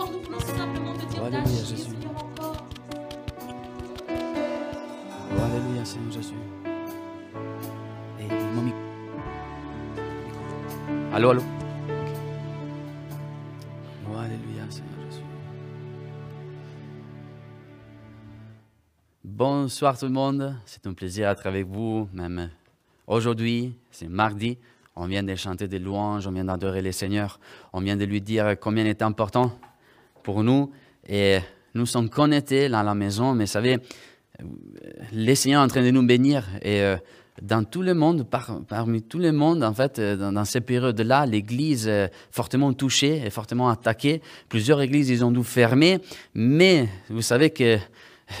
encore, 0.00 0.12
nous 0.12 0.22
voulons 0.22 0.40
simplement 0.40 0.94
te 0.94 1.04
dire 1.06 1.22
Alléluia, 1.24 1.42
lâche, 1.44 1.68
Jésus. 1.68 1.90
encore. 2.06 2.66
Oh, 4.08 5.40
Alléluia, 5.42 5.84
Seigneur 5.84 6.12
Jésus. 6.12 6.34
Eh, 8.18 8.24
Et 8.24 8.28
mamie. 8.54 8.72
Allô, 11.12 11.30
allô? 11.30 11.42
Alléluia, 14.16 14.64
Seigneur 14.68 14.92
Jésus. 15.10 15.22
Bonsoir 19.24 19.98
tout 19.98 20.06
le 20.06 20.12
monde. 20.12 20.54
C'est 20.66 20.86
un 20.86 20.92
plaisir 20.92 21.28
d'être 21.28 21.46
avec 21.46 21.66
vous, 21.66 22.08
même 22.12 22.50
aujourd'hui. 23.06 23.74
C'est 23.90 24.08
mardi. 24.08 24.58
On 24.96 25.06
vient 25.06 25.22
de 25.22 25.34
chanter 25.34 25.68
des 25.68 25.78
louanges, 25.78 26.26
on 26.26 26.32
vient 26.32 26.44
d'adorer 26.44 26.82
le 26.82 26.92
Seigneur, 26.92 27.40
on 27.72 27.80
vient 27.80 27.96
de 27.96 28.04
lui 28.04 28.20
dire 28.20 28.58
combien 28.60 28.84
il 28.84 28.88
est 28.90 29.02
important 29.02 29.52
pour 30.22 30.42
nous. 30.42 30.70
Et 31.08 31.38
nous 31.74 31.86
sommes 31.86 32.08
connectés 32.08 32.68
dans 32.68 32.82
la 32.82 32.94
maison, 32.94 33.34
mais 33.34 33.44
vous 33.44 33.50
savez, 33.50 33.78
le 35.12 35.34
Seigneur 35.34 35.62
est 35.62 35.64
en 35.64 35.68
train 35.68 35.82
de 35.82 35.90
nous 35.90 36.06
bénir. 36.06 36.44
Et 36.62 36.80
euh, 36.82 36.96
dans 37.42 37.64
tout 37.64 37.82
le 37.82 37.94
monde, 37.94 38.28
par- 38.28 38.60
parmi 38.68 39.02
tout 39.02 39.18
le 39.18 39.32
monde, 39.32 39.62
en 39.64 39.72
fait, 39.72 39.98
euh, 39.98 40.16
dans, 40.16 40.32
dans 40.32 40.44
ces 40.44 40.60
périodes-là, 40.60 41.26
l'Église 41.26 41.88
est 41.88 42.10
fortement 42.30 42.72
touchée 42.72 43.22
et 43.24 43.30
fortement 43.30 43.68
attaquée. 43.70 44.20
Plusieurs 44.48 44.80
églises, 44.80 45.10
ils 45.10 45.24
ont 45.24 45.30
dû 45.30 45.44
fermer. 45.44 46.00
Mais 46.34 46.88
vous 47.08 47.22
savez 47.22 47.50
que 47.50 47.78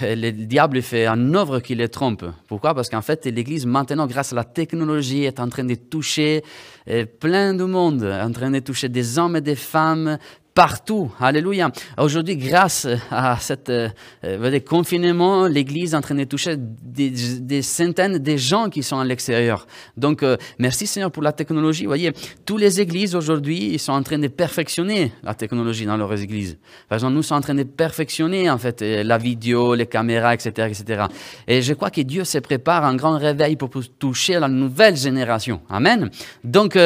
euh, 0.02 0.14
le 0.14 0.30
diable 0.32 0.82
fait 0.82 1.06
un 1.06 1.34
œuvre 1.34 1.60
qui 1.60 1.74
les 1.74 1.88
trompe. 1.88 2.24
Pourquoi? 2.46 2.74
Parce 2.74 2.88
qu'en 2.88 3.02
fait, 3.02 3.26
l'Église, 3.26 3.66
maintenant, 3.66 4.06
grâce 4.06 4.32
à 4.32 4.36
la 4.36 4.44
technologie, 4.44 5.24
est 5.24 5.40
en 5.40 5.48
train 5.48 5.64
de 5.64 5.74
toucher 5.74 6.42
euh, 6.88 7.06
plein 7.06 7.54
de 7.54 7.64
monde, 7.64 8.04
en 8.04 8.32
train 8.32 8.50
de 8.50 8.60
toucher 8.60 8.88
des 8.88 9.18
hommes 9.18 9.36
et 9.36 9.40
des 9.40 9.56
femmes 9.56 10.18
partout. 10.54 11.10
Alléluia. 11.20 11.70
Aujourd'hui, 11.98 12.36
grâce 12.36 12.86
à 13.10 13.36
cette 13.40 13.70
euh, 13.70 14.60
confinement, 14.60 15.46
l'Église 15.46 15.94
est 15.94 15.96
en 15.96 16.00
train 16.00 16.14
de 16.14 16.24
toucher 16.24 16.56
des, 16.58 17.62
centaines 17.62 18.18
de 18.18 18.36
gens 18.36 18.68
qui 18.68 18.82
sont 18.82 18.98
à 18.98 19.04
l'extérieur. 19.04 19.66
Donc, 19.96 20.22
euh, 20.22 20.36
merci 20.58 20.86
Seigneur 20.86 21.10
pour 21.10 21.22
la 21.22 21.32
technologie. 21.32 21.84
Vous 21.84 21.90
voyez, 21.90 22.12
toutes 22.44 22.60
les 22.60 22.80
églises 22.80 23.14
aujourd'hui, 23.14 23.70
ils 23.72 23.78
sont 23.78 23.92
en 23.92 24.02
train 24.02 24.18
de 24.18 24.28
perfectionner 24.28 25.12
la 25.22 25.34
technologie 25.34 25.86
dans 25.86 25.96
leurs 25.96 26.20
églises. 26.20 26.58
Par 26.88 26.96
exemple, 26.96 27.14
nous 27.14 27.22
sommes 27.22 27.38
en 27.38 27.42
train 27.42 27.54
de 27.54 27.62
perfectionner 27.62 28.50
en 28.50 28.58
fait 28.58 28.82
euh, 28.82 29.02
la 29.04 29.18
vidéo, 29.18 29.74
les 29.74 29.86
caméras, 29.86 30.34
etc., 30.34 30.68
etc. 30.68 31.04
Et 31.46 31.62
je 31.62 31.74
crois 31.74 31.90
que 31.90 32.00
Dieu 32.00 32.24
se 32.24 32.38
prépare 32.38 32.84
un 32.84 32.96
grand 32.96 33.18
réveil 33.18 33.56
pour 33.56 33.70
toucher 33.98 34.38
la 34.38 34.48
nouvelle 34.48 34.96
génération. 34.96 35.60
Amen. 35.68 36.10
Donc, 36.42 36.76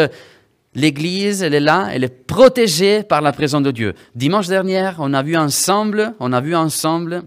L'Église, 0.75 1.43
elle 1.43 1.55
est 1.55 1.61
là, 1.61 1.89
elle 1.93 2.03
est 2.05 2.27
protégée 2.27 3.05
par 3.05 3.21
la 3.21 3.33
présence 3.33 3.63
de 3.63 3.71
Dieu. 3.71 3.95
Dimanche 4.15 4.49
dernier, 4.49 4.91
on 4.99 5.15
a 5.15 5.23
vu 5.23 5.37
ensemble, 5.37 6.15
on 6.19 6.33
a 6.33 6.41
vu 6.41 6.57
ensemble 6.57 7.23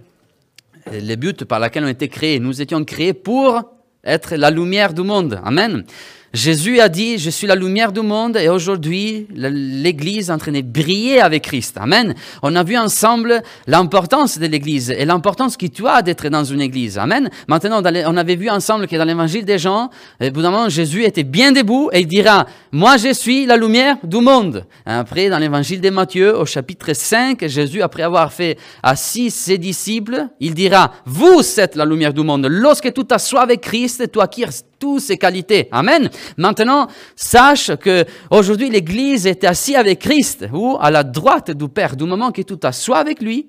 euh, 0.87 0.99
les 0.99 1.15
buts 1.15 1.33
par 1.47 1.59
lesquels 1.59 1.85
on 1.85 1.87
a 1.87 1.91
été 1.91 2.09
créés. 2.09 2.39
Nous 2.39 2.61
étions 2.61 2.83
créés 2.83 3.13
pour 3.13 3.61
être 4.03 4.35
la 4.35 4.51
lumière 4.51 4.93
du 4.93 5.01
monde. 5.01 5.39
Amen. 5.43 5.85
Jésus 6.33 6.79
a 6.81 6.89
dit, 6.89 7.17
je 7.17 7.29
suis 7.29 7.47
la 7.47 7.55
lumière 7.55 7.91
du 7.91 8.01
monde 8.01 8.35
et 8.37 8.49
aujourd'hui, 8.49 9.27
l'Église 9.33 10.29
est 10.29 10.33
en 10.33 10.37
train 10.37 10.51
de 10.51 10.61
briller 10.61 11.21
avec 11.21 11.43
Christ. 11.43 11.77
Amen. 11.79 12.13
On 12.43 12.55
a 12.55 12.63
vu 12.63 12.77
ensemble 12.77 13.41
l'importance 13.65 14.37
de 14.37 14.45
l'Église 14.45 14.89
et 14.91 15.05
l'importance 15.05 15.55
que 15.55 15.65
tu 15.67 15.87
as 15.87 16.01
d'être 16.01 16.27
dans 16.27 16.43
une 16.43 16.61
Église. 16.61 16.97
Amen. 16.97 17.29
Maintenant, 17.47 17.81
on 17.81 18.17
avait 18.17 18.35
vu 18.35 18.49
ensemble 18.49 18.87
que 18.87 18.95
dans 18.97 19.05
l'Évangile 19.05 19.45
des 19.45 19.57
gens, 19.57 19.89
d'un 20.19 20.31
moment, 20.31 20.67
Jésus 20.67 21.05
était 21.05 21.23
bien 21.23 21.53
debout 21.53 21.89
et 21.93 22.01
il 22.01 22.07
dira, 22.07 22.45
moi 22.71 22.97
je 22.97 23.13
suis 23.13 23.45
la 23.45 23.55
lumière 23.55 23.95
du 24.03 24.17
monde. 24.17 24.65
Après, 24.85 25.29
dans 25.29 25.39
l'Évangile 25.39 25.79
de 25.79 25.89
Matthieu, 25.89 26.37
au 26.37 26.45
chapitre 26.45 26.93
5, 26.93 27.47
Jésus, 27.47 27.81
après 27.81 28.03
avoir 28.03 28.33
fait 28.33 28.57
assis 28.83 29.31
ses 29.31 29.57
disciples, 29.57 30.27
il 30.41 30.53
dira, 30.53 30.91
vous 31.05 31.41
êtes 31.57 31.75
la 31.75 31.85
lumière 31.85 32.13
du 32.13 32.21
monde. 32.21 32.47
Lorsque 32.49 32.91
tu 32.91 33.05
t'assois 33.05 33.41
avec 33.41 33.61
Christ, 33.61 34.11
tu 34.11 34.19
acquiers 34.19 34.47
toutes 34.79 35.01
ces 35.01 35.17
qualités. 35.17 35.67
Amen. 35.71 36.09
Maintenant, 36.37 36.87
sache 37.15 37.75
que 37.75 38.05
aujourd'hui 38.29 38.69
l'Église 38.69 39.27
est 39.27 39.43
assise 39.43 39.75
avec 39.75 39.99
Christ 39.99 40.45
ou 40.53 40.77
à 40.79 40.91
la 40.91 41.03
droite 41.03 41.51
du 41.51 41.67
Père. 41.67 41.95
Du 41.95 42.05
moment 42.05 42.31
que 42.31 42.41
tu 42.41 42.57
t'assois 42.57 42.97
avec 42.97 43.21
lui, 43.21 43.47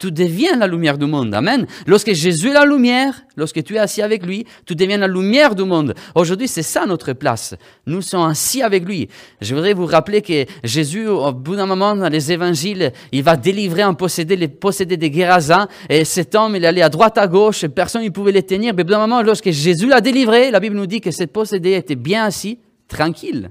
tu 0.00 0.10
deviens 0.10 0.56
la 0.56 0.66
lumière 0.66 0.96
du 0.96 1.04
monde. 1.04 1.34
Amen. 1.34 1.66
Lorsque 1.86 2.14
Jésus 2.14 2.48
est 2.48 2.54
la 2.54 2.64
lumière, 2.64 3.22
lorsque 3.36 3.62
tu 3.62 3.74
es 3.74 3.78
assis 3.78 4.00
avec 4.00 4.24
lui, 4.24 4.46
tu 4.64 4.74
deviens 4.74 4.96
la 4.96 5.06
lumière 5.06 5.54
du 5.54 5.64
monde. 5.64 5.94
Aujourd'hui, 6.14 6.48
c'est 6.48 6.62
ça 6.62 6.86
notre 6.86 7.12
place. 7.12 7.54
Nous 7.86 8.00
sommes 8.00 8.26
assis 8.30 8.62
avec 8.62 8.86
lui. 8.86 9.08
Je 9.42 9.54
voudrais 9.54 9.74
vous 9.74 9.84
rappeler 9.84 10.22
que 10.22 10.46
Jésus, 10.64 11.06
au 11.06 11.32
bout 11.32 11.54
d'un 11.54 11.66
moment, 11.66 11.94
dans 11.94 12.08
les 12.08 12.32
évangiles, 12.32 12.92
il 13.12 13.22
va 13.22 13.36
délivrer 13.36 13.82
un 13.82 13.92
possédé, 13.92 14.36
les 14.36 14.48
possédés 14.48 14.96
de 14.96 15.06
Guérasa. 15.06 15.68
Et 15.90 16.06
cet 16.06 16.34
homme, 16.34 16.56
il 16.56 16.64
allait 16.64 16.82
à 16.82 16.88
droite, 16.88 17.18
à 17.18 17.26
gauche, 17.26 17.66
personne 17.66 18.02
ne 18.02 18.08
pouvait 18.08 18.32
les 18.32 18.42
tenir. 18.42 18.72
Mais 18.74 18.82
au 18.82 18.86
bout 18.86 18.92
d'un 18.92 19.00
moment, 19.00 19.20
lorsque 19.20 19.50
Jésus 19.50 19.86
l'a 19.86 20.00
délivré, 20.00 20.50
la 20.50 20.60
Bible 20.60 20.76
nous 20.76 20.86
dit 20.86 21.02
que 21.02 21.10
cet 21.10 21.30
possédé 21.30 21.72
était 21.72 21.94
bien 21.94 22.24
assis, 22.24 22.58
tranquille 22.88 23.50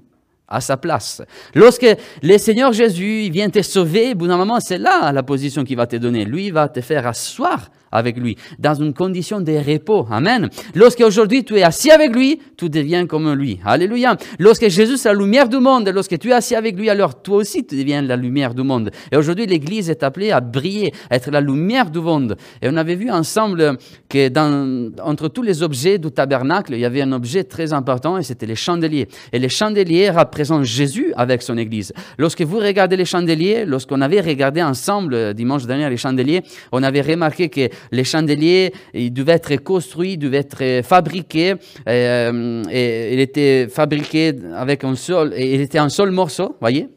à 0.50 0.62
sa 0.62 0.78
place. 0.78 1.22
Lorsque 1.54 1.88
le 2.22 2.38
Seigneur 2.38 2.74
Jésus 2.74 3.30
vient 3.30 3.50
te 3.50 3.62
sauver, 3.62 4.12
au 4.12 4.16
bout 4.16 4.28
d'un 4.28 4.38
moment, 4.38 4.60
c'est 4.60 4.78
là 4.78 5.12
la 5.12 5.24
position 5.24 5.64
qu'il 5.64 5.78
va 5.78 5.88
te 5.88 5.96
donner. 5.96 6.26
Lui 6.26 6.52
va 6.52 6.68
te 6.68 6.82
faire 6.82 7.08
asseoir 7.08 7.70
avec 7.92 8.18
lui, 8.18 8.38
dans 8.58 8.76
une 8.76 8.94
condition 8.94 9.42
de 9.42 9.54
repos. 9.54 10.08
Amen. 10.10 10.50
Lorsque 10.76 11.02
aujourd'hui 11.02 11.44
tu 11.44 11.58
es 11.58 11.64
assis 11.64 11.92
avec 11.92 12.16
lui, 12.16 12.40
tu 12.58 12.70
deviens 12.70 13.06
comme 13.08 13.34
lui. 13.34 13.60
Alléluia. 13.66 14.18
Lorsque 14.40 14.68
Jésus 14.68 14.96
est 14.96 15.06
la 15.06 15.14
lumière 15.14 15.50
du 15.50 15.60
monde, 15.60 15.90
lorsque 15.90 16.18
tu 16.18 16.30
es 16.30 16.34
assis 16.34 16.56
avec 16.56 16.78
lui, 16.78 16.90
alors 16.90 17.22
toi 17.22 17.38
aussi 17.38 17.66
tu 17.66 17.76
deviens 17.76 18.02
la 18.02 18.16
lumière 18.16 18.54
du 18.54 18.64
monde. 18.64 18.92
Et 19.12 19.18
aujourd'hui, 19.18 19.46
l'Église 19.46 19.90
est 19.90 20.04
appelée 20.04 20.32
à 20.32 20.42
briller, 20.42 20.94
à 21.10 21.16
être 21.16 21.32
la 21.32 21.42
lumière 21.42 21.90
du 21.90 22.00
monde. 22.00 22.36
Et 22.62 22.70
on 22.70 22.78
avait 22.78 22.96
vu 22.96 23.10
ensemble 23.10 23.78
que 24.08 24.30
dans, 24.30 24.92
entre 25.04 25.28
tous 25.28 25.42
les 25.42 25.64
objets 25.64 25.98
du 25.98 26.12
tabernacle, 26.12 26.74
il 26.74 26.80
y 26.80 26.86
avait 26.86 27.02
un 27.02 27.12
objet 27.12 27.44
très 27.44 27.74
important 27.74 28.18
et 28.18 28.24
c'était 28.24 28.46
les 28.46 28.56
chandeliers. 28.56 29.08
Et 29.32 29.40
les 29.40 29.50
chandeliers 29.50 30.10
représentent 30.10 30.64
Jésus 30.64 31.14
avec 31.16 31.42
son 31.42 31.58
Église. 31.58 31.94
Lorsque 32.18 32.42
vous 32.42 32.58
regardez 32.58 32.98
les 32.98 33.06
chandeliers, 33.06 33.66
lorsqu'on 33.66 34.02
avait 34.02 34.22
regardé 34.22 34.62
ensemble 34.62 35.14
euh, 35.14 35.34
dimanche 35.34 35.66
dernier 35.66 35.90
les 35.90 35.98
chandeliers, 35.98 36.42
on 36.72 36.84
avait 36.84 37.02
remarqué 37.02 37.50
que 37.50 37.70
les 37.92 38.04
chandeliers, 38.04 38.74
ils 38.94 39.12
devaient 39.12 39.34
être 39.34 39.56
construits, 39.58 40.18
devaient 40.18 40.38
être 40.38 40.82
fabriqués. 40.86 41.56
euh, 41.88 42.64
et 42.72 43.14
il 43.14 43.20
était 43.20 43.68
fabriqué 43.68 44.34
avec 44.56 44.84
un 44.84 44.96
seul, 44.96 45.34
et 45.36 45.56
il 45.56 45.62
était 45.62 45.80
un 45.80 45.90
seul 45.90 46.12
morceau, 46.12 46.56
voyez. 46.60 46.88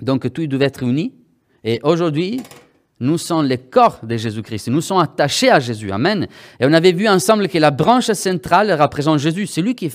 Donc 0.00 0.32
tout 0.32 0.46
devait 0.46 0.66
être 0.66 0.82
uni. 0.82 1.14
Et 1.64 1.78
aujourd'hui, 1.82 2.40
nous 3.00 3.16
sommes 3.16 3.48
le 3.48 3.56
corps 3.56 4.00
de 4.02 4.14
Jésus-Christ. 4.16 4.68
Nous 4.68 4.82
sommes 4.82 4.98
attachés 4.98 5.50
à 5.50 5.58
Jésus. 5.58 5.90
Amen. 5.90 6.28
Et 6.60 6.66
on 6.66 6.72
avait 6.74 6.92
vu 6.92 7.08
ensemble 7.08 7.48
que 7.48 7.56
la 7.56 7.70
branche 7.70 8.12
centrale 8.12 8.70
représente 8.78 9.18
Jésus. 9.18 9.46
C'est 9.46 9.62
lui 9.62 9.74
qui, 9.74 9.88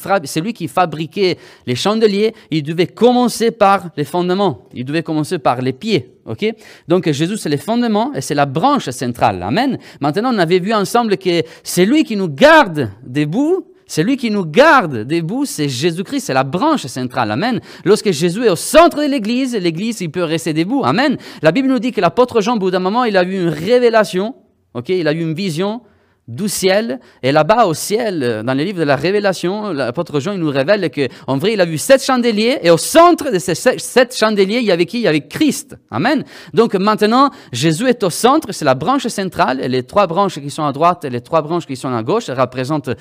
fabriquait 0.67 1.37
les 1.67 1.75
chandeliers. 1.75 2.33
Il 2.49 2.63
devait 2.63 2.87
commencer 2.87 3.51
par 3.51 3.89
les 3.95 4.05
fondements. 4.05 4.67
Il 4.73 4.85
devait 4.85 5.03
commencer 5.03 5.37
par 5.37 5.61
les 5.61 5.73
pieds. 5.73 6.15
OK? 6.25 6.45
Donc 6.87 7.09
Jésus, 7.11 7.37
c'est 7.37 7.49
les 7.49 7.57
fondements 7.57 8.11
et 8.15 8.21
c'est 8.21 8.33
la 8.33 8.47
branche 8.47 8.89
centrale. 8.89 9.43
Amen. 9.43 9.77
Maintenant, 10.01 10.33
on 10.33 10.39
avait 10.39 10.59
vu 10.59 10.73
ensemble 10.73 11.17
que 11.17 11.43
c'est 11.63 11.85
lui 11.85 12.03
qui 12.03 12.15
nous 12.15 12.29
garde 12.29 12.89
debout 13.05 13.67
celui 13.87 14.17
qui 14.17 14.31
nous 14.31 14.45
garde 14.45 15.03
debout, 15.03 15.45
c'est 15.45 15.69
Jésus-Christ, 15.69 16.25
c'est 16.25 16.33
la 16.33 16.43
branche 16.43 16.85
centrale. 16.87 17.31
Amen. 17.31 17.59
Lorsque 17.83 18.11
Jésus 18.11 18.45
est 18.45 18.49
au 18.49 18.55
centre 18.55 19.01
de 19.03 19.07
l'Église, 19.07 19.55
l'Église, 19.55 20.01
il 20.01 20.09
peut 20.09 20.23
rester 20.23 20.53
debout. 20.53 20.83
Amen. 20.83 21.17
La 21.41 21.51
Bible 21.51 21.67
nous 21.67 21.79
dit 21.79 21.91
que 21.91 22.01
l'apôtre 22.01 22.41
Jean, 22.41 22.55
au 22.55 22.59
bout 22.59 22.71
d'un 22.71 22.79
moment, 22.79 23.03
il 23.03 23.15
a 23.17 23.23
eu 23.23 23.33
une 23.33 23.49
révélation, 23.49 24.35
ok, 24.73 24.89
il 24.89 25.07
a 25.07 25.13
eu 25.13 25.21
une 25.21 25.33
vision 25.33 25.81
du 26.27 26.49
ciel. 26.49 26.99
Et 27.21 27.31
là-bas, 27.31 27.65
au 27.65 27.73
ciel, 27.73 28.41
dans 28.45 28.53
les 28.53 28.65
livres 28.65 28.79
de 28.79 28.83
la 28.83 28.95
Révélation, 28.95 29.71
l'apôtre 29.71 30.19
Jean, 30.19 30.33
il 30.33 30.39
nous 30.39 30.49
révèle 30.49 30.89
que, 30.89 31.07
en 31.27 31.37
vrai, 31.37 31.53
il 31.53 31.61
a 31.61 31.65
vu 31.65 31.77
sept 31.77 32.03
chandeliers, 32.03 32.59
et 32.63 32.71
au 32.71 32.77
centre 32.77 33.31
de 33.31 33.39
ces 33.39 33.55
sept 33.55 34.15
chandeliers, 34.15 34.57
il 34.57 34.65
y 34.65 34.71
avait 34.71 34.85
qui? 34.85 34.97
Il 34.97 35.03
y 35.03 35.07
avait 35.07 35.27
Christ. 35.27 35.77
Amen. 35.91 36.23
Donc 36.53 36.73
maintenant, 36.75 37.29
Jésus 37.51 37.87
est 37.87 38.03
au 38.03 38.09
centre, 38.09 38.51
c'est 38.51 38.65
la 38.65 38.75
branche 38.75 39.07
centrale, 39.07 39.59
et 39.61 39.67
les 39.67 39.83
trois 39.83 40.07
branches 40.07 40.39
qui 40.39 40.49
sont 40.49 40.63
à 40.63 40.71
droite 40.71 41.05
et 41.05 41.09
les 41.09 41.21
trois 41.21 41.41
branches 41.41 41.65
qui 41.65 41.75
sont 41.75 41.93
à 41.93 42.03
gauche 42.03 42.29
représentent 42.29 42.91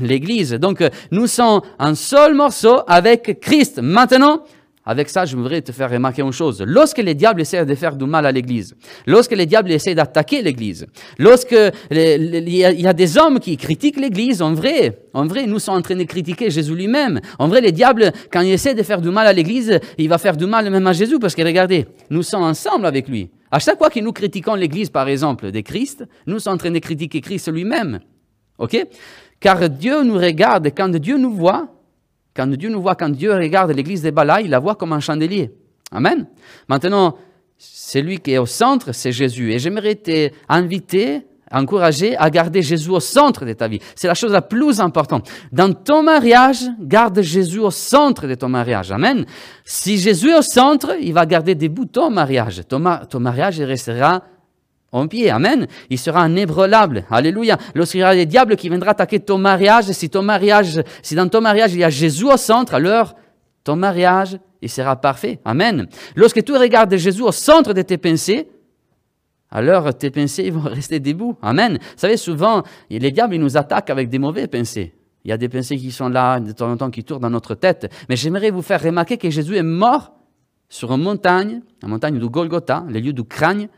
l'Église. 0.00 0.52
Donc 0.52 0.82
nous 1.10 1.26
sommes 1.26 1.60
un 1.78 1.94
seul 1.94 2.34
morceau 2.34 2.80
avec 2.86 3.40
Christ. 3.40 3.80
Maintenant, 3.82 4.44
avec 4.84 5.08
ça, 5.10 5.24
je 5.26 5.36
voudrais 5.36 5.60
te 5.60 5.72
faire 5.72 5.90
remarquer 5.90 6.22
une 6.22 6.32
chose. 6.32 6.62
Lorsque 6.66 6.98
les 6.98 7.14
diables 7.14 7.40
essaient 7.42 7.64
de 7.66 7.74
faire 7.74 7.96
du 7.96 8.06
mal 8.06 8.24
à 8.26 8.32
l'Église, 8.32 8.74
lorsque 9.06 9.32
les 9.32 9.46
diables 9.46 9.70
essaient 9.70 9.94
d'attaquer 9.94 10.40
l'Église, 10.42 10.86
lorsque 11.18 11.54
les- 11.90 12.16
les- 12.18 12.38
il 12.38 12.56
y, 12.56 12.64
a- 12.64 12.72
il 12.72 12.80
y 12.80 12.86
a 12.86 12.92
des 12.92 13.18
hommes 13.18 13.38
qui 13.40 13.56
critiquent 13.56 14.00
l'Église, 14.00 14.40
en 14.42 14.54
vrai, 14.54 14.98
en 15.12 15.26
vrai, 15.26 15.46
nous 15.46 15.58
sommes 15.58 15.76
en 15.76 15.82
train 15.82 15.96
de 15.96 16.04
critiquer 16.04 16.50
Jésus 16.50 16.74
lui-même. 16.74 17.20
En 17.38 17.48
vrai, 17.48 17.60
les 17.60 17.72
diables, 17.72 18.10
quand 18.32 18.40
ils 18.40 18.52
essaient 18.52 18.74
de 18.74 18.82
faire 18.82 19.00
du 19.00 19.10
mal 19.10 19.26
à 19.26 19.32
l'Église, 19.32 19.78
il 19.98 20.08
va 20.08 20.18
faire 20.18 20.36
du 20.36 20.46
mal 20.46 20.68
même 20.70 20.86
à 20.86 20.92
Jésus, 20.92 21.18
parce 21.18 21.34
que 21.34 21.42
regardez, 21.42 21.86
nous 22.08 22.22
sommes 22.22 22.42
ensemble 22.42 22.86
avec 22.86 23.06
lui. 23.08 23.30
À 23.50 23.58
chaque 23.58 23.78
fois 23.78 23.90
que 23.90 24.00
nous 24.00 24.12
critiquons 24.12 24.54
l'Église, 24.54 24.88
par 24.90 25.08
exemple, 25.08 25.50
de 25.50 25.60
Christ, 25.60 26.04
nous 26.26 26.38
sommes 26.38 26.54
en 26.54 26.58
train 26.58 26.70
de 26.70 26.78
critiquer 26.78 27.20
Christ 27.20 27.52
lui-même. 27.52 28.00
OK? 28.58 28.86
Car 29.40 29.68
Dieu 29.68 30.02
nous 30.04 30.14
regarde, 30.18 30.66
et 30.66 30.70
quand 30.70 30.88
Dieu 30.88 31.16
nous 31.18 31.32
voit, 31.34 31.68
quand 32.34 32.46
Dieu 32.46 32.70
nous 32.70 32.80
voit, 32.80 32.94
quand 32.94 33.08
Dieu 33.08 33.32
regarde 33.32 33.72
l'église 33.72 34.02
des 34.02 34.12
Bala, 34.12 34.40
il 34.40 34.50
la 34.50 34.58
voit 34.58 34.74
comme 34.74 34.92
un 34.92 35.00
chandelier. 35.00 35.50
Amen. 35.92 36.26
Maintenant, 36.68 37.16
celui 37.58 38.18
qui 38.18 38.32
est 38.32 38.38
au 38.38 38.46
centre, 38.46 38.92
c'est 38.92 39.12
Jésus. 39.12 39.52
Et 39.52 39.58
j'aimerais 39.58 39.96
t'inviter 39.96 41.26
encourager 41.52 42.16
à 42.16 42.30
garder 42.30 42.62
Jésus 42.62 42.90
au 42.90 43.00
centre 43.00 43.44
de 43.44 43.52
ta 43.52 43.66
vie. 43.66 43.80
C'est 43.96 44.06
la 44.06 44.14
chose 44.14 44.32
la 44.32 44.42
plus 44.42 44.80
importante. 44.80 45.28
Dans 45.50 45.72
ton 45.72 46.02
mariage, 46.02 46.62
garde 46.80 47.20
Jésus 47.20 47.58
au 47.58 47.70
centre 47.70 48.26
de 48.26 48.34
ton 48.34 48.48
mariage. 48.48 48.92
Amen. 48.92 49.26
Si 49.64 49.98
Jésus 49.98 50.30
est 50.30 50.38
au 50.38 50.42
centre, 50.42 50.96
il 51.00 51.12
va 51.12 51.26
garder 51.26 51.54
debout 51.54 51.86
ton 51.86 52.10
mariage. 52.10 52.62
Ton, 52.68 52.82
ton 53.08 53.20
mariage 53.20 53.60
restera 53.60 54.22
en 54.92 55.06
pied. 55.06 55.30
Amen. 55.30 55.66
Il 55.88 55.98
sera 55.98 56.28
inébranlable. 56.28 57.04
Alléluia. 57.10 57.58
Lorsqu'il 57.74 58.00
y 58.00 58.02
aura 58.02 58.14
des 58.14 58.26
diables 58.26 58.56
qui 58.56 58.68
viendront 58.68 58.90
attaquer 58.90 59.20
ton 59.20 59.38
mariage, 59.38 59.84
si 59.84 60.10
ton 60.10 60.22
mariage, 60.22 60.82
si 61.02 61.14
dans 61.14 61.28
ton 61.28 61.40
mariage 61.40 61.72
il 61.74 61.80
y 61.80 61.84
a 61.84 61.90
Jésus 61.90 62.26
au 62.26 62.36
centre, 62.36 62.74
alors 62.74 63.14
ton 63.64 63.76
mariage, 63.76 64.38
il 64.62 64.68
sera 64.68 64.96
parfait. 64.96 65.38
Amen. 65.44 65.86
Lorsque 66.16 66.42
tu 66.42 66.52
regardes 66.52 66.94
Jésus 66.96 67.22
au 67.22 67.32
centre 67.32 67.72
de 67.72 67.82
tes 67.82 67.98
pensées, 67.98 68.48
alors 69.50 69.94
tes 69.96 70.10
pensées 70.10 70.50
vont 70.50 70.60
rester 70.68 71.00
debout. 71.00 71.36
Amen. 71.42 71.78
Vous 71.80 71.98
savez, 71.98 72.16
souvent, 72.16 72.62
les 72.88 73.10
diables 73.10 73.34
ils 73.34 73.40
nous 73.40 73.56
attaquent 73.56 73.90
avec 73.90 74.08
des 74.08 74.18
mauvais 74.18 74.46
pensées. 74.46 74.94
Il 75.24 75.28
y 75.28 75.32
a 75.32 75.36
des 75.36 75.48
pensées 75.48 75.76
qui 75.76 75.92
sont 75.92 76.08
là, 76.08 76.40
de 76.40 76.52
temps 76.52 76.70
en 76.70 76.76
temps, 76.76 76.90
qui 76.90 77.04
tournent 77.04 77.20
dans 77.20 77.30
notre 77.30 77.54
tête. 77.54 77.92
Mais 78.08 78.16
j'aimerais 78.16 78.50
vous 78.50 78.62
faire 78.62 78.82
remarquer 78.82 79.18
que 79.18 79.28
Jésus 79.28 79.56
est 79.56 79.62
mort 79.62 80.12
sur 80.68 80.92
une 80.92 81.02
montagne, 81.02 81.60
la 81.82 81.88
montagne 81.88 82.18
du 82.18 82.28
Golgotha, 82.28 82.84
le 82.88 83.00
lieu 83.00 83.12
du 83.12 83.24
crâne. 83.24 83.68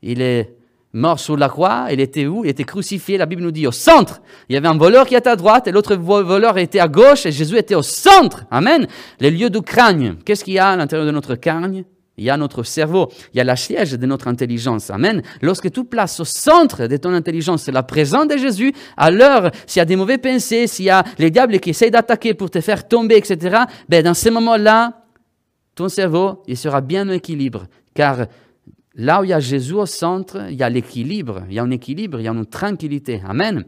Il 0.00 0.22
est 0.22 0.55
mort 0.96 1.20
sur 1.20 1.36
la 1.36 1.48
croix. 1.48 1.86
Il 1.92 2.00
était 2.00 2.26
où? 2.26 2.44
Il 2.44 2.50
était 2.50 2.64
crucifié. 2.64 3.18
La 3.18 3.26
Bible 3.26 3.42
nous 3.42 3.52
dit 3.52 3.66
au 3.66 3.72
centre. 3.72 4.20
Il 4.48 4.54
y 4.54 4.56
avait 4.56 4.68
un 4.68 4.76
voleur 4.76 5.06
qui 5.06 5.14
était 5.14 5.28
à 5.28 5.36
droite 5.36 5.68
et 5.68 5.72
l'autre 5.72 5.94
voleur 5.94 6.58
était 6.58 6.80
à 6.80 6.88
gauche 6.88 7.26
et 7.26 7.32
Jésus 7.32 7.56
était 7.56 7.74
au 7.74 7.82
centre. 7.82 8.44
Amen. 8.50 8.86
Le 9.20 9.30
lieu 9.30 9.50
du 9.50 9.62
crâne. 9.62 10.16
Qu'est-ce 10.24 10.42
qu'il 10.42 10.54
y 10.54 10.58
a 10.58 10.70
à 10.70 10.76
l'intérieur 10.76 11.06
de 11.06 11.12
notre 11.12 11.34
crâne 11.36 11.84
il 12.18 12.24
y 12.24 12.30
a 12.30 12.36
notre 12.38 12.62
cerveau, 12.62 13.10
il 13.34 13.36
y 13.36 13.40
a 13.40 13.44
la 13.44 13.56
siège 13.56 13.92
de 13.92 14.06
notre 14.06 14.26
intelligence. 14.26 14.88
Amen. 14.88 15.20
Lorsque 15.42 15.70
tu 15.70 15.84
places 15.84 16.18
au 16.18 16.24
centre 16.24 16.86
de 16.86 16.96
ton 16.96 17.12
intelligence 17.12 17.68
la 17.68 17.82
présence 17.82 18.26
de 18.26 18.38
Jésus, 18.38 18.72
alors 18.96 19.50
s'il 19.66 19.80
y 19.80 19.82
a 19.82 19.84
des 19.84 19.96
mauvais 19.96 20.16
pensées, 20.16 20.66
s'il 20.66 20.86
y 20.86 20.90
a 20.90 21.04
les 21.18 21.30
diables 21.30 21.60
qui 21.60 21.70
essayent 21.70 21.90
d'attaquer 21.90 22.32
pour 22.32 22.50
te 22.50 22.62
faire 22.62 22.88
tomber, 22.88 23.16
etc., 23.16 23.64
ben 23.90 24.02
dans 24.02 24.14
ces 24.14 24.30
moments-là, 24.30 25.02
ton 25.74 25.90
cerveau, 25.90 26.42
il 26.46 26.56
sera 26.56 26.80
bien 26.80 27.06
en 27.06 27.12
équilibre. 27.12 27.66
Car 27.92 28.26
là 28.96 29.20
où 29.20 29.24
il 29.24 29.30
y 29.30 29.32
a 29.32 29.40
Jésus 29.40 29.74
au 29.74 29.86
centre, 29.86 30.46
il 30.50 30.56
y 30.56 30.62
a 30.62 30.68
l'équilibre, 30.68 31.42
il 31.48 31.54
y 31.54 31.58
a 31.58 31.62
un 31.62 31.70
équilibre, 31.70 32.18
il 32.18 32.24
y 32.24 32.28
a 32.28 32.32
une 32.32 32.46
tranquillité. 32.46 33.22
Amen. 33.26 33.64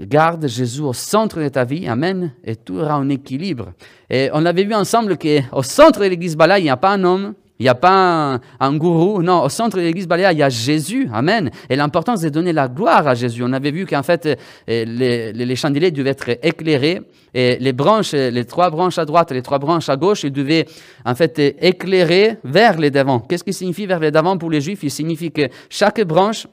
Garde 0.00 0.46
Jésus 0.46 0.80
au 0.80 0.92
centre 0.92 1.40
de 1.40 1.48
ta 1.48 1.64
vie, 1.64 1.86
Amen, 1.86 2.32
et 2.44 2.56
tout 2.56 2.76
aura 2.76 2.94
un 2.94 3.08
équilibre. 3.08 3.72
Et 4.08 4.30
on 4.32 4.46
avait 4.46 4.64
vu 4.64 4.74
ensemble 4.74 5.18
qu'au 5.18 5.62
centre 5.62 6.00
de 6.00 6.06
l'église 6.06 6.36
Balaya, 6.36 6.60
il 6.60 6.64
n'y 6.64 6.70
a 6.70 6.76
pas 6.76 6.92
un 6.92 7.04
homme, 7.04 7.34
il 7.62 7.66
n'y 7.66 7.68
a 7.68 7.76
pas 7.76 8.40
un, 8.58 8.76
gourou, 8.76 9.22
non, 9.22 9.44
au 9.44 9.48
centre 9.48 9.76
de 9.76 9.82
l'église 9.82 10.08
Balaya, 10.08 10.32
il 10.32 10.38
y 10.38 10.42
a 10.42 10.48
Jésus, 10.48 11.08
Amen. 11.12 11.48
Et 11.70 11.76
l'importance 11.76 12.20
de 12.20 12.28
donner 12.28 12.52
la 12.52 12.66
gloire 12.66 13.06
à 13.06 13.14
Jésus. 13.14 13.44
On 13.44 13.52
avait 13.52 13.70
vu 13.70 13.86
qu'en 13.86 14.02
fait, 14.02 14.26
euh, 14.26 14.34
les, 14.66 15.32
les, 15.32 15.56
chandeliers 15.56 15.92
devaient 15.92 16.10
être 16.10 16.30
éclairés, 16.42 17.02
et 17.34 17.58
les 17.60 17.72
branches, 17.72 18.14
les 18.14 18.44
trois 18.46 18.68
branches 18.68 18.98
à 18.98 19.04
droite 19.04 19.30
les 19.30 19.42
trois 19.42 19.60
branches 19.60 19.88
à 19.88 19.96
gauche, 19.96 20.24
ils 20.24 20.32
devaient 20.32 20.66
en 21.04 21.14
fait 21.14 21.38
éclairer 21.38 22.38
vers 22.42 22.78
les 22.78 22.90
devants. 22.90 23.20
Qu'est-ce 23.20 23.44
qui 23.44 23.52
signifie 23.52 23.86
vers 23.86 24.00
les 24.00 24.10
devants? 24.10 24.36
Pour 24.36 24.50
les 24.50 24.60
juifs 24.60 24.82
Il 24.82 24.90
signifie 24.90 25.30
que 25.30 25.48
chaque 25.70 26.00
branche 26.02 26.48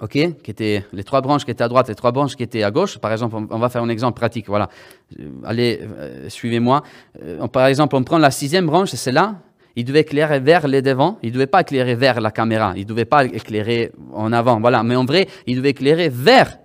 OK, 0.00 0.12
qui 0.12 0.50
étaient 0.50 0.84
les 0.92 1.02
trois 1.02 1.20
branches 1.20 1.44
qui 1.44 1.50
étaient 1.50 1.64
à 1.64 1.68
droite, 1.68 1.88
les 1.88 1.96
trois 1.96 2.12
branches 2.12 2.36
qui 2.36 2.44
étaient 2.44 2.62
à 2.62 2.70
gauche. 2.70 2.98
Par 2.98 3.10
exemple, 3.10 3.36
on, 3.50 3.58
va 3.58 3.68
faire 3.68 3.82
un 3.82 3.88
exemple 3.88 4.16
pratique. 4.16 4.46
Voilà, 4.46 4.68
euh, 5.18 5.28
allez, 5.44 5.80
euh, 5.82 6.28
suivez-moi. 6.28 6.84
Euh, 7.20 7.48
par 7.48 7.66
exemple, 7.66 7.96
on 7.96 8.04
prend 8.04 8.18
la 8.18 8.30
sixième 8.30 8.66
branche, 8.66 8.90
c'est 8.90 9.10
là. 9.10 9.34
Il 9.78 9.84
devait 9.84 10.00
éclairer 10.00 10.40
vers 10.40 10.66
les 10.66 10.82
devants. 10.82 11.20
Il 11.22 11.28
ne 11.28 11.34
devait 11.34 11.46
pas 11.46 11.60
éclairer 11.60 11.94
vers 11.94 12.20
la 12.20 12.32
caméra. 12.32 12.72
Il 12.74 12.82
ne 12.82 12.88
devait 12.88 13.04
pas 13.04 13.24
éclairer 13.24 13.92
en 14.12 14.32
avant. 14.32 14.58
Voilà, 14.58 14.82
mais 14.82 14.96
en 14.96 15.04
vrai, 15.04 15.28
il 15.46 15.58
devait 15.58 15.70
éclairer 15.70 16.08
vers 16.08 16.58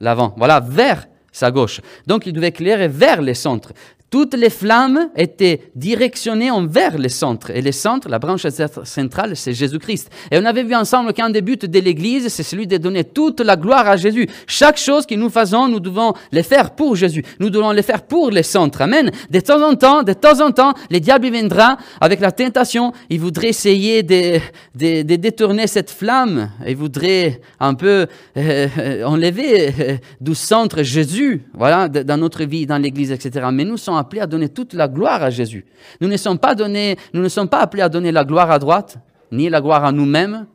l'avant. 0.00 0.32
Voilà, 0.38 0.60
vers 0.60 1.06
sa 1.30 1.50
gauche. 1.50 1.82
Donc, 2.06 2.24
il 2.24 2.32
devait 2.32 2.48
éclairer 2.48 2.88
vers 2.88 3.20
les 3.20 3.34
centres 3.34 3.74
toutes 4.10 4.34
les 4.34 4.50
flammes 4.50 5.08
étaient 5.16 5.72
directionnées 5.74 6.50
envers 6.50 6.98
le 6.98 7.08
centre. 7.08 7.50
Et 7.50 7.60
le 7.60 7.72
centre, 7.72 8.08
la 8.08 8.18
branche 8.20 8.46
centrale, 8.84 9.36
c'est 9.36 9.52
Jésus-Christ. 9.52 10.08
Et 10.30 10.38
on 10.38 10.44
avait 10.44 10.62
vu 10.62 10.74
ensemble 10.74 11.12
qu'un 11.12 11.30
des 11.30 11.42
buts 11.42 11.56
de 11.56 11.78
l'Église, 11.80 12.28
c'est 12.28 12.44
celui 12.44 12.66
de 12.66 12.76
donner 12.76 13.02
toute 13.02 13.40
la 13.40 13.56
gloire 13.56 13.88
à 13.88 13.96
Jésus. 13.96 14.28
Chaque 14.46 14.78
chose 14.78 15.04
que 15.04 15.16
nous 15.16 15.30
faisons, 15.30 15.66
nous 15.66 15.80
devons 15.80 16.14
les 16.30 16.44
faire 16.44 16.70
pour 16.70 16.94
Jésus. 16.94 17.24
Nous 17.40 17.50
devons 17.50 17.72
les 17.72 17.82
faire 17.82 18.02
pour 18.02 18.30
le 18.30 18.42
centre. 18.44 18.82
Amen. 18.82 19.10
De 19.30 19.40
temps 19.40 19.60
en 19.60 19.74
temps, 19.74 20.02
de 20.04 20.12
temps 20.12 20.40
en 20.40 20.52
temps, 20.52 20.74
le 20.90 21.00
diable 21.00 21.30
viendra 21.30 21.76
avec 22.00 22.20
la 22.20 22.30
tentation. 22.30 22.92
Il 23.10 23.18
voudrait 23.20 23.48
essayer 23.48 24.04
de 24.04 24.38
détourner 24.74 25.66
cette 25.66 25.90
flamme. 25.90 26.50
Il 26.66 26.76
voudrait 26.76 27.40
un 27.58 27.74
peu 27.74 28.06
euh, 28.36 29.04
enlever 29.04 29.68
euh, 29.68 29.96
du 30.20 30.34
centre 30.34 30.82
Jésus, 30.82 31.42
voilà, 31.52 31.88
dans 31.88 32.16
notre 32.16 32.44
vie, 32.44 32.66
dans 32.66 32.78
l'Église, 32.78 33.10
etc. 33.10 33.48
Mais 33.52 33.64
nous 33.64 33.76
sommes 33.76 34.03
appelés 34.04 34.22
à 34.22 34.26
donner 34.26 34.48
toute 34.48 34.72
la 34.74 34.88
gloire 34.88 35.22
à 35.22 35.30
Jésus. 35.30 35.66
Nous 36.00 36.08
ne 36.08 36.16
sommes 36.16 36.38
pas, 36.38 36.54
donnés, 36.54 36.96
nous 37.12 37.22
ne 37.22 37.28
sommes 37.28 37.48
pas 37.48 37.60
appelés 37.60 37.82
à 37.82 37.88
donner 37.88 38.12
la 38.12 38.24
gloire 38.24 38.50
à 38.50 38.58
droite, 38.58 38.98
ni 39.32 39.48
la 39.48 39.60
gloire 39.60 39.84
à 39.84 39.92
nous-mêmes, 39.92 40.46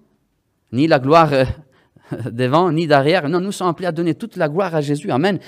ni 0.72 0.88
la 0.88 1.00
gloire 1.00 1.34
euh, 1.34 1.46
devant, 2.32 2.72
ni 2.72 2.88
derrière. 2.88 3.28
Non, 3.28 3.40
nous 3.40 3.52
sommes 3.52 3.68
appelés 3.68 3.88
à 3.88 3.92
donner 3.92 4.16
toute 4.16 4.38
la 4.38 4.48
gloire 4.48 4.74
à 4.74 4.82
Jésus. 4.82 5.12
Amen 5.12 5.40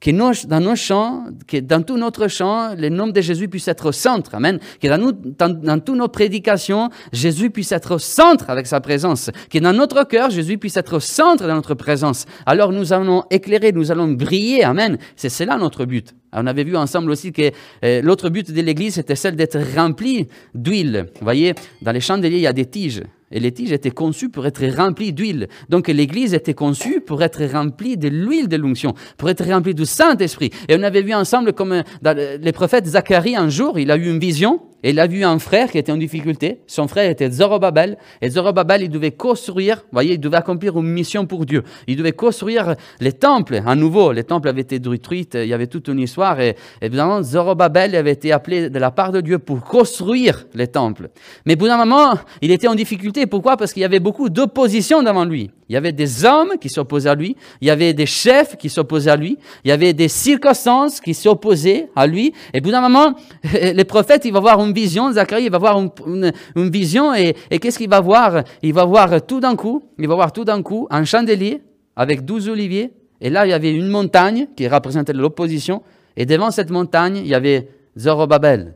que 0.00 0.46
dans 0.46 0.60
nos 0.60 0.76
champs, 0.76 1.26
que 1.46 1.58
dans 1.58 1.82
tout 1.82 1.98
notre 1.98 2.26
champ, 2.28 2.74
le 2.74 2.88
nom 2.88 3.08
de 3.08 3.20
Jésus 3.20 3.48
puisse 3.48 3.68
être 3.68 3.90
au 3.90 3.92
centre. 3.92 4.34
Amen. 4.34 4.58
Que 4.80 4.88
dans, 4.88 4.98
nous, 4.98 5.12
dans, 5.12 5.78
toutes 5.78 5.96
nos 5.96 6.08
prédications, 6.08 6.88
Jésus 7.12 7.50
puisse 7.50 7.70
être 7.72 7.96
au 7.96 7.98
centre 7.98 8.48
avec 8.48 8.66
sa 8.66 8.80
présence. 8.80 9.30
Que 9.50 9.58
dans 9.58 9.74
notre 9.74 10.04
cœur, 10.04 10.30
Jésus 10.30 10.56
puisse 10.56 10.78
être 10.78 10.96
au 10.96 11.00
centre 11.00 11.46
de 11.46 11.52
notre 11.52 11.74
présence. 11.74 12.24
Alors 12.46 12.72
nous 12.72 12.94
allons 12.94 13.24
éclairer, 13.30 13.72
nous 13.72 13.92
allons 13.92 14.08
briller. 14.08 14.64
Amen. 14.64 14.96
C'est 15.16 15.28
cela 15.28 15.58
notre 15.58 15.84
but. 15.84 16.14
On 16.32 16.46
avait 16.46 16.64
vu 16.64 16.76
ensemble 16.76 17.10
aussi 17.10 17.32
que 17.32 17.50
euh, 17.84 18.02
l'autre 18.02 18.28
but 18.28 18.50
de 18.50 18.60
l'Église, 18.60 18.98
était 18.98 19.16
celle 19.16 19.36
d'être 19.36 19.58
rempli 19.76 20.28
d'huile. 20.54 21.06
Vous 21.18 21.24
voyez, 21.24 21.54
dans 21.82 21.92
les 21.92 22.00
chandeliers, 22.00 22.36
il 22.36 22.42
y 22.42 22.46
a 22.46 22.52
des 22.52 22.66
tiges. 22.66 23.02
Et 23.32 23.38
les 23.38 23.52
tiges 23.52 23.72
étaient 23.72 23.90
conçues 23.90 24.28
pour 24.28 24.46
être 24.46 24.64
remplies 24.76 25.12
d'huile. 25.12 25.48
Donc 25.68 25.88
l'Église 25.88 26.34
était 26.34 26.54
conçue 26.54 27.00
pour 27.00 27.22
être 27.22 27.44
remplie 27.44 27.96
de 27.96 28.08
l'huile 28.08 28.48
de 28.48 28.56
l'onction, 28.56 28.94
pour 29.16 29.30
être 29.30 29.44
remplie 29.44 29.74
du 29.74 29.86
Saint-Esprit. 29.86 30.50
Et 30.68 30.76
on 30.76 30.82
avait 30.82 31.02
vu 31.02 31.14
ensemble 31.14 31.52
comme 31.52 31.72
euh, 31.72 31.82
dans 32.02 32.16
les 32.16 32.52
prophètes 32.52 32.86
Zacharie, 32.86 33.36
un 33.36 33.48
jour, 33.48 33.78
il 33.78 33.90
a 33.90 33.96
eu 33.96 34.08
une 34.08 34.18
vision 34.18 34.60
et 34.82 34.90
il 34.90 35.00
a 35.00 35.06
vu 35.06 35.24
un 35.24 35.38
frère 35.38 35.70
qui 35.70 35.78
était 35.78 35.92
en 35.92 35.96
difficulté. 35.96 36.60
Son 36.66 36.88
frère 36.88 37.10
était 37.10 37.30
Zorobabel. 37.30 37.98
Et 38.22 38.30
Zorobabel, 38.30 38.82
il 38.82 38.88
devait 38.88 39.10
construire, 39.10 39.84
voyez, 39.92 40.14
il 40.14 40.20
devait 40.20 40.38
accomplir 40.38 40.78
une 40.78 40.86
mission 40.86 41.26
pour 41.26 41.44
Dieu. 41.44 41.64
Il 41.86 41.96
devait 41.96 42.12
construire 42.12 42.74
les 43.00 43.12
temples 43.12 43.62
à 43.66 43.74
nouveau. 43.74 44.12
Les 44.12 44.24
temples 44.24 44.48
avaient 44.48 44.62
été 44.62 44.78
détruits, 44.78 45.28
il 45.34 45.44
y 45.44 45.54
avait 45.54 45.66
toute 45.66 45.88
une 45.88 46.00
histoire. 46.00 46.40
Et 46.40 46.56
évidemment, 46.80 47.22
Zorobabel 47.22 47.94
avait 47.94 48.12
été 48.12 48.32
appelé 48.32 48.70
de 48.70 48.78
la 48.78 48.90
part 48.90 49.12
de 49.12 49.20
Dieu 49.20 49.38
pour 49.38 49.62
construire 49.62 50.46
les 50.54 50.68
temples. 50.68 51.10
Mais 51.44 51.56
pour 51.56 51.68
un 51.68 51.76
moment, 51.76 52.14
il 52.40 52.50
était 52.50 52.68
en 52.68 52.74
difficulté. 52.74 53.26
Pourquoi? 53.26 53.56
Parce 53.56 53.72
qu'il 53.72 53.82
y 53.82 53.86
avait 53.86 54.00
beaucoup 54.00 54.28
d'opposition 54.30 55.02
devant 55.02 55.24
lui. 55.24 55.50
Il 55.70 55.74
y 55.74 55.76
avait 55.76 55.92
des 55.92 56.24
hommes 56.24 56.54
qui 56.60 56.68
s'opposaient 56.68 57.10
à 57.10 57.14
lui, 57.14 57.36
il 57.60 57.68
y 57.68 57.70
avait 57.70 57.92
des 57.92 58.06
chefs 58.06 58.56
qui 58.56 58.68
s'opposaient 58.68 59.10
à 59.10 59.16
lui, 59.16 59.38
il 59.64 59.68
y 59.68 59.70
avait 59.70 59.92
des 59.92 60.08
circonstances 60.08 61.00
qui 61.00 61.14
s'opposaient 61.14 61.88
à 61.94 62.08
lui. 62.08 62.32
Et 62.52 62.60
bout 62.60 62.72
d'un 62.72 62.80
moment, 62.80 63.14
les 63.52 63.84
prophètes, 63.84 64.24
il 64.24 64.32
va 64.32 64.40
voir 64.40 64.60
une 64.60 64.69
vision, 64.72 65.12
Zacharie, 65.12 65.48
va 65.48 65.58
voir 65.58 65.78
une, 65.78 66.32
vision, 66.70 67.14
et, 67.14 67.34
qu'est-ce 67.60 67.78
qu'il 67.78 67.90
va 67.90 68.00
voir? 68.00 68.42
Il 68.62 68.72
va 68.72 68.84
voir 68.84 69.24
tout 69.26 69.40
d'un 69.40 69.56
coup, 69.56 69.82
il 69.98 70.08
va 70.08 70.14
voir 70.14 70.32
tout 70.32 70.44
d'un 70.44 70.62
coup 70.62 70.86
un 70.90 71.04
chandelier 71.04 71.62
avec 71.96 72.24
douze 72.24 72.48
oliviers, 72.48 72.92
et 73.20 73.30
là, 73.30 73.46
il 73.46 73.50
y 73.50 73.52
avait 73.52 73.72
une 73.72 73.88
montagne 73.88 74.48
qui 74.56 74.66
représentait 74.68 75.12
l'opposition, 75.12 75.82
et 76.16 76.26
devant 76.26 76.50
cette 76.50 76.70
montagne, 76.70 77.16
il 77.18 77.26
y 77.26 77.34
avait 77.34 77.68
Zorobabel. 77.98 78.74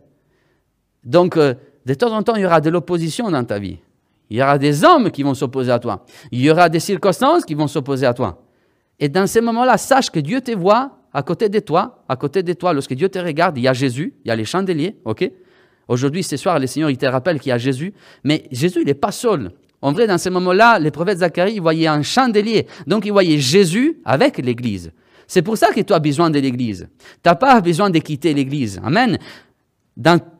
Donc, 1.04 1.36
euh, 1.36 1.54
de 1.86 1.94
temps 1.94 2.12
en 2.12 2.22
temps, 2.22 2.34
il 2.36 2.42
y 2.42 2.46
aura 2.46 2.60
de 2.60 2.70
l'opposition 2.70 3.30
dans 3.30 3.44
ta 3.44 3.58
vie. 3.58 3.78
Il 4.30 4.38
y 4.38 4.42
aura 4.42 4.58
des 4.58 4.84
hommes 4.84 5.10
qui 5.10 5.22
vont 5.22 5.34
s'opposer 5.34 5.70
à 5.70 5.78
toi. 5.78 6.04
Il 6.32 6.40
y 6.40 6.50
aura 6.50 6.68
des 6.68 6.80
circonstances 6.80 7.44
qui 7.44 7.54
vont 7.54 7.66
s'opposer 7.66 8.06
à 8.06 8.14
toi. 8.14 8.42
Et 8.98 9.08
dans 9.08 9.26
ces 9.26 9.40
moments-là, 9.40 9.76
sache 9.76 10.10
que 10.10 10.20
Dieu 10.20 10.40
te 10.40 10.52
voit 10.52 10.98
à 11.12 11.22
côté 11.22 11.48
de 11.48 11.60
toi, 11.60 12.04
à 12.08 12.16
côté 12.16 12.42
de 12.42 12.52
toi, 12.52 12.72
lorsque 12.72 12.94
Dieu 12.94 13.08
te 13.08 13.18
regarde, 13.18 13.56
il 13.58 13.62
y 13.62 13.68
a 13.68 13.72
Jésus, 13.72 14.14
il 14.24 14.28
y 14.28 14.30
a 14.30 14.36
les 14.36 14.44
chandeliers, 14.44 14.96
ok? 15.04 15.30
Aujourd'hui, 15.88 16.22
ce 16.22 16.36
soir, 16.36 16.58
le 16.58 16.66
Seigneur, 16.66 16.90
il 16.90 16.96
te 16.96 17.06
rappelle 17.06 17.38
qu'il 17.38 17.50
y 17.50 17.52
a 17.52 17.58
Jésus, 17.58 17.92
mais 18.22 18.44
Jésus, 18.50 18.80
il 18.80 18.86
n'est 18.86 18.94
pas 18.94 19.12
seul. 19.12 19.50
En 19.82 19.92
vrai, 19.92 20.06
dans 20.06 20.16
ces 20.16 20.30
moments-là, 20.30 20.78
les 20.78 20.90
prophètes 20.90 21.18
Zacharie, 21.18 21.54
ils 21.56 21.60
voyaient 21.60 21.86
un 21.86 22.02
chandelier, 22.02 22.66
donc 22.86 23.04
ils 23.04 23.12
voyaient 23.12 23.38
Jésus 23.38 23.98
avec 24.04 24.38
l'Église. 24.38 24.92
C'est 25.26 25.42
pour 25.42 25.56
ça 25.56 25.72
que 25.72 25.80
tu 25.80 25.92
as 25.92 25.98
besoin 25.98 26.30
de 26.30 26.38
l'Église. 26.38 26.88
Tu 26.98 27.06
n'as 27.26 27.34
pas 27.34 27.60
besoin 27.60 27.90
de 27.90 27.98
quitter 27.98 28.32
l'Église. 28.32 28.80
Amen. 28.82 29.18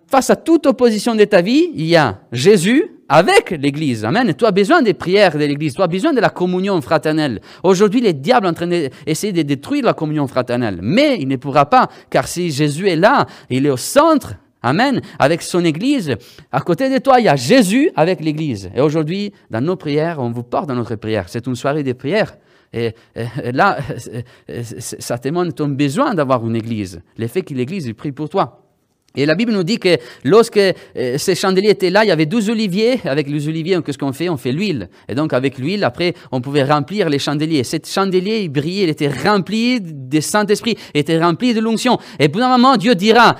Face 0.06 0.30
à 0.30 0.36
toute 0.36 0.66
opposition 0.66 1.14
de 1.14 1.24
ta 1.24 1.40
vie, 1.40 1.70
il 1.74 1.86
y 1.86 1.96
a 1.96 2.20
Jésus 2.32 2.90
avec 3.08 3.50
l'Église. 3.50 4.04
Amen. 4.04 4.32
tu 4.34 4.46
as 4.46 4.50
besoin 4.50 4.80
des 4.80 4.94
prières 4.94 5.34
de 5.34 5.44
l'Église. 5.44 5.74
Tu 5.74 5.82
as 5.82 5.86
besoin 5.86 6.12
de 6.12 6.20
la 6.20 6.30
communion 6.30 6.80
fraternelle. 6.80 7.40
Aujourd'hui, 7.62 8.00
les 8.00 8.12
diables 8.12 8.46
sont 8.46 8.52
en 8.52 8.54
train 8.54 8.66
d'essayer 8.66 9.32
de 9.32 9.42
détruire 9.42 9.84
la 9.84 9.92
communion 9.92 10.26
fraternelle. 10.26 10.78
Mais 10.82 11.18
il 11.20 11.28
ne 11.28 11.36
pourra 11.36 11.68
pas, 11.68 11.88
car 12.10 12.28
si 12.28 12.50
Jésus 12.50 12.88
est 12.88 12.96
là, 12.96 13.26
il 13.50 13.66
est 13.66 13.70
au 13.70 13.76
centre 13.76 14.34
Amen. 14.64 15.02
Avec 15.18 15.42
son 15.42 15.62
Église. 15.62 16.16
À 16.50 16.60
côté 16.60 16.88
de 16.88 16.96
toi, 16.98 17.20
il 17.20 17.26
y 17.26 17.28
a 17.28 17.36
Jésus 17.36 17.90
avec 17.96 18.20
l'Église. 18.20 18.70
Et 18.74 18.80
aujourd'hui, 18.80 19.30
dans 19.50 19.60
nos 19.60 19.76
prières, 19.76 20.18
on 20.20 20.30
vous 20.30 20.42
porte 20.42 20.68
dans 20.68 20.74
notre 20.74 20.96
prière. 20.96 21.28
C'est 21.28 21.46
une 21.46 21.54
soirée 21.54 21.82
de 21.82 21.92
prières. 21.92 22.38
Et, 22.72 22.94
là, 23.52 23.76
ça 24.80 25.18
témoigne 25.18 25.52
ton 25.52 25.68
besoin 25.68 26.14
d'avoir 26.14 26.44
une 26.46 26.56
Église. 26.56 27.02
Le 27.18 27.26
fait 27.26 27.42
que 27.42 27.52
l'Église 27.52 27.92
prie 27.92 28.10
pour 28.10 28.30
toi. 28.30 28.63
Et 29.16 29.26
la 29.26 29.36
Bible 29.36 29.52
nous 29.52 29.62
dit 29.62 29.78
que 29.78 29.96
lorsque 30.24 30.56
euh, 30.56 31.18
ces 31.18 31.36
chandeliers 31.36 31.70
étaient 31.70 31.90
là, 31.90 32.04
il 32.04 32.08
y 32.08 32.10
avait 32.10 32.26
12 32.26 32.50
oliviers. 32.50 33.00
Avec 33.04 33.28
les 33.28 33.46
oliviers, 33.46 33.78
qu'est-ce 33.86 33.96
qu'on 33.96 34.12
fait? 34.12 34.28
On 34.28 34.36
fait 34.36 34.50
l'huile. 34.50 34.88
Et 35.08 35.14
donc 35.14 35.32
avec 35.32 35.56
l'huile, 35.56 35.84
après, 35.84 36.14
on 36.32 36.40
pouvait 36.40 36.64
remplir 36.64 37.08
les 37.08 37.20
chandeliers. 37.20 37.62
Cet 37.62 37.88
chandelier, 37.88 38.40
il 38.40 38.48
brillait, 38.48 38.82
il 38.82 38.88
était 38.88 39.08
rempli 39.08 39.80
de 39.80 40.18
Saint-Esprit, 40.18 40.76
il 40.94 41.00
était 41.00 41.16
rempli 41.16 41.54
de 41.54 41.60
l'onction. 41.60 41.96
Et 42.18 42.28
pour 42.28 42.42
un 42.42 42.48
moment, 42.48 42.76
Dieu 42.76 42.96
dira 42.96 43.36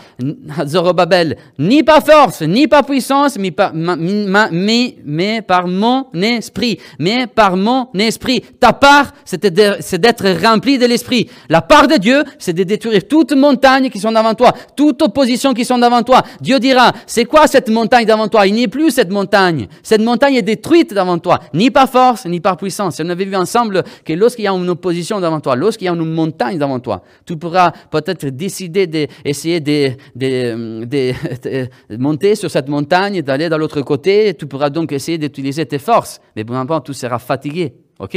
à 0.56 0.64
Zorobabel, 0.66 1.36
ni 1.58 1.82
par 1.82 2.06
force, 2.06 2.42
ni 2.42 2.68
par 2.68 2.86
puissance, 2.86 3.36
mais 3.36 3.50
par, 3.50 3.72
mais, 3.74 5.42
par 5.42 5.66
mon 5.66 6.06
esprit. 6.12 6.78
Mais 7.00 7.26
par 7.26 7.56
mon 7.56 7.88
esprit. 7.94 8.44
Ta 8.60 8.74
part, 8.74 9.12
c'est 9.24 9.44
d'être 9.44 10.40
rempli 10.40 10.78
de 10.78 10.86
l'esprit. 10.86 11.28
La 11.48 11.62
part 11.62 11.88
de 11.88 11.96
Dieu, 11.96 12.22
c'est 12.38 12.52
de 12.52 12.62
détruire 12.62 13.08
toutes 13.08 13.32
montagnes 13.32 13.90
qui 13.90 13.98
sont 13.98 14.12
devant 14.12 14.34
toi, 14.34 14.52
toute 14.76 15.02
opposition 15.02 15.52
qui 15.52 15.63
sont 15.64 15.78
devant 15.78 16.02
toi. 16.02 16.22
Dieu 16.40 16.58
dira, 16.58 16.92
c'est 17.06 17.24
quoi 17.24 17.46
cette 17.46 17.68
montagne 17.68 18.06
devant 18.06 18.28
toi? 18.28 18.46
Il 18.46 18.54
n'y 18.54 18.64
a 18.64 18.68
plus 18.68 18.90
cette 18.90 19.10
montagne. 19.10 19.66
Cette 19.82 20.00
montagne 20.00 20.34
est 20.34 20.42
détruite 20.42 20.94
devant 20.94 21.18
toi, 21.18 21.40
ni 21.52 21.70
par 21.70 21.88
force, 21.88 22.26
ni 22.26 22.40
par 22.40 22.56
puissance. 22.56 23.00
On 23.02 23.08
avait 23.08 23.24
vu 23.24 23.36
ensemble 23.36 23.82
que 24.04 24.12
lorsqu'il 24.12 24.44
y 24.44 24.48
a 24.48 24.52
une 24.52 24.68
opposition 24.68 25.20
devant 25.20 25.40
toi, 25.40 25.56
lorsqu'il 25.56 25.86
y 25.86 25.88
a 25.88 25.92
une 25.92 26.04
montagne 26.04 26.58
devant 26.58 26.80
toi, 26.80 27.02
tu 27.24 27.36
pourras 27.36 27.72
peut-être 27.90 28.26
décider 28.26 28.86
d'essayer 28.86 29.60
de, 29.60 29.92
de, 30.14 31.96
monter 31.96 32.34
sur 32.34 32.50
cette 32.50 32.68
montagne, 32.68 33.22
d'aller 33.22 33.48
de 33.48 33.56
l'autre 33.56 33.80
côté. 33.82 34.34
Tu 34.34 34.46
pourras 34.46 34.70
donc 34.70 34.92
essayer 34.92 35.18
d'utiliser 35.18 35.66
tes 35.66 35.78
forces. 35.78 36.20
Mais 36.36 36.44
pour 36.44 36.54
l'instant, 36.54 36.80
tu 36.80 36.94
seras 36.94 37.18
fatigué. 37.18 37.74
OK? 37.98 38.14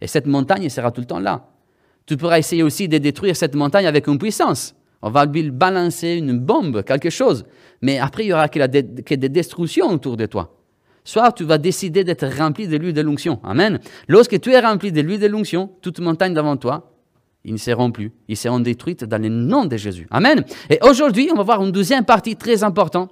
Et 0.00 0.06
cette 0.06 0.26
montagne 0.26 0.68
sera 0.68 0.90
tout 0.90 1.00
le 1.00 1.06
temps 1.06 1.20
là. 1.20 1.46
Tu 2.06 2.16
pourras 2.16 2.38
essayer 2.38 2.62
aussi 2.62 2.88
de 2.88 2.98
détruire 2.98 3.34
cette 3.34 3.54
montagne 3.54 3.86
avec 3.86 4.06
une 4.06 4.18
puissance. 4.18 4.74
On 5.06 5.10
va 5.10 5.26
lui 5.26 5.50
balancer 5.50 6.14
une 6.14 6.38
bombe, 6.38 6.82
quelque 6.82 7.10
chose. 7.10 7.44
Mais 7.82 7.98
après, 7.98 8.24
il 8.24 8.28
y 8.28 8.32
aura 8.32 8.48
que, 8.48 9.14
des 9.14 9.28
destructions 9.28 9.90
autour 9.90 10.16
de 10.16 10.24
toi. 10.24 10.56
Soit 11.04 11.32
tu 11.32 11.44
vas 11.44 11.58
décider 11.58 12.04
d'être 12.04 12.26
rempli 12.26 12.66
de 12.66 12.78
l'huile 12.78 12.94
de 12.94 13.02
l'onction. 13.02 13.38
Amen. 13.44 13.80
Lorsque 14.08 14.40
tu 14.40 14.50
es 14.50 14.58
rempli 14.58 14.92
de 14.92 15.02
l'huile 15.02 15.20
de 15.20 15.26
l'onction, 15.26 15.70
toute 15.82 16.00
montagne 16.00 16.32
devant 16.32 16.56
toi, 16.56 16.90
ils 17.44 17.52
ne 17.52 17.58
seront 17.58 17.90
plus. 17.90 18.12
Ils 18.28 18.36
seront 18.38 18.60
détruites 18.60 19.04
dans 19.04 19.20
le 19.20 19.28
nom 19.28 19.66
de 19.66 19.76
Jésus. 19.76 20.06
Amen. 20.10 20.42
Et 20.70 20.78
aujourd'hui, 20.80 21.28
on 21.30 21.36
va 21.36 21.42
voir 21.42 21.62
une 21.62 21.70
deuxième 21.70 22.06
partie 22.06 22.36
très 22.36 22.64
importante 22.64 23.10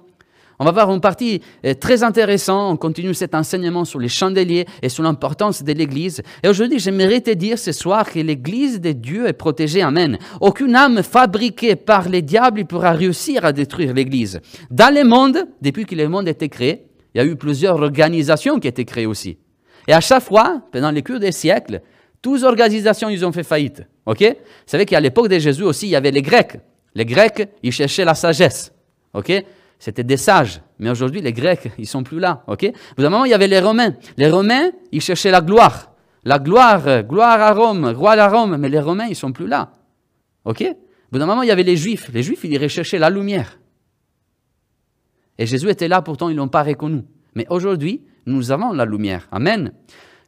on 0.59 0.65
va 0.65 0.71
voir 0.71 0.93
une 0.93 1.01
partie 1.01 1.41
euh, 1.65 1.73
très 1.73 2.03
intéressante. 2.03 2.73
On 2.73 2.77
continue 2.77 3.13
cet 3.13 3.35
enseignement 3.35 3.85
sur 3.85 3.99
les 3.99 4.07
chandeliers 4.07 4.65
et 4.81 4.89
sur 4.89 5.03
l'importance 5.03 5.63
de 5.63 5.73
l'Église. 5.73 6.21
Et 6.43 6.47
aujourd'hui, 6.47 6.79
j'aimerais 6.79 7.21
te 7.21 7.31
dire 7.31 7.57
ce 7.57 7.71
soir 7.71 8.09
que 8.09 8.19
l'Église 8.19 8.79
de 8.79 8.91
Dieu 8.91 9.27
est 9.27 9.33
protégée. 9.33 9.81
Amen. 9.81 10.17
Aucune 10.41 10.75
âme 10.75 11.03
fabriquée 11.03 11.75
par 11.75 12.09
les 12.09 12.21
diables 12.21 12.65
pourra 12.65 12.91
réussir 12.91 13.45
à 13.45 13.51
détruire 13.51 13.93
l'Église. 13.93 14.39
Dans 14.69 14.93
le 14.93 15.03
monde, 15.03 15.45
depuis 15.61 15.85
que 15.85 15.95
le 15.95 16.07
monde 16.07 16.27
a 16.27 16.31
été 16.31 16.49
créé, 16.49 16.85
il 17.13 17.17
y 17.17 17.21
a 17.21 17.25
eu 17.25 17.35
plusieurs 17.35 17.81
organisations 17.81 18.59
qui 18.59 18.67
ont 18.67 18.71
été 18.71 18.85
créées 18.85 19.05
aussi. 19.05 19.37
Et 19.87 19.93
à 19.93 20.01
chaque 20.01 20.23
fois, 20.23 20.61
pendant 20.71 20.91
les 20.91 21.03
cours 21.03 21.19
des 21.19 21.31
siècles, 21.31 21.81
toutes 22.21 22.37
les 22.37 22.43
organisations, 22.45 23.09
ils 23.09 23.25
ont 23.25 23.31
fait 23.31 23.43
faillite. 23.43 23.83
OK? 24.05 24.21
Vous 24.21 24.35
savez 24.65 24.85
qu'à 24.85 24.99
l'époque 24.99 25.27
de 25.27 25.39
Jésus 25.39 25.63
aussi, 25.63 25.87
il 25.87 25.91
y 25.91 25.95
avait 25.95 26.11
les 26.11 26.21
Grecs. 26.21 26.57
Les 26.95 27.05
Grecs, 27.05 27.49
ils 27.61 27.71
cherchaient 27.71 28.05
la 28.05 28.15
sagesse. 28.15 28.71
OK? 29.13 29.31
C'était 29.79 30.03
des 30.03 30.17
sages. 30.17 30.61
Mais 30.79 30.89
aujourd'hui, 30.89 31.21
les 31.21 31.33
Grecs, 31.33 31.71
ils 31.77 31.87
sont 31.87 32.03
plus 32.03 32.19
là. 32.19 32.43
OK? 32.47 32.71
Vous 32.97 33.03
moment, 33.03 33.25
il 33.25 33.31
y 33.31 33.33
avait 33.33 33.47
les 33.47 33.59
Romains. 33.59 33.93
Les 34.17 34.29
Romains, 34.29 34.71
ils 34.91 35.01
cherchaient 35.01 35.31
la 35.31 35.41
gloire. 35.41 35.91
La 36.23 36.39
gloire, 36.39 37.03
gloire 37.03 37.41
à 37.41 37.53
Rome, 37.53 37.93
roi 37.95 38.13
à 38.13 38.27
Rome. 38.29 38.57
Mais 38.57 38.69
les 38.69 38.79
Romains, 38.79 39.07
ils 39.07 39.15
sont 39.15 39.31
plus 39.31 39.47
là. 39.47 39.73
OK? 40.45 40.63
Vous 41.11 41.21
un 41.21 41.25
moment, 41.25 41.43
il 41.43 41.49
y 41.49 41.51
avait 41.51 41.63
les 41.63 41.77
Juifs. 41.77 42.09
Les 42.13 42.23
Juifs, 42.23 42.43
ils 42.43 42.57
recherchaient 42.57 42.97
la 42.97 43.09
lumière. 43.09 43.59
Et 45.37 45.45
Jésus 45.45 45.69
était 45.69 45.87
là, 45.87 46.01
pourtant, 46.01 46.29
ils 46.29 46.33
ne 46.33 46.39
l'ont 46.39 46.47
pas 46.47 46.63
reconnu. 46.63 47.03
Mais 47.35 47.45
aujourd'hui, 47.49 48.03
nous 48.25 48.51
avons 48.51 48.71
la 48.71 48.85
lumière. 48.85 49.27
Amen. 49.31 49.73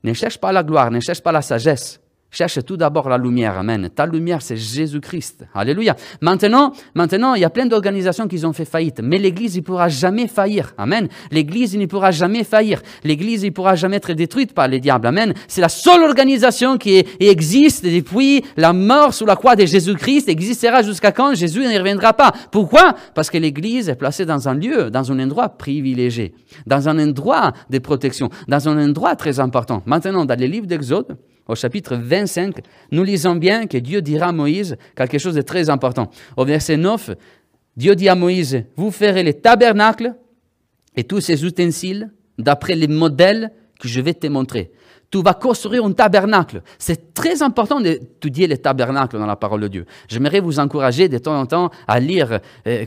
Ne 0.04 0.14
cherche 0.14 0.38
pas 0.38 0.52
la 0.52 0.64
gloire, 0.64 0.92
ne 0.92 1.00
cherche 1.00 1.22
pas 1.22 1.32
la 1.32 1.42
sagesse. 1.42 2.00
Cherche 2.36 2.66
tout 2.66 2.76
d'abord 2.76 3.08
la 3.08 3.18
lumière, 3.18 3.58
amen. 3.58 3.90
Ta 3.96 4.06
lumière, 4.06 4.42
c'est 4.42 4.58
Jésus-Christ. 4.58 5.46
Alléluia. 5.54 5.96
Maintenant, 6.20 6.74
maintenant, 6.94 7.34
il 7.34 7.40
y 7.40 7.46
a 7.46 7.50
plein 7.50 7.66
d'organisations 7.66 8.28
qui 8.28 8.46
ont 8.46 8.52
fait 8.52 8.66
faillite, 8.66 9.00
mais 9.02 9.18
l'Église, 9.18 9.56
il 9.56 9.62
pourra 9.62 9.88
jamais 9.88 10.28
faillir. 10.28 10.74
Amen. 10.78 11.08
L'Église, 11.32 11.78
ne 11.78 11.86
pourra 11.86 12.12
jamais 12.12 12.44
faillir. 12.44 12.82
L'Église, 13.06 13.44
il 13.44 13.54
pourra 13.54 13.76
jamais 13.76 13.96
être 13.96 14.12
détruite 14.12 14.54
par 14.54 14.68
les 14.68 14.82
diables. 14.82 15.08
Amen. 15.08 15.34
C'est 15.48 15.62
la 15.62 15.70
seule 15.70 16.04
organisation 16.04 16.78
qui 16.78 17.06
existe 17.22 17.86
depuis 17.86 18.44
la 18.58 18.74
mort 18.74 19.14
sous 19.14 19.26
la 19.26 19.38
croix 19.38 19.56
de 19.56 19.66
Jésus-Christ, 19.66 20.28
existera 20.28 20.82
jusqu'à 20.82 21.14
quand? 21.14 21.36
Jésus 21.36 21.62
ne 21.62 21.80
reviendra 21.80 22.12
pas. 22.12 22.34
Pourquoi? 22.52 22.96
Parce 23.14 23.30
que 23.30 23.38
l'Église 23.38 23.88
est 23.88 23.96
placée 23.96 24.26
dans 24.26 24.50
un 24.50 24.56
lieu, 24.56 24.92
dans 24.92 25.10
un 25.10 25.20
endroit 25.20 25.48
privilégié, 25.48 26.34
dans 26.68 26.90
un 26.90 27.00
endroit 27.00 27.54
de 27.70 27.80
protection, 27.80 28.30
dans 28.50 28.68
un 28.68 28.90
endroit 28.90 29.16
très 29.16 29.40
important. 29.40 29.84
Maintenant, 29.86 30.26
dans 30.26 30.38
les 30.38 30.50
livres 30.50 30.68
d'Exode, 30.68 31.18
au 31.48 31.56
chapitre 31.56 31.96
25, 31.96 32.56
nous 32.92 33.04
lisons 33.04 33.36
bien 33.36 33.68
que 33.68 33.78
Dieu 33.78 34.02
dira 34.02 34.28
à 34.28 34.32
Moïse 34.32 34.78
quelque 34.96 35.18
chose 35.18 35.36
de 35.36 35.42
très 35.42 35.70
important. 35.70 36.10
Au 36.38 36.46
verset 36.46 36.78
9, 36.78 37.12
Dieu 37.78 37.96
dit 37.96 38.10
à 38.10 38.16
Moïse, 38.16 38.64
vous 38.76 38.92
ferez 38.92 39.24
les 39.24 39.34
tabernacles 39.34 40.16
et 40.96 41.04
tous 41.04 41.22
ces 41.22 41.44
ustensiles 41.44 42.12
d'après 42.38 42.76
les 42.76 42.88
modèles 42.88 43.52
que 43.80 43.88
je 43.88 44.02
vais 44.02 44.14
te 44.14 44.28
montrer. 44.28 44.72
Tu 45.12 45.22
vas 45.22 45.34
construire 45.34 45.86
un 45.86 45.92
tabernacle. 45.92 46.62
C'est 46.80 47.14
très 47.14 47.42
important 47.42 47.80
d'étudier 47.80 48.48
les 48.48 48.58
tabernacles 48.58 49.18
dans 49.18 49.26
la 49.26 49.36
parole 49.36 49.62
de 49.62 49.68
Dieu. 49.68 49.86
J'aimerais 50.08 50.40
vous 50.40 50.60
encourager 50.60 51.08
de 51.10 51.18
temps 51.18 51.40
en 51.40 51.46
temps 51.46 51.70
à 51.88 52.00
lire 52.00 52.40
euh, 52.68 52.86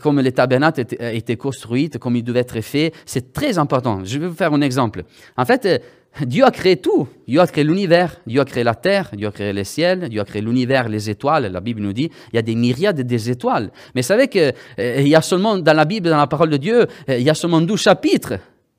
comment 0.00 0.20
les 0.20 0.32
tabernacles 0.32 0.84
étaient 1.00 1.36
construits, 1.36 1.88
comment 1.90 2.16
ils 2.16 2.24
devaient 2.24 2.40
être 2.40 2.60
faits. 2.60 2.94
C'est 3.06 3.32
très 3.32 3.56
important. 3.56 4.00
Je 4.04 4.18
vais 4.18 4.26
vous 4.26 4.34
faire 4.34 4.52
un 4.52 4.60
exemple. 4.60 5.04
En 5.36 5.44
fait, 5.44 5.64
euh, 5.64 5.78
Dieu 6.20 6.44
a 6.44 6.50
créé 6.50 6.76
tout. 6.76 7.08
Dieu 7.26 7.40
a 7.40 7.46
créé 7.46 7.64
l'univers, 7.64 8.20
Dieu 8.26 8.40
a 8.40 8.44
créé 8.44 8.64
la 8.64 8.74
terre, 8.74 9.10
Dieu 9.14 9.26
a 9.26 9.32
créé 9.32 9.52
les 9.52 9.64
ciels, 9.64 10.08
Dieu 10.08 10.20
a 10.20 10.24
créé 10.24 10.42
l'univers, 10.42 10.88
les 10.88 11.08
étoiles. 11.08 11.50
La 11.50 11.60
Bible 11.60 11.80
nous 11.80 11.92
dit 11.92 12.10
il 12.32 12.36
y 12.36 12.38
a 12.38 12.42
des 12.42 12.54
myriades 12.54 13.00
des 13.00 13.30
étoiles. 13.30 13.70
Mais 13.94 14.02
savez 14.02 14.28
qu'il 14.28 14.52
euh, 14.78 15.00
y 15.00 15.14
a 15.14 15.22
seulement 15.22 15.56
dans 15.56 15.72
la 15.72 15.84
Bible, 15.84 16.10
dans 16.10 16.18
la 16.18 16.26
parole 16.26 16.50
de 16.50 16.58
Dieu, 16.58 16.86
euh, 17.08 17.18
il 17.18 17.22
y 17.22 17.30
a 17.30 17.34
seulement 17.34 17.60
12 17.60 17.80
chapitres 17.80 18.34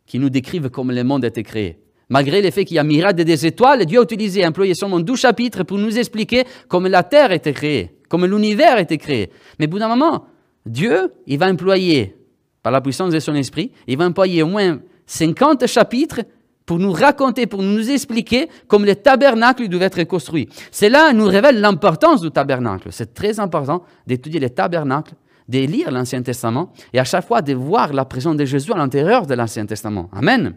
qui 0.05 0.19
nous 0.19 0.29
décrivent 0.29 0.69
comment 0.69 0.93
le 0.93 1.03
monde 1.03 1.25
a 1.25 1.29
été 1.29 1.41
créé. 1.41 1.79
Malgré 2.09 2.41
le 2.41 2.51
fait 2.51 2.65
qu'il 2.65 2.75
y 2.75 2.79
a 2.79 2.83
myriades 2.83 3.19
des 3.19 3.45
étoiles, 3.45 3.85
Dieu 3.85 3.99
a 3.99 4.03
utilisé, 4.03 4.45
employé 4.45 4.75
seulement 4.75 4.99
12 4.99 5.19
chapitres 5.19 5.63
pour 5.63 5.79
nous 5.79 5.97
expliquer 5.97 6.43
comment 6.67 6.89
la 6.89 7.01
terre 7.01 7.31
a 7.31 7.35
été 7.35 7.53
créée, 7.53 7.97
comment 8.09 8.27
l'univers 8.27 8.75
a 8.75 8.81
été 8.81 8.99
créé. 8.99 9.31
Mais 9.57 9.65
au 9.65 9.69
bout 9.69 9.79
d'un 9.79 9.87
moment, 9.87 10.25
Dieu, 10.65 11.11
il 11.25 11.39
va 11.39 11.49
employer, 11.49 12.15
par 12.61 12.71
la 12.71 12.81
puissance 12.81 13.11
de 13.11 13.19
son 13.19 13.33
esprit, 13.33 13.71
il 13.87 13.97
va 13.97 14.05
employer 14.05 14.43
au 14.43 14.47
moins 14.47 14.79
50 15.07 15.65
chapitres 15.65 16.21
pour 16.65 16.79
nous 16.79 16.91
raconter, 16.91 17.47
pour 17.47 17.61
nous 17.61 17.89
expliquer 17.89 18.49
comment 18.67 18.85
le 18.85 18.95
tabernacle 18.95 19.67
devait 19.67 19.85
être 19.85 20.03
construit. 20.03 20.47
Cela 20.71 21.13
nous 21.13 21.25
révèle 21.25 21.59
l'importance 21.59 22.21
du 22.21 22.31
tabernacle. 22.31 22.89
C'est 22.91 23.13
très 23.13 23.39
important 23.39 23.83
d'étudier 24.07 24.39
le 24.39 24.49
tabernacle, 24.49 25.13
de 25.49 25.59
lire 25.59 25.91
l'Ancien 25.91 26.21
Testament 26.21 26.71
et 26.93 26.99
à 26.99 27.03
chaque 27.03 27.27
fois 27.27 27.41
de 27.41 27.53
voir 27.53 27.91
la 27.93 28.05
présence 28.05 28.37
de 28.37 28.45
Jésus 28.45 28.71
à 28.71 28.77
l'intérieur 28.77 29.25
de 29.25 29.33
l'Ancien 29.33 29.65
Testament. 29.65 30.09
Amen. 30.13 30.55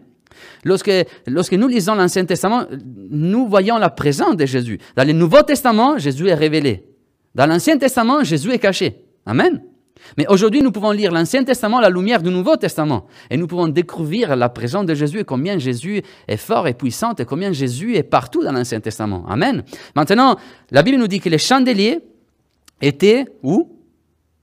Lorsque, 0.63 0.91
lorsque 1.25 1.53
nous 1.53 1.67
lisons 1.67 1.95
l'Ancien 1.95 2.25
Testament, 2.25 2.65
nous 3.09 3.47
voyons 3.47 3.77
la 3.77 3.89
présence 3.89 4.35
de 4.35 4.45
Jésus. 4.45 4.79
Dans 4.95 5.05
le 5.05 5.13
Nouveau 5.13 5.41
Testament, 5.41 5.97
Jésus 5.97 6.27
est 6.27 6.35
révélé. 6.35 6.85
Dans 7.35 7.45
l'Ancien 7.45 7.77
Testament, 7.77 8.23
Jésus 8.23 8.51
est 8.51 8.59
caché. 8.59 9.03
Amen. 9.25 9.61
Mais 10.17 10.25
aujourd'hui, 10.27 10.61
nous 10.61 10.71
pouvons 10.71 10.91
lire 10.91 11.11
l'Ancien 11.11 11.43
Testament, 11.43 11.79
la 11.79 11.89
lumière 11.89 12.21
du 12.21 12.29
Nouveau 12.29 12.55
Testament, 12.55 13.07
et 13.29 13.37
nous 13.37 13.47
pouvons 13.47 13.67
découvrir 13.67 14.35
la 14.35 14.49
présence 14.49 14.85
de 14.85 14.93
Jésus 14.93 15.19
et 15.19 15.23
combien 15.23 15.57
Jésus 15.57 16.01
est 16.27 16.37
fort 16.37 16.67
et 16.67 16.73
puissant 16.73 17.13
et 17.15 17.25
combien 17.25 17.51
Jésus 17.51 17.95
est 17.95 18.03
partout 18.03 18.43
dans 18.43 18.51
l'Ancien 18.51 18.79
Testament. 18.79 19.25
Amen. 19.27 19.63
Maintenant, 19.95 20.37
la 20.71 20.83
Bible 20.83 20.97
nous 20.97 21.07
dit 21.07 21.19
que 21.19 21.29
les 21.29 21.37
chandeliers 21.37 21.99
étaient 22.81 23.25
où? 23.43 23.73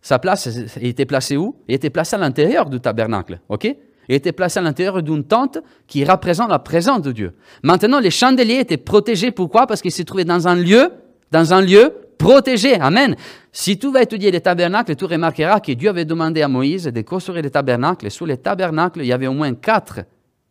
Sa 0.01 0.19
place 0.19 0.49
était 0.81 1.07
placée 1.07 1.37
où? 1.37 1.57
Il 1.67 1.75
était 1.75 1.91
placé 1.91 2.17
à 2.17 2.19
l'intérieur 2.19 2.69
du 2.69 2.79
tabernacle. 2.79 3.41
OK? 3.49 3.65
Il 4.09 4.15
était 4.15 4.33
placé 4.33 4.59
à 4.59 4.63
l'intérieur 4.63 5.03
d'une 5.03 5.25
tente 5.25 5.59
qui 5.87 6.05
représente 6.05 6.51
la 6.51 6.59
présence 6.59 7.01
de 7.01 7.11
Dieu. 7.11 7.33
Maintenant, 7.63 8.01
les 8.01 8.11
chandeliers 8.11 8.61
étaient 8.61 8.77
protégés. 8.77 9.31
Pourquoi? 9.31 9.67
Parce 9.67 9.81
qu'ils 9.81 9.93
se 9.93 10.03
trouvaient 10.03 10.27
dans 10.27 10.47
un 10.47 10.57
lieu, 10.57 10.91
dans 11.33 11.55
un 11.55 11.63
lieu 11.63 11.95
protégé. 12.25 12.81
Amen. 12.81 13.17
Si 13.53 13.79
tu 13.79 13.93
vas 13.93 14.03
étudier 14.03 14.31
les 14.31 14.41
tabernacles, 14.41 14.97
tu 14.97 15.05
remarqueras 15.05 15.61
que 15.61 15.73
Dieu 15.73 15.91
avait 15.91 16.07
demandé 16.07 16.41
à 16.41 16.49
Moïse 16.49 16.85
de 16.85 17.03
construire 17.03 17.43
les 17.43 17.51
tabernacles. 17.51 18.07
Et 18.07 18.11
sous 18.11 18.25
les 18.25 18.39
tabernacles, 18.39 19.01
il 19.01 19.07
y 19.07 19.13
avait 19.13 19.27
au 19.27 19.35
moins 19.35 19.53
quatre 19.55 20.01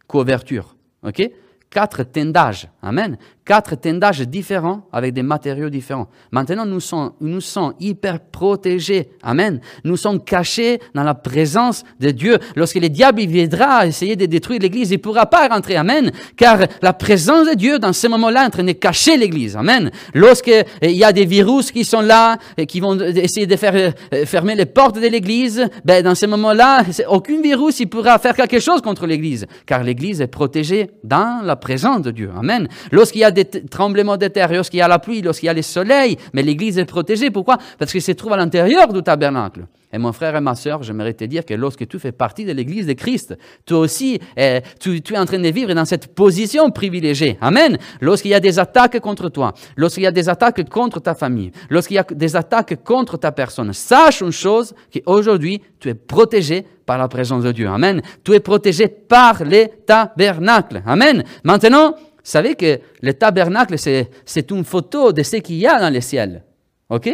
couvertures. 0.08 0.76
OK? 1.04 1.30
Quatre 1.74 2.04
tendages. 2.04 2.70
Amen. 2.84 3.18
Quatre 3.44 3.76
tendages 3.76 4.22
différents 4.22 4.88
avec 4.94 5.14
des 5.14 5.24
matériaux 5.24 5.70
différents. 5.70 6.08
Maintenant, 6.32 6.66
nous 6.66 6.80
sommes, 6.80 7.12
nous 7.20 7.42
sommes 7.42 7.74
hyper 7.80 8.20
protégés. 8.20 9.10
Amen. 9.22 9.60
Nous 9.84 9.98
sommes 9.98 10.24
cachés 10.24 10.80
dans 10.94 11.04
la 11.04 11.16
présence 11.16 11.84
de 12.00 12.12
Dieu. 12.12 12.38
Lorsque 12.56 12.76
le 12.76 12.88
diable 12.88 13.22
viendra 13.24 13.86
essayer 13.88 14.16
de 14.16 14.28
détruire 14.28 14.62
l'Église, 14.62 14.92
il 14.92 14.98
ne 14.98 15.02
pourra 15.02 15.26
pas 15.26 15.48
rentrer. 15.50 15.76
Amen. 15.76 16.12
Car 16.38 16.60
la 16.82 16.94
présence 16.94 17.50
de 17.50 17.56
Dieu, 17.56 17.80
dans 17.80 17.92
ce 17.92 18.08
moment-là, 18.08 18.44
est 18.44 18.48
en 18.48 18.52
train 18.52 18.64
de 18.64 18.72
cacher 18.72 19.18
l'Église. 19.18 19.58
Amen. 19.58 19.92
Lorsqu'il 20.14 20.64
y 20.84 21.04
a 21.04 21.12
des 21.12 21.26
virus 21.26 21.72
qui 21.72 21.84
sont 21.84 22.02
là 22.02 22.38
et 22.56 22.66
qui 22.66 22.80
vont 22.80 22.98
essayer 23.00 23.48
de 23.48 23.56
faire 23.56 23.76
euh, 23.76 24.26
fermer 24.26 24.56
les 24.56 24.68
portes 24.68 24.96
de 25.02 25.08
l'Église, 25.08 25.68
ben, 25.84 26.04
dans 26.04 26.16
ce 26.16 26.28
moment-là, 26.28 26.84
aucun 27.10 27.42
virus 27.42 27.80
il 27.80 27.88
pourra 27.88 28.20
faire 28.20 28.36
quelque 28.36 28.60
chose 28.60 28.82
contre 28.82 29.08
l'Église. 29.08 29.48
Car 29.66 29.84
l'Église 29.84 30.22
est 30.22 30.28
protégée 30.28 30.92
dans 31.04 31.42
la 31.44 31.58
présence 31.64 32.02
de 32.02 32.12
Dieu. 32.12 32.30
Amen. 32.38 32.68
Lorsqu'il 32.92 33.22
y 33.22 33.24
a 33.24 33.32
des 33.32 33.46
tremblements 33.46 34.18
de 34.18 34.28
terre, 34.28 34.52
lorsqu'il 34.52 34.80
y 34.80 34.82
a 34.82 34.88
la 34.88 35.00
pluie, 35.00 35.22
lorsqu'il 35.22 35.48
y 35.48 35.50
a 35.50 35.54
le 35.54 35.62
soleil, 35.62 36.18
mais 36.34 36.44
l'Église 36.44 36.78
est 36.78 36.86
protégée. 36.86 37.32
Pourquoi? 37.32 37.58
Parce 37.80 37.92
qu'elle 37.92 38.02
se 38.02 38.12
trouve 38.12 38.34
à 38.34 38.38
l'intérieur 38.38 38.92
du 38.94 39.02
tabernacle. 39.02 39.62
Et 39.94 40.00
mon 40.00 40.12
frère 40.12 40.36
et 40.36 40.42
ma 40.42 40.56
soeur, 40.56 40.82
j'aimerais 40.82 41.14
te 41.14 41.24
dire 41.24 41.46
que 41.46 41.54
lorsque 41.54 41.88
tu 41.88 42.00
fais 42.00 42.12
partie 42.12 42.46
de 42.46 42.52
l'Église 42.52 42.88
de 42.88 42.94
Christ, 42.94 43.38
toi 43.64 43.78
aussi, 43.78 44.20
eh, 44.36 44.62
tu, 44.80 44.98
es 44.98 45.18
en 45.18 45.26
train 45.26 45.38
de 45.38 45.50
vivre 45.50 45.72
dans 45.76 45.86
cette 45.86 46.16
position 46.16 46.72
privilégiée. 46.72 47.38
Amen. 47.42 47.78
Lorsqu'il 48.02 48.32
y 48.32 48.34
a 48.34 48.40
des 48.40 48.58
attaques 48.58 49.00
contre 49.00 49.30
toi, 49.30 49.54
lorsqu'il 49.78 50.02
y 50.02 50.08
a 50.08 50.12
des 50.12 50.30
attaques 50.30 50.68
contre 50.68 51.00
ta 51.00 51.14
famille, 51.14 51.52
lorsqu'il 51.70 51.96
y 51.96 52.00
a 52.00 52.04
des 52.04 52.36
attaques 52.36 52.84
contre 52.84 53.18
ta 53.18 53.32
personne, 53.32 53.72
sache 53.72 54.22
une 54.22 54.32
chose, 54.32 54.74
qu'aujourd'hui, 54.92 55.62
tu 55.80 55.90
es 55.90 55.94
protégé 55.94 56.66
par 56.88 56.98
la 56.98 57.08
présence 57.08 57.44
de 57.44 57.52
Dieu. 57.52 57.68
Amen. 57.68 58.02
Tu 58.24 58.34
es 58.34 58.40
protégé 58.40 58.88
par 58.88 59.44
les 59.44 59.70
tabernacles. 59.86 60.82
Amen. 60.88 61.24
Maintenant, 61.44 61.94
savez 62.24 62.56
que 62.56 62.80
le 63.00 63.14
tabernacle, 63.14 63.78
c'est 63.78 64.52
une 64.52 64.64
photo 64.64 65.14
de 65.14 65.22
ce 65.22 65.36
qu'il 65.38 65.58
y 65.58 65.68
a 65.68 65.80
dans 65.80 65.94
le 65.94 66.02
ciel. 66.02 66.44
OK? 66.90 67.10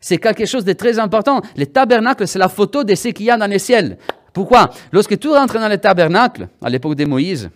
C'est 0.00 0.18
quelque 0.18 0.46
chose 0.46 0.64
de 0.64 0.72
très 0.72 0.98
important. 0.98 1.40
Le 1.56 1.66
tabernacle, 1.66 2.26
c'est 2.26 2.38
la 2.38 2.48
photo 2.48 2.84
de 2.84 2.94
ce 2.94 3.08
qu'il 3.08 3.26
y 3.26 3.30
a 3.30 3.36
dans 3.36 3.50
le 3.50 3.58
ciel. 3.58 3.98
Pourquoi? 4.32 4.70
Lorsque 4.92 5.18
tu 5.18 5.28
rentres 5.28 5.58
dans 5.58 5.68
le 5.68 5.78
tabernacle, 5.78 6.48
à 6.62 6.68
l'époque 6.68 6.94
de 6.94 7.04
Moïse, 7.04 7.50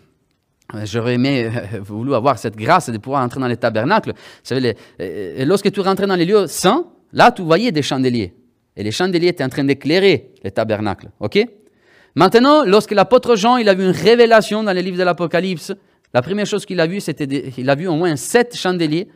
euh, 0.75 0.81
J'aurais 0.85 1.15
aimé 1.15 1.47
euh, 1.47 1.81
voulu 1.81 2.15
avoir 2.15 2.39
cette 2.39 2.57
grâce 2.57 2.91
de 2.91 2.99
pouvoir 2.99 3.23
entrer 3.23 3.41
dans 3.41 3.49
le 3.49 3.57
tabernacle. 3.57 4.13
Euh, 4.51 5.45
lorsque 5.45 5.71
tu 5.71 5.81
rentrais 5.81 6.07
dans 6.07 6.17
les 6.17 6.25
lieux 6.25 6.47
saints, 6.47 6.87
là, 7.13 7.31
tu 7.31 7.43
voyais 7.43 7.73
des 7.73 7.83
chandeliers. 7.83 8.35
Et 8.77 8.83
les 8.83 8.91
chandeliers 8.91 9.29
étaient 9.29 9.45
en 9.45 9.49
train 9.49 9.65
d'éclairer 9.65 10.31
le 10.43 10.51
tabernacle. 10.51 11.11
OK? 11.21 11.39
Maintenant, 12.15 12.65
lorsque 12.65 12.93
l'apôtre 12.93 13.37
Jean 13.37 13.57
il 13.57 13.69
a 13.69 13.75
vu 13.75 13.85
une 13.85 13.91
révélation 13.91 14.63
dans 14.63 14.73
les 14.73 14.83
livres 14.83 14.99
de 14.99 15.03
l'Apocalypse, 15.03 15.73
la 16.15 16.21
première 16.23 16.47
chose 16.47 16.67
qu'il 16.67 16.81
a 16.81 16.87
vue, 16.87 17.01
c'était 17.01 17.51
qu'il 17.51 17.69
a 17.71 17.75
vu 17.75 17.87
au 17.87 17.95
moins 17.95 18.17
sept 18.17 18.57
chandeliers. 18.57 19.09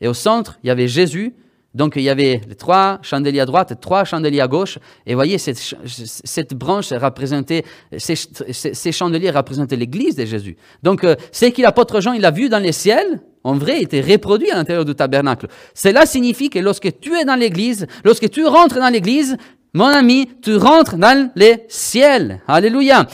Et 0.00 0.08
au 0.08 0.14
centre, 0.14 0.58
il 0.62 0.68
y 0.68 0.70
avait 0.70 0.88
Jésus 0.88 1.34
donc 1.74 1.94
il 1.96 2.02
y 2.02 2.08
avait 2.08 2.40
trois 2.56 3.00
chandeliers 3.02 3.40
à 3.40 3.46
droite, 3.46 3.74
trois 3.80 4.04
chandeliers 4.04 4.40
à 4.40 4.46
gauche. 4.46 4.78
Et 5.06 5.14
voyez, 5.14 5.38
cette, 5.38 6.54
branche 6.54 6.92
représentait, 6.92 7.64
ces, 7.98 8.92
chandeliers 8.92 9.30
représentaient 9.30 9.76
l'Église 9.76 10.14
de 10.14 10.24
Jésus. 10.24 10.56
Donc 10.82 11.02
euh, 11.02 11.16
ce 11.32 11.46
que 11.46 11.62
l'apôtre 11.62 12.00
Jean 12.00 12.12
il 12.12 12.24
a 12.24 12.30
vu 12.30 12.48
dans 12.48 12.60
les 12.60 12.72
ciels, 12.72 13.20
en 13.42 13.54
vrai, 13.54 13.82
était 13.82 14.00
reproduit 14.00 14.50
à 14.50 14.54
l'intérieur 14.54 14.84
du 14.84 14.94
tabernacle. 14.94 15.48
Cela 15.74 16.06
signifie 16.06 16.48
que 16.48 16.60
lorsque 16.60 17.00
tu 17.00 17.14
es 17.14 17.24
dans 17.24 17.34
l'Église, 17.34 17.86
lorsque 18.04 18.30
tu 18.30 18.46
rentres 18.46 18.76
dans 18.76 18.88
l'Église, 18.88 19.36
mon 19.74 19.86
ami, 19.86 20.30
tu 20.40 20.56
rentres 20.56 20.96
dans 20.96 21.30
les 21.34 21.64
ciels. 21.68 22.40
Alléluia. 22.46 23.06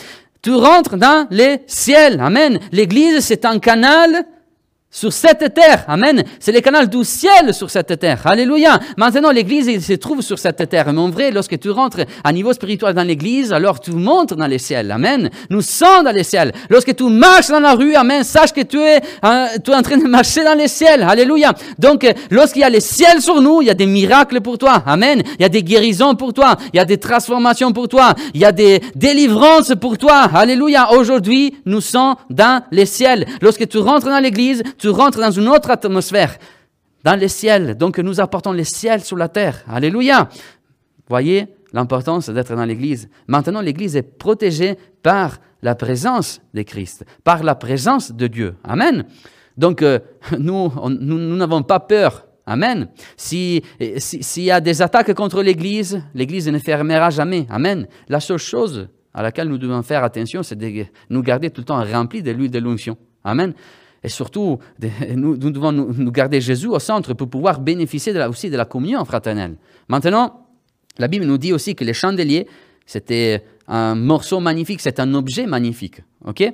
Tu 0.42 0.55
rentres 0.55 0.96
dans 0.96 1.27
les 1.31 1.62
ciels. 1.66 2.20
Amen. 2.20 2.59
L'Église, 2.70 3.20
c'est 3.20 3.44
un 3.44 3.59
canal 3.59 4.27
sur 4.90 5.12
cette 5.12 5.55
terre. 5.55 5.85
Amen. 5.87 6.24
C'est 6.40 6.50
le 6.50 6.61
canal 6.61 6.88
du 6.88 7.05
ciel 7.05 7.55
sur 7.55 7.70
cette 7.70 7.96
terre. 7.98 8.20
Alléluia. 8.24 8.81
Maintenant, 8.96 9.31
l'église 9.31 9.87
se 9.87 9.92
trouve 9.92 10.20
sur 10.20 10.38
cette 10.38 10.68
terre. 10.68 10.92
Mais 10.92 11.00
en 11.00 11.11
vrai, 11.11 11.31
lorsque 11.31 11.59
tu 11.61 11.70
rentres 11.70 12.00
à 12.24 12.33
niveau 12.33 12.53
spirituel 12.53 12.92
dans 12.94 13.05
l'église, 13.05 13.53
alors 13.53 13.79
tu 13.81 13.92
montes 13.92 14.35
dans 14.35 14.48
les 14.48 14.59
ciels. 14.59 14.90
Amen. 14.90 15.31
Nous 15.48 15.62
sommes 15.62 16.05
dans 16.05 16.11
les 16.11 16.24
ciels. 16.24 16.53
Lorsque 16.68 16.94
tu 16.96 17.05
marches 17.05 17.48
dans 17.48 17.61
la 17.61 17.74
rue, 17.74 17.94
Amen, 17.94 18.24
sache 18.24 18.53
que 18.53 18.62
tu 18.62 18.81
es, 18.81 19.00
hein, 19.22 19.46
tu 19.64 19.70
es 19.70 19.74
en 19.74 19.83
train 19.83 19.96
de 19.96 20.09
marcher 20.09 20.42
dans 20.42 20.59
les 20.59 20.68
ciels. 20.68 21.05
Alléluia. 21.05 21.55
Donc, 21.79 22.05
lorsqu'il 22.31 22.62
y 22.62 22.64
a 22.64 22.70
les 22.70 22.81
ciels 22.81 23.22
sur 23.22 23.40
nous, 23.40 23.62
il 23.62 23.68
y 23.68 23.70
a 23.70 23.74
des 23.74 23.87
miracles 23.87 24.40
pour 24.40 24.59
toi. 24.59 24.83
Amen. 24.87 25.22
Il 25.38 25.42
y 25.42 25.44
a 25.44 25.48
des 25.48 25.62
guérisons 25.62 26.16
pour 26.16 26.35
toi. 26.35 26.57
Il 26.72 26.79
y 26.79 26.81
a 26.81 26.85
des 26.85 26.98
transformations 26.98 27.70
pour 27.72 27.87
toi. 27.87 28.14
Il 28.35 28.40
y 28.40 28.44
a 28.44 28.50
des 28.50 28.81
délivrances 28.96 29.72
pour 29.81 29.96
toi. 29.98 30.29
Alléluia. 30.35 30.90
Aujourd'hui, 30.92 31.55
nous 31.64 31.81
sommes 31.81 32.16
dans 32.29 32.64
les 32.72 32.87
ciels. 32.87 33.24
Lorsque 33.40 33.68
tu 33.68 33.79
rentres 33.79 34.07
dans 34.07 34.18
l'église, 34.18 34.64
tu 34.80 34.88
rentres 34.88 35.18
dans 35.18 35.30
une 35.30 35.48
autre 35.48 35.70
atmosphère, 35.70 36.36
dans 37.04 37.14
les 37.14 37.28
ciels. 37.28 37.76
Donc 37.76 37.98
nous 37.98 38.20
apportons 38.20 38.52
les 38.52 38.64
ciels 38.64 39.02
sur 39.02 39.16
la 39.16 39.28
terre. 39.28 39.62
Alléluia. 39.68 40.28
Voyez 41.08 41.48
l'importance 41.72 42.30
d'être 42.30 42.54
dans 42.54 42.64
l'Église. 42.64 43.08
Maintenant, 43.28 43.60
l'Église 43.60 43.96
est 43.96 44.02
protégée 44.02 44.76
par 45.02 45.38
la 45.62 45.74
présence 45.74 46.40
de 46.54 46.62
Christ, 46.62 47.04
par 47.22 47.42
la 47.42 47.54
présence 47.54 48.10
de 48.12 48.26
Dieu. 48.26 48.56
Amen. 48.64 49.04
Donc 49.56 49.82
euh, 49.82 49.98
nous, 50.38 50.72
nous 50.88 51.36
n'avons 51.36 51.62
pas 51.62 51.80
peur. 51.80 52.26
Amen. 52.46 52.88
S'il 53.16 53.62
si, 53.98 54.42
y 54.42 54.50
a 54.50 54.60
des 54.60 54.82
attaques 54.82 55.14
contre 55.14 55.42
l'Église, 55.42 56.02
l'Église 56.14 56.48
ne 56.48 56.58
fermera 56.58 57.10
jamais. 57.10 57.46
Amen. 57.50 57.86
La 58.08 58.18
seule 58.18 58.38
chose 58.38 58.88
à 59.12 59.22
laquelle 59.22 59.48
nous 59.48 59.58
devons 59.58 59.82
faire 59.82 60.02
attention, 60.02 60.42
c'est 60.42 60.56
de 60.56 60.86
nous 61.10 61.22
garder 61.22 61.50
tout 61.50 61.60
le 61.60 61.66
temps 61.66 61.84
remplis 61.84 62.22
de 62.22 62.30
l'huile 62.32 62.50
de 62.50 62.58
l'onction. 62.58 62.96
Amen. 63.22 63.52
Et 64.02 64.08
surtout, 64.08 64.58
nous, 65.14 65.36
devons 65.36 65.72
nous, 65.72 66.12
garder 66.12 66.40
Jésus 66.40 66.68
au 66.68 66.78
centre 66.78 67.14
pour 67.14 67.28
pouvoir 67.28 67.60
bénéficier 67.60 68.12
aussi 68.24 68.50
de 68.50 68.56
la 68.56 68.64
communion 68.64 69.04
fraternelle. 69.04 69.56
Maintenant, 69.88 70.46
la 70.98 71.08
Bible 71.08 71.24
nous 71.24 71.38
dit 71.38 71.52
aussi 71.52 71.74
que 71.74 71.84
les 71.84 71.94
chandeliers, 71.94 72.46
c'était 72.86 73.44
un 73.68 73.94
morceau 73.94 74.40
magnifique, 74.40 74.80
c'est 74.80 75.00
un 75.00 75.14
objet 75.14 75.46
magnifique. 75.46 76.02
ok? 76.24 76.52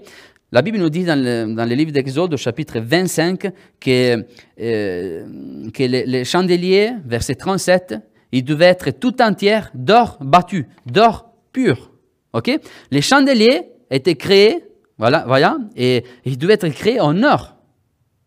La 0.52 0.62
Bible 0.62 0.78
nous 0.78 0.90
dit 0.90 1.04
dans 1.04 1.20
le, 1.20 1.54
dans 1.54 1.68
le 1.68 1.74
livre 1.74 1.90
d'Exode, 1.90 2.34
au 2.34 2.36
chapitre 2.36 2.78
25, 2.78 3.50
que, 3.80 4.24
euh, 4.60 5.26
que 5.74 5.82
les, 5.82 6.06
les, 6.06 6.24
chandeliers, 6.24 6.92
verset 7.04 7.34
37, 7.34 7.96
ils 8.32 8.44
devaient 8.44 8.66
être 8.66 8.90
tout 8.90 9.20
entiers 9.20 9.60
d'or 9.74 10.18
battu, 10.20 10.68
d'or 10.86 11.32
pur. 11.52 11.90
ok? 12.32 12.58
Les 12.90 13.02
chandeliers 13.02 13.62
étaient 13.90 14.14
créés 14.14 14.65
voilà, 14.98 15.24
voilà. 15.26 15.58
Et 15.76 16.04
il 16.24 16.38
devait 16.38 16.54
être 16.54 16.68
créé 16.68 17.00
en 17.00 17.22
or. 17.22 17.54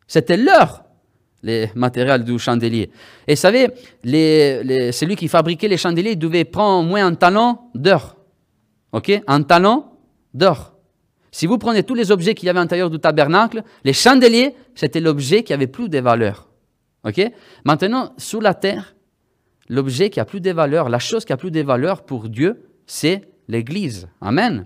C'était 0.08 0.38
l'or, 0.38 0.84
les 1.44 1.70
matériaux 1.76 2.18
du 2.18 2.38
chandelier. 2.40 2.90
Et 3.28 3.34
vous 3.34 3.40
savez, 3.40 3.68
les, 4.04 4.92
celui 4.92 5.16
qui 5.16 5.28
fabriquait 5.28 5.68
les 5.68 5.78
chandeliers 5.78 6.16
devait 6.16 6.46
prendre 6.46 6.86
au 6.86 6.90
moins 6.90 7.06
un 7.06 7.16
talent 7.16 7.70
d'or. 7.74 8.16
OK? 8.92 9.12
Un 9.28 9.44
talent 9.44 9.94
d'or. 10.34 10.76
Si 11.32 11.46
vous 11.46 11.58
prenez 11.58 11.84
tous 11.84 11.96
les 11.96 12.12
objets 12.12 12.34
qu'il 12.34 12.48
y 12.48 12.50
avait 12.50 12.60
à 12.60 12.64
l'intérieur 12.64 12.90
du 12.90 13.00
tabernacle, 13.00 13.64
les 13.84 13.94
chandeliers, 13.94 14.56
c'était 14.74 15.00
l'objet 15.00 15.44
qui 15.44 15.54
avait 15.54 15.68
plus 15.68 15.90
de 15.90 16.00
valeur. 16.00 16.50
OK? 17.06 17.22
Maintenant, 17.66 18.14
sous 18.18 18.42
la 18.42 18.54
terre, 18.54 18.96
l'objet 19.70 20.10
qui 20.10 20.20
a 20.20 20.26
plus 20.26 20.42
de 20.42 20.52
valeur, 20.52 20.90
la 20.90 21.00
chose 21.00 21.26
qui 21.26 21.34
a 21.34 21.38
plus 21.38 21.52
de 21.52 21.62
valeur 21.62 22.04
pour 22.04 22.30
Dieu, 22.30 22.64
c'est 22.88 23.30
l'Église. 23.48 24.08
Amen. 24.22 24.66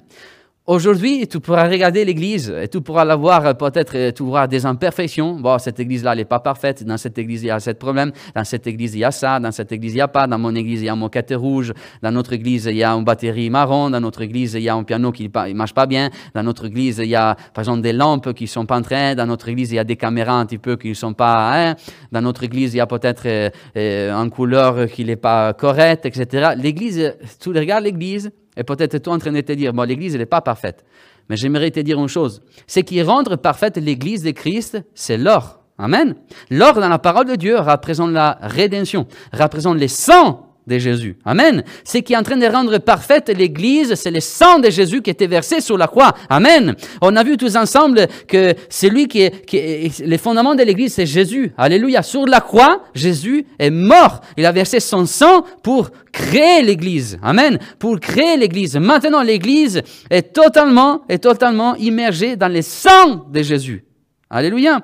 Aujourd'hui, 0.65 1.27
tu 1.27 1.41
pourras 1.41 1.67
regarder 1.67 2.05
l'église 2.05 2.49
et 2.49 2.69
tu 2.69 2.79
pourras 2.79 3.03
la 3.03 3.17
voir, 3.17 3.45
euh, 3.45 3.53
peut-être 3.53 3.97
euh, 3.97 4.11
tu 4.13 4.23
verras 4.23 4.47
des 4.47 4.65
imperfections. 4.65 5.37
Bon, 5.37 5.57
cette 5.59 5.77
église-là, 5.77 6.13
elle 6.13 6.19
n'est 6.19 6.23
pas 6.23 6.39
parfaite. 6.39 6.85
Dans 6.85 6.95
cette 6.95 7.17
église, 7.17 7.43
il 7.43 7.47
y 7.47 7.51
a 7.51 7.59
ce 7.59 7.71
problème. 7.71 8.13
Dans 8.33 8.45
cette 8.45 8.65
église, 8.65 8.95
il 8.95 8.99
y 8.99 9.03
a 9.03 9.11
ça. 9.11 9.41
Dans 9.41 9.51
cette 9.51 9.73
église, 9.73 9.91
il 9.91 9.95
n'y 9.95 10.01
a 10.01 10.07
pas. 10.07 10.25
Dans 10.25 10.39
mon 10.39 10.55
église, 10.55 10.81
il 10.81 10.85
y 10.85 10.87
a 10.87 10.93
un 10.93 10.95
moquette 10.95 11.33
rouge. 11.35 11.73
Dans 12.01 12.11
notre 12.11 12.31
église, 12.31 12.63
il 12.71 12.77
y 12.77 12.83
a 12.85 12.91
une 12.91 13.03
batterie 13.03 13.49
marron. 13.49 13.89
Dans 13.89 13.99
notre 13.99 14.21
église, 14.21 14.53
il 14.53 14.61
y 14.61 14.69
a 14.69 14.75
un 14.75 14.83
piano 14.83 15.11
qui 15.11 15.27
ne 15.27 15.53
marche 15.53 15.73
pas 15.73 15.85
bien. 15.85 16.09
Dans 16.33 16.43
notre 16.43 16.63
église, 16.63 16.99
il 16.99 17.09
y 17.09 17.15
a, 17.15 17.35
par 17.53 17.63
exemple, 17.63 17.81
des 17.81 17.91
lampes 17.91 18.31
qui 18.31 18.45
ne 18.45 18.49
sont 18.49 18.65
pas 18.65 18.77
en 18.77 18.83
train. 18.83 19.15
Dans 19.15 19.27
notre 19.27 19.49
église, 19.49 19.73
il 19.73 19.75
y 19.75 19.79
a 19.79 19.83
des 19.83 19.97
caméras 19.97 20.39
un 20.39 20.45
petit 20.45 20.59
peu 20.59 20.77
qui 20.77 20.87
ne 20.87 20.93
sont 20.93 21.13
pas. 21.13 21.71
Hein. 21.71 21.75
Dans 22.09 22.21
notre 22.21 22.41
église, 22.41 22.73
il 22.73 22.77
y 22.77 22.79
a 22.79 22.87
peut-être 22.87 23.25
euh, 23.25 23.49
euh 23.75 24.13
une 24.13 24.29
couleur 24.29 24.87
qui 24.87 25.03
n'est 25.03 25.17
pas 25.17 25.51
correcte, 25.51 26.05
etc. 26.05 26.51
L'église, 26.55 27.17
tu 27.41 27.49
regardes 27.49 27.83
l'église, 27.83 28.31
et 28.57 28.63
peut-être 28.63 28.97
toi 28.99 29.13
en 29.13 29.19
train 29.19 29.31
de 29.31 29.41
te 29.41 29.51
dire, 29.53 29.73
bon, 29.73 29.83
l'Église, 29.83 30.13
elle 30.13 30.21
n'est 30.21 30.25
pas 30.25 30.41
parfaite. 30.41 30.85
Mais 31.29 31.37
j'aimerais 31.37 31.71
te 31.71 31.79
dire 31.79 31.99
une 31.99 32.07
chose. 32.07 32.41
Ce 32.67 32.79
qui 32.79 33.01
rend 33.01 33.23
parfaite 33.23 33.77
l'Église 33.77 34.23
de 34.23 34.31
Christ, 34.31 34.83
c'est 34.93 35.17
l'or. 35.17 35.59
Amen. 35.77 36.15
L'or 36.49 36.75
dans 36.75 36.89
la 36.89 36.99
parole 36.99 37.25
de 37.25 37.35
Dieu 37.35 37.59
représente 37.59 38.11
la 38.11 38.37
rédemption, 38.41 39.07
représente 39.31 39.77
les 39.77 39.87
sang 39.87 40.52
de 40.65 40.77
Jésus. 40.77 41.17
Amen. 41.25 41.63
Ce 41.83 41.97
qui 41.97 42.13
est 42.13 42.17
en 42.17 42.23
train 42.23 42.37
de 42.37 42.45
rendre 42.45 42.77
parfaite 42.77 43.29
l'Église, 43.29 43.95
c'est 43.95 44.11
le 44.11 44.19
sang 44.19 44.59
de 44.59 44.69
Jésus 44.69 45.01
qui 45.01 45.09
était 45.09 45.27
versé 45.27 45.61
sur 45.61 45.77
la 45.77 45.87
croix. 45.87 46.13
Amen. 46.29 46.75
On 47.01 47.15
a 47.15 47.23
vu 47.23 47.37
tous 47.37 47.55
ensemble 47.55 48.07
que 48.27 48.53
celui 48.69 49.07
qui 49.07 49.21
est, 49.21 49.45
qui 49.45 49.57
est 49.57 49.99
les 49.99 50.17
fondements 50.17 50.55
de 50.55 50.63
l'Église, 50.63 50.93
c'est 50.93 51.05
Jésus. 51.05 51.51
Alléluia. 51.57 52.01
Sur 52.01 52.25
la 52.25 52.39
croix, 52.41 52.83
Jésus 52.93 53.45
est 53.59 53.69
mort. 53.69 54.21
Il 54.37 54.45
a 54.45 54.51
versé 54.51 54.79
son 54.79 55.05
sang 55.05 55.43
pour 55.61 55.89
créer 56.11 56.61
l'Église. 56.63 57.19
Amen. 57.21 57.59
Pour 57.79 57.99
créer 57.99 58.37
l'Église. 58.37 58.75
Maintenant, 58.77 59.21
l'Église 59.21 59.81
est 60.09 60.33
totalement, 60.33 61.01
est 61.09 61.19
totalement 61.19 61.75
immergée 61.75 62.35
dans 62.35 62.47
le 62.51 62.61
sang 62.61 63.25
de 63.31 63.41
Jésus. 63.41 63.83
Alléluia. 64.29 64.81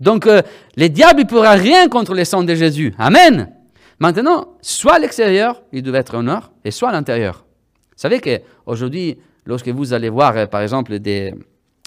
Donc, 0.00 0.26
euh, 0.26 0.42
les 0.76 0.88
diables 0.88 1.20
ne 1.20 1.26
pourra 1.26 1.52
rien 1.52 1.88
contre 1.88 2.14
les 2.14 2.24
sang 2.24 2.42
de 2.42 2.54
Jésus. 2.54 2.92
Amen. 2.98 3.48
Maintenant, 4.02 4.56
soit 4.62 4.94
à 4.94 4.98
l'extérieur, 4.98 5.62
il 5.70 5.80
devait 5.80 5.98
être 5.98 6.16
honneur, 6.16 6.50
et 6.64 6.72
soit 6.72 6.88
à 6.88 6.92
l'intérieur. 6.92 7.46
Vous 7.92 7.98
savez 7.98 8.20
qu'aujourd'hui, 8.20 9.16
lorsque 9.46 9.68
vous 9.68 9.92
allez 9.92 10.08
voir, 10.08 10.36
euh, 10.36 10.46
par 10.46 10.60
exemple, 10.60 10.98
des, 10.98 11.32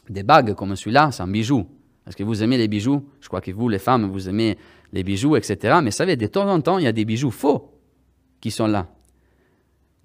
des 0.08 0.24
bagues 0.24 0.54
comme 0.54 0.78
celui-là, 0.78 1.10
c'est 1.12 1.24
un 1.24 1.28
bijou. 1.28 1.68
Est-ce 2.08 2.16
que 2.16 2.24
vous 2.24 2.42
aimez 2.42 2.58
les 2.58 2.70
bijoux? 2.70 3.06
Je 3.20 3.28
crois 3.28 3.42
que 3.42 3.52
vous, 3.52 3.68
les 3.68 3.80
femmes, 3.80 4.10
vous 4.10 4.30
aimez 4.30 4.58
les 4.94 5.04
bijoux, 5.04 5.36
etc. 5.36 5.80
Mais 5.84 5.90
vous 5.90 5.92
savez, 5.92 6.16
de 6.16 6.28
temps 6.28 6.50
en 6.50 6.62
temps, 6.62 6.78
il 6.78 6.86
y 6.86 6.88
a 6.88 6.94
des 6.94 7.04
bijoux 7.04 7.32
faux 7.32 7.82
qui 8.40 8.50
sont 8.50 8.68
là. 8.68 8.88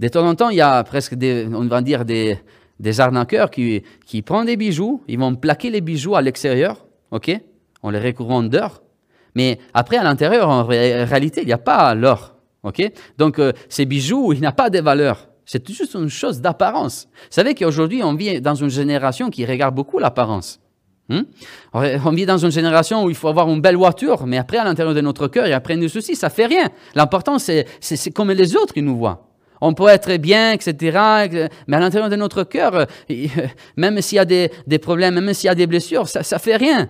De 0.00 0.08
temps 0.08 0.26
en 0.26 0.34
temps, 0.34 0.48
il 0.48 0.56
y 0.56 0.62
a 0.62 0.82
presque 0.82 1.14
des, 1.14 1.46
on 1.46 1.68
va 1.68 1.80
dire 1.80 2.04
des, 2.04 2.40
des 2.80 2.98
arnaqueurs 2.98 3.52
qui, 3.52 3.84
qui 4.04 4.22
prennent 4.22 4.46
des 4.46 4.56
bijoux, 4.56 5.04
ils 5.06 5.16
vont 5.16 5.36
plaquer 5.36 5.70
les 5.70 5.80
bijoux 5.80 6.16
à 6.16 6.22
l'extérieur, 6.22 6.88
ok? 7.12 7.30
On 7.84 7.90
les 7.90 8.00
recouvre 8.00 8.42
d'or. 8.48 8.82
Mais 9.34 9.58
après, 9.74 9.96
à 9.96 10.02
l'intérieur, 10.02 10.48
en 10.48 10.64
réalité, 10.64 11.42
il 11.42 11.46
n'y 11.46 11.52
a 11.52 11.58
pas 11.58 11.94
l'or, 11.94 12.34
ok? 12.62 12.82
Donc, 13.18 13.38
euh, 13.38 13.52
ces 13.68 13.84
bijoux, 13.84 14.32
il 14.32 14.40
n'y 14.40 14.46
a 14.46 14.52
pas 14.52 14.70
de 14.70 14.80
valeur. 14.80 15.28
C'est 15.44 15.68
juste 15.68 15.94
une 15.94 16.08
chose 16.08 16.40
d'apparence. 16.40 17.08
Vous 17.12 17.26
savez 17.30 17.54
qu'aujourd'hui, 17.54 18.02
on 18.02 18.14
vit 18.14 18.40
dans 18.40 18.54
une 18.54 18.70
génération 18.70 19.30
qui 19.30 19.44
regarde 19.44 19.74
beaucoup 19.74 19.98
l'apparence. 19.98 20.60
Hmm? 21.08 21.22
On 21.72 22.12
vit 22.12 22.24
dans 22.24 22.38
une 22.38 22.52
génération 22.52 23.02
où 23.02 23.10
il 23.10 23.16
faut 23.16 23.26
avoir 23.26 23.48
une 23.48 23.60
belle 23.60 23.74
voiture, 23.74 24.26
mais 24.26 24.38
après, 24.38 24.58
à 24.58 24.64
l'intérieur 24.64 24.94
de 24.94 25.00
notre 25.00 25.26
cœur, 25.26 25.46
il 25.46 25.50
y 25.50 25.54
a 25.54 25.60
plein 25.60 25.76
de 25.76 25.88
soucis, 25.88 26.14
ça 26.14 26.30
fait 26.30 26.46
rien. 26.46 26.68
L'important, 26.94 27.38
c'est 27.40 27.66
comme 28.14 28.30
les 28.30 28.54
autres 28.54 28.72
qui 28.72 28.82
nous 28.82 28.96
voient. 28.96 29.26
On 29.60 29.74
peut 29.74 29.88
être 29.88 30.16
bien, 30.18 30.52
etc., 30.52 31.48
mais 31.66 31.76
à 31.76 31.80
l'intérieur 31.80 32.08
de 32.08 32.16
notre 32.16 32.44
cœur, 32.44 32.74
euh, 32.74 32.86
même 33.76 34.00
s'il 34.00 34.16
y 34.16 34.18
a 34.20 34.24
des, 34.24 34.78
problèmes, 34.80 35.14
même 35.14 35.34
s'il 35.34 35.48
y 35.48 35.50
a 35.50 35.54
des 35.56 35.66
blessures, 35.66 36.06
ça 36.06 36.20
ne 36.20 36.38
fait 36.38 36.56
rien. 36.56 36.88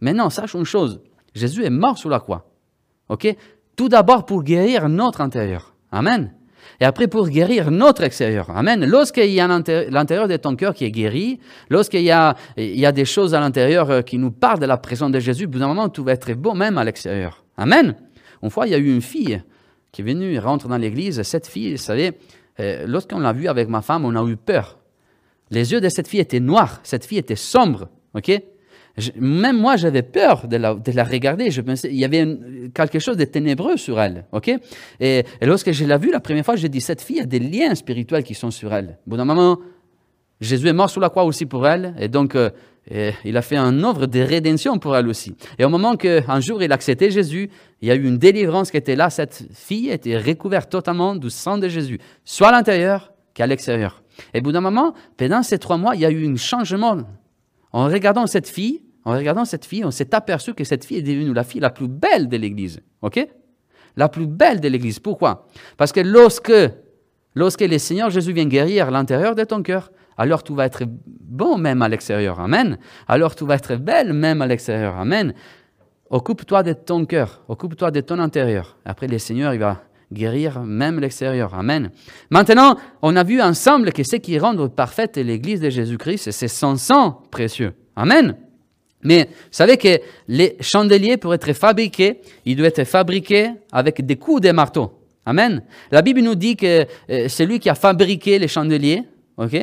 Mais 0.00 0.12
non, 0.12 0.30
sache 0.30 0.54
une 0.54 0.64
chose, 0.64 1.00
Jésus 1.38 1.64
est 1.64 1.70
mort 1.70 1.96
sur 1.98 2.10
la 2.10 2.20
croix. 2.20 2.50
OK? 3.08 3.34
Tout 3.76 3.88
d'abord 3.88 4.26
pour 4.26 4.42
guérir 4.42 4.88
notre 4.88 5.20
intérieur. 5.20 5.74
Amen. 5.90 6.34
Et 6.80 6.84
après 6.84 7.08
pour 7.08 7.28
guérir 7.28 7.70
notre 7.70 8.02
extérieur. 8.02 8.50
Amen. 8.50 8.84
Lorsqu'il 8.84 9.30
y 9.30 9.40
a 9.40 9.46
l'intérieur 9.46 10.28
de 10.28 10.36
ton 10.36 10.54
cœur 10.54 10.74
qui 10.74 10.84
est 10.84 10.90
guéri, 10.90 11.40
lorsqu'il 11.70 12.02
y 12.02 12.10
a, 12.10 12.36
il 12.56 12.78
y 12.78 12.86
a 12.86 12.92
des 12.92 13.04
choses 13.04 13.34
à 13.34 13.40
l'intérieur 13.40 13.90
euh, 13.90 14.02
qui 14.02 14.18
nous 14.18 14.30
parlent 14.30 14.60
de 14.60 14.66
la 14.66 14.76
présence 14.76 15.10
de 15.10 15.18
Jésus, 15.18 15.46
bout 15.46 15.58
d'un 15.58 15.88
tout 15.88 16.04
va 16.04 16.12
être 16.12 16.32
beau 16.34 16.54
même 16.54 16.78
à 16.78 16.84
l'extérieur. 16.84 17.44
Amen. 17.56 17.96
Une 18.42 18.50
fois, 18.50 18.66
il 18.66 18.70
y 18.70 18.74
a 18.74 18.78
eu 18.78 18.92
une 18.92 19.00
fille 19.00 19.42
qui 19.90 20.02
est 20.02 20.04
venue 20.04 20.38
rentrer 20.38 20.68
dans 20.68 20.76
l'église. 20.76 21.22
Cette 21.22 21.46
fille, 21.46 21.72
vous 21.72 21.78
savez, 21.78 22.12
euh, 22.60 22.84
lorsqu'on 22.86 23.18
l'a 23.18 23.32
vue 23.32 23.48
avec 23.48 23.68
ma 23.68 23.82
femme, 23.82 24.04
on 24.04 24.14
a 24.14 24.24
eu 24.28 24.36
peur. 24.36 24.78
Les 25.50 25.72
yeux 25.72 25.80
de 25.80 25.88
cette 25.88 26.08
fille 26.08 26.20
étaient 26.20 26.40
noirs, 26.40 26.80
cette 26.82 27.06
fille 27.06 27.18
était 27.18 27.36
sombre, 27.36 27.88
ok? 28.14 28.30
Même 29.18 29.58
moi, 29.58 29.76
j'avais 29.76 30.02
peur 30.02 30.48
de 30.48 30.56
la, 30.56 30.74
de 30.74 30.92
la, 30.92 31.04
regarder. 31.04 31.50
Je 31.50 31.60
pensais, 31.60 31.88
il 31.90 31.98
y 31.98 32.04
avait 32.04 32.26
quelque 32.74 32.98
chose 32.98 33.16
de 33.16 33.24
ténébreux 33.24 33.76
sur 33.76 34.00
elle. 34.00 34.24
ok? 34.32 34.50
Et, 35.00 35.24
lorsque 35.42 35.72
je 35.72 35.84
l'ai 35.84 35.98
vue 35.98 36.10
la 36.10 36.20
première 36.20 36.44
fois, 36.44 36.56
j'ai 36.56 36.68
dit 36.68 36.80
cette 36.80 37.02
fille 37.02 37.20
a 37.20 37.24
des 37.24 37.38
liens 37.38 37.74
spirituels 37.74 38.24
qui 38.24 38.34
sont 38.34 38.50
sur 38.50 38.72
elle. 38.72 38.98
Bon, 39.06 39.16
d'un 39.16 39.24
moment, 39.24 39.58
Jésus 40.40 40.68
est 40.68 40.72
mort 40.72 40.90
sur 40.90 41.00
la 41.00 41.10
croix 41.10 41.24
aussi 41.24 41.46
pour 41.46 41.66
elle. 41.66 41.94
Et 41.98 42.08
donc, 42.08 42.34
euh, 42.34 42.50
il 43.24 43.36
a 43.36 43.42
fait 43.42 43.56
un 43.56 43.82
œuvre 43.84 44.06
de 44.06 44.20
rédemption 44.20 44.78
pour 44.78 44.96
elle 44.96 45.08
aussi. 45.08 45.34
Et 45.58 45.64
au 45.64 45.68
moment 45.68 45.96
qu'un 45.96 46.40
jour 46.40 46.62
il 46.62 46.72
acceptait 46.72 47.10
Jésus, 47.10 47.50
il 47.82 47.88
y 47.88 47.90
a 47.90 47.94
eu 47.94 48.04
une 48.04 48.18
délivrance 48.18 48.70
qui 48.70 48.76
était 48.76 48.96
là. 48.96 49.10
Cette 49.10 49.46
fille 49.52 49.90
était 49.90 50.16
recouverte 50.16 50.70
totalement 50.70 51.14
du 51.14 51.30
sang 51.30 51.58
de 51.58 51.68
Jésus, 51.68 51.98
soit 52.24 52.48
à 52.48 52.52
l'intérieur 52.52 53.12
qu'à 53.34 53.46
l'extérieur. 53.46 54.02
Et 54.32 54.38
au 54.38 54.42
bout 54.42 54.52
d'un 54.52 54.60
moment, 54.60 54.94
pendant 55.16 55.42
ces 55.42 55.58
trois 55.58 55.76
mois, 55.76 55.94
il 55.94 56.00
y 56.00 56.06
a 56.06 56.10
eu 56.10 56.26
un 56.26 56.36
changement. 56.36 56.98
En 57.72 57.86
regardant 57.86 58.26
cette 58.26 58.48
fille, 58.48 58.80
en 59.04 59.12
regardant 59.12 59.44
cette 59.44 59.64
fille, 59.64 59.84
on 59.84 59.90
s'est 59.90 60.14
aperçu 60.14 60.54
que 60.54 60.64
cette 60.64 60.84
fille 60.84 60.98
est 60.98 61.02
devenue 61.02 61.32
la 61.32 61.44
fille 61.44 61.60
la 61.60 61.70
plus 61.70 61.88
belle 61.88 62.28
de 62.28 62.36
l'Église. 62.36 62.80
OK? 63.02 63.26
La 63.96 64.08
plus 64.08 64.26
belle 64.26 64.60
de 64.60 64.68
l'Église. 64.68 64.98
Pourquoi? 64.98 65.46
Parce 65.76 65.92
que 65.92 66.00
lorsque, 66.00 66.52
lorsque 67.34 67.62
le 67.62 67.78
Seigneur 67.78 68.10
Jésus 68.10 68.32
vient 68.32 68.46
guérir 68.46 68.90
l'intérieur 68.90 69.34
de 69.34 69.44
ton 69.44 69.62
cœur, 69.62 69.90
alors 70.16 70.42
tout 70.42 70.54
va 70.54 70.66
être 70.66 70.82
bon 70.86 71.58
même 71.58 71.80
à 71.82 71.88
l'extérieur. 71.88 72.40
Amen. 72.40 72.78
Alors 73.06 73.34
tout 73.34 73.46
va 73.46 73.54
être 73.54 73.76
belle 73.76 74.12
même 74.12 74.42
à 74.42 74.46
l'extérieur. 74.46 74.96
Amen. 74.96 75.32
Occupe-toi 76.10 76.62
de 76.62 76.72
ton 76.72 77.04
cœur, 77.04 77.42
occupe-toi 77.48 77.90
de 77.90 78.00
ton 78.00 78.18
intérieur. 78.18 78.78
Après, 78.84 79.06
le 79.06 79.18
Seigneur, 79.18 79.52
il 79.52 79.60
va 79.60 79.82
guérir 80.10 80.62
même 80.62 81.00
l'extérieur. 81.00 81.54
Amen. 81.54 81.90
Maintenant, 82.30 82.76
on 83.02 83.14
a 83.14 83.22
vu 83.22 83.42
ensemble 83.42 83.92
que 83.92 84.02
ce 84.02 84.16
qui 84.16 84.38
rend 84.38 84.68
parfaite 84.68 85.18
l'Église 85.18 85.60
de 85.60 85.68
Jésus-Christ, 85.68 86.30
c'est 86.30 86.48
son 86.48 86.76
sang 86.76 87.22
précieux. 87.30 87.74
Amen. 87.94 88.36
Mais 89.02 89.24
vous 89.24 89.48
savez 89.50 89.76
que 89.76 90.00
les 90.26 90.56
chandeliers, 90.60 91.16
pour 91.16 91.32
être 91.34 91.52
fabriqués, 91.52 92.20
ils 92.44 92.56
doivent 92.56 92.72
être 92.74 92.84
fabriqués 92.84 93.50
avec 93.70 94.04
des 94.04 94.16
coups 94.16 94.42
de 94.42 94.50
marteau. 94.50 94.92
Amen. 95.24 95.62
La 95.90 96.02
Bible 96.02 96.20
nous 96.20 96.34
dit 96.34 96.56
que 96.56 96.86
euh, 97.10 97.28
c'est 97.28 97.46
lui 97.46 97.60
qui 97.60 97.68
a 97.68 97.74
fabriqué 97.74 98.38
les 98.38 98.48
chandeliers, 98.48 99.02
ok? 99.36 99.54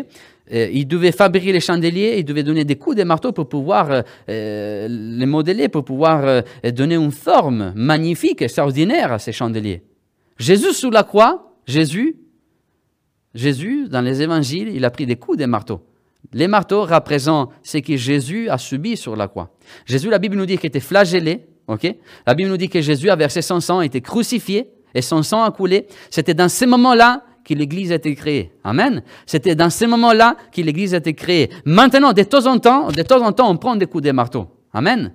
Euh, 0.54 0.70
il 0.72 0.88
devait 0.88 1.12
fabriquer 1.12 1.52
les 1.52 1.60
chandeliers, 1.60 2.18
il 2.20 2.24
devait 2.24 2.44
donner 2.44 2.64
des 2.64 2.76
coups 2.76 2.96
de 2.96 3.04
marteau 3.04 3.32
pour 3.32 3.50
pouvoir 3.50 4.04
euh, 4.30 4.88
les 4.88 5.26
modeler, 5.26 5.70
pour 5.70 5.84
pouvoir 5.84 6.44
donner 6.72 6.96
une 6.96 7.12
forme 7.12 7.74
magnifique, 7.76 8.44
extraordinaire 8.44 9.12
à 9.12 9.18
ces 9.18 9.32
chandeliers. 9.32 9.82
Jésus 10.38 10.74
sous 10.74 10.92
la 10.92 11.02
croix, 11.02 11.56
Jésus, 11.66 12.16
Jésus, 13.34 13.90
dans 13.90 14.02
les 14.02 14.22
évangiles, 14.22 14.70
il 14.70 14.86
a 14.86 14.92
pris 14.92 15.08
des 15.08 15.16
coups 15.16 15.40
de 15.40 15.46
marteau. 15.46 15.82
Les 16.34 16.48
marteaux 16.48 16.84
représentent 16.84 17.52
ce 17.64 17.78
que 17.78 17.96
Jésus 17.98 18.50
a 18.50 18.58
subi 18.58 18.98
sur 18.98 19.16
la 19.16 19.28
croix. 19.28 19.50
Jésus, 19.86 20.10
la 20.10 20.20
Bible 20.20 20.36
nous 20.36 20.46
dit 20.46 20.58
qu'il 20.58 20.68
était 20.68 20.80
flagellé. 20.80 21.46
ok? 21.68 21.96
La 22.26 22.34
Bible 22.34 22.50
nous 22.50 22.58
dit 22.58 22.70
que 22.70 22.82
Jésus 22.82 23.10
a 23.10 23.16
versé 23.16 23.42
son 23.42 23.60
sang, 23.60 23.80
a 23.80 23.86
été 23.86 24.02
crucifié 24.02 24.72
et 24.94 25.02
son 25.02 25.24
sang 25.24 25.44
a 25.44 25.52
coulé. 25.52 25.88
C'était 26.10 26.34
dans 26.34 26.50
ces 26.50 26.66
moments-là 26.66 27.24
que 27.44 27.54
l'Église 27.54 27.92
a 27.92 27.96
été 27.96 28.16
créée. 28.16 28.52
Amen. 28.64 29.04
C'était 29.26 29.56
dans 29.56 29.70
ces 29.70 29.88
moments-là 29.88 30.36
que 30.52 30.62
l'Église 30.62 30.94
a 30.94 30.98
été 30.98 31.14
créée. 31.14 31.50
Maintenant, 31.64 32.12
de 32.12 32.24
temps 32.24 32.48
en 32.48 32.58
temps, 32.58 32.92
de 32.92 33.02
temps 33.04 33.22
en 33.22 33.32
temps, 33.32 33.50
on 33.50 33.58
prend 33.58 33.76
des 33.76 33.86
coups 33.86 34.04
de 34.04 34.12
marteau. 34.12 34.48
Amen. 34.74 35.14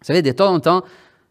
Vous 0.00 0.06
savez, 0.06 0.22
de 0.22 0.32
temps 0.32 0.52
en 0.54 0.60
temps, 0.60 0.84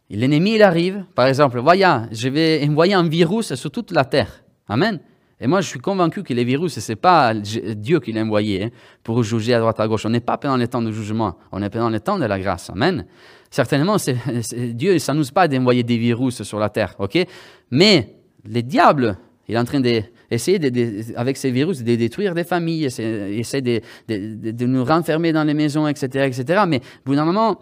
l'ennemi, 0.10 0.56
il 0.56 0.64
arrive. 0.64 1.06
Par 1.16 1.28
exemple, 1.28 1.60
voyez, 1.60 1.88
je 2.12 2.28
vais 2.28 2.68
envoyer 2.68 2.96
un 2.96 3.08
virus 3.08 3.56
sur 3.56 3.72
toute 3.72 3.92
la 3.92 4.04
terre. 4.04 4.44
Amen. 4.68 5.00
Et 5.40 5.48
moi, 5.48 5.62
je 5.62 5.68
suis 5.68 5.80
convaincu 5.80 6.24
que 6.24 6.34
les 6.34 6.44
virus, 6.44 6.80
ce 6.80 6.92
n'est 6.92 6.96
pas 6.96 7.34
Dieu 7.34 8.00
qui 8.00 8.12
l'a 8.12 8.22
envoyé 8.22 8.64
hein, 8.64 8.70
pour 9.04 9.22
juger 9.24 9.54
à 9.54 9.60
droite 9.60 9.80
à 9.80 9.88
gauche. 9.88 10.06
On 10.06 10.10
n'est 10.10 10.20
pas 10.20 10.38
pendant 10.38 10.58
les 10.58 10.68
temps 10.68 10.82
de 10.82 10.92
jugement, 10.92 11.38
on 11.52 11.62
est 11.62 11.70
pendant 11.70 11.90
les 11.90 12.00
temps 12.00 12.18
de 12.18 12.26
la 12.26 12.40
grâce. 12.40 12.70
Amen. 12.70 13.06
Certainement, 13.50 13.98
Dieu 14.74 14.94
ne 14.94 14.98
s'annonce 14.98 15.32
pas 15.32 15.48
d'envoyer 15.48 15.84
des 15.84 15.98
virus 15.98 16.44
sur 16.44 16.60
la 16.60 16.70
terre, 16.70 16.96
ok? 16.98 17.26
Mais 17.72 18.16
le 18.46 18.62
diable, 18.62 19.18
il 19.48 19.56
est 19.56 19.58
en 19.60 19.66
train 19.66 19.80
d'essayer, 19.80 20.58
de, 20.60 21.18
avec 21.18 21.38
ces 21.38 21.52
virus, 21.52 21.84
de 21.84 21.96
détruire 21.96 22.34
des 22.34 22.46
familles, 22.46 22.86
essayer 22.86 23.82
de, 24.08 24.66
nous 24.66 24.86
renfermer 24.86 25.34
dans 25.34 25.44
les 25.44 25.54
maisons, 25.54 25.88
etc., 25.88 26.26
etc. 26.26 26.64
Mais 26.68 26.78
au 26.78 27.10
bout 27.10 27.16
d'un 27.16 27.26
moment, 27.26 27.60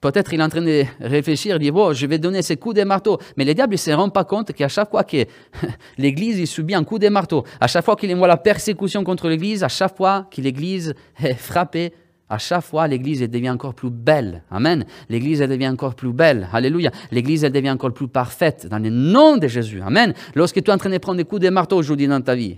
Peut-être 0.00 0.32
il 0.32 0.40
est 0.40 0.42
en 0.42 0.48
train 0.48 0.62
de 0.62 0.84
réfléchir, 1.00 1.58
dire, 1.58 1.74
oh, 1.74 1.92
je 1.92 2.06
vais 2.06 2.18
donner 2.18 2.42
ces 2.42 2.56
coups 2.56 2.76
de 2.76 2.84
marteau. 2.84 3.18
Mais 3.36 3.44
le 3.44 3.54
diable 3.54 3.72
ne 3.72 3.78
se 3.78 3.90
rend 3.90 4.08
pas 4.08 4.24
compte 4.24 4.52
qu'à 4.52 4.68
chaque 4.68 4.90
fois 4.90 5.04
que 5.04 5.24
l'Église 5.98 6.48
subit 6.48 6.74
un 6.74 6.84
coup 6.84 6.98
de 6.98 7.08
marteau, 7.08 7.44
à 7.60 7.66
chaque 7.66 7.84
fois 7.84 7.96
qu'il 7.96 8.12
envoie 8.14 8.28
la 8.28 8.36
persécution 8.36 9.04
contre 9.04 9.28
l'Église, 9.28 9.64
à 9.64 9.68
chaque 9.68 9.96
fois 9.96 10.28
que 10.30 10.40
l'Église 10.40 10.94
est 11.22 11.34
frappée, 11.34 11.92
à 12.28 12.38
chaque 12.38 12.62
fois, 12.62 12.88
l'Église 12.88 13.20
devient 13.20 13.50
encore 13.50 13.74
plus 13.74 13.90
belle. 13.90 14.42
Amen. 14.50 14.84
L'Église 15.10 15.40
devient 15.40 15.68
encore 15.68 15.94
plus 15.94 16.12
belle. 16.12 16.48
Alléluia. 16.52 16.90
L'Église 17.12 17.42
devient 17.42 17.70
encore 17.70 17.92
plus 17.92 18.08
parfaite 18.08 18.66
dans 18.66 18.78
le 18.78 18.90
nom 18.90 19.36
de 19.36 19.46
Jésus. 19.46 19.82
Amen. 19.82 20.14
Lorsque 20.34 20.62
tu 20.62 20.70
es 20.70 20.72
en 20.72 20.78
train 20.78 20.90
de 20.90 20.98
prendre 20.98 21.18
des 21.18 21.24
coups 21.24 21.42
de 21.42 21.50
marteau 21.50 21.76
aujourd'hui 21.76 22.08
dans 22.08 22.20
ta 22.22 22.34
vie, 22.34 22.56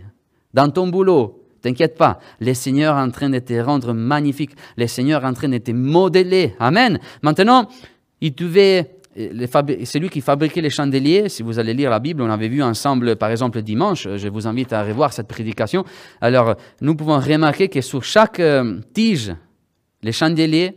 dans 0.55 0.71
ton 0.71 0.87
boulot, 0.87 1.46
T'inquiète 1.66 1.98
pas, 1.98 2.20
le 2.38 2.55
Seigneur 2.55 2.96
est 2.96 3.02
en 3.02 3.11
train 3.11 3.29
de 3.29 3.40
te 3.40 3.52
rendre 3.55 3.92
magnifique, 3.92 4.52
le 4.76 4.87
Seigneur 4.87 5.24
est 5.24 5.26
en 5.26 5.33
train 5.33 5.48
de 5.48 5.59
te 5.59 5.72
modeler. 5.72 6.55
Amen. 6.61 7.00
Maintenant, 7.22 7.68
il 8.20 8.37
devait 8.37 8.92
c'est 9.85 9.98
lui 9.98 10.09
qui 10.09 10.20
fabriquait 10.20 10.61
les 10.61 10.70
chandeliers. 10.70 11.29
Si 11.29 11.42
vous 11.42 11.59
allez 11.59 11.74
lire 11.74 11.90
la 11.90 11.98
Bible, 11.98 12.22
on 12.22 12.31
avait 12.31 12.46
vu 12.46 12.62
ensemble, 12.62 13.16
par 13.16 13.31
exemple, 13.31 13.62
dimanche. 13.62 14.07
Je 14.14 14.29
vous 14.29 14.46
invite 14.46 14.72
à 14.72 14.85
revoir 14.85 15.12
cette 15.12 15.26
prédication. 15.26 15.85
Alors, 16.20 16.55
nous 16.81 16.94
pouvons 16.94 17.18
remarquer 17.18 17.68
que 17.68 17.81
sur 17.81 18.05
chaque 18.05 18.38
euh, 18.38 18.79
tige, 18.94 19.35
les 20.02 20.12
chandeliers 20.12 20.74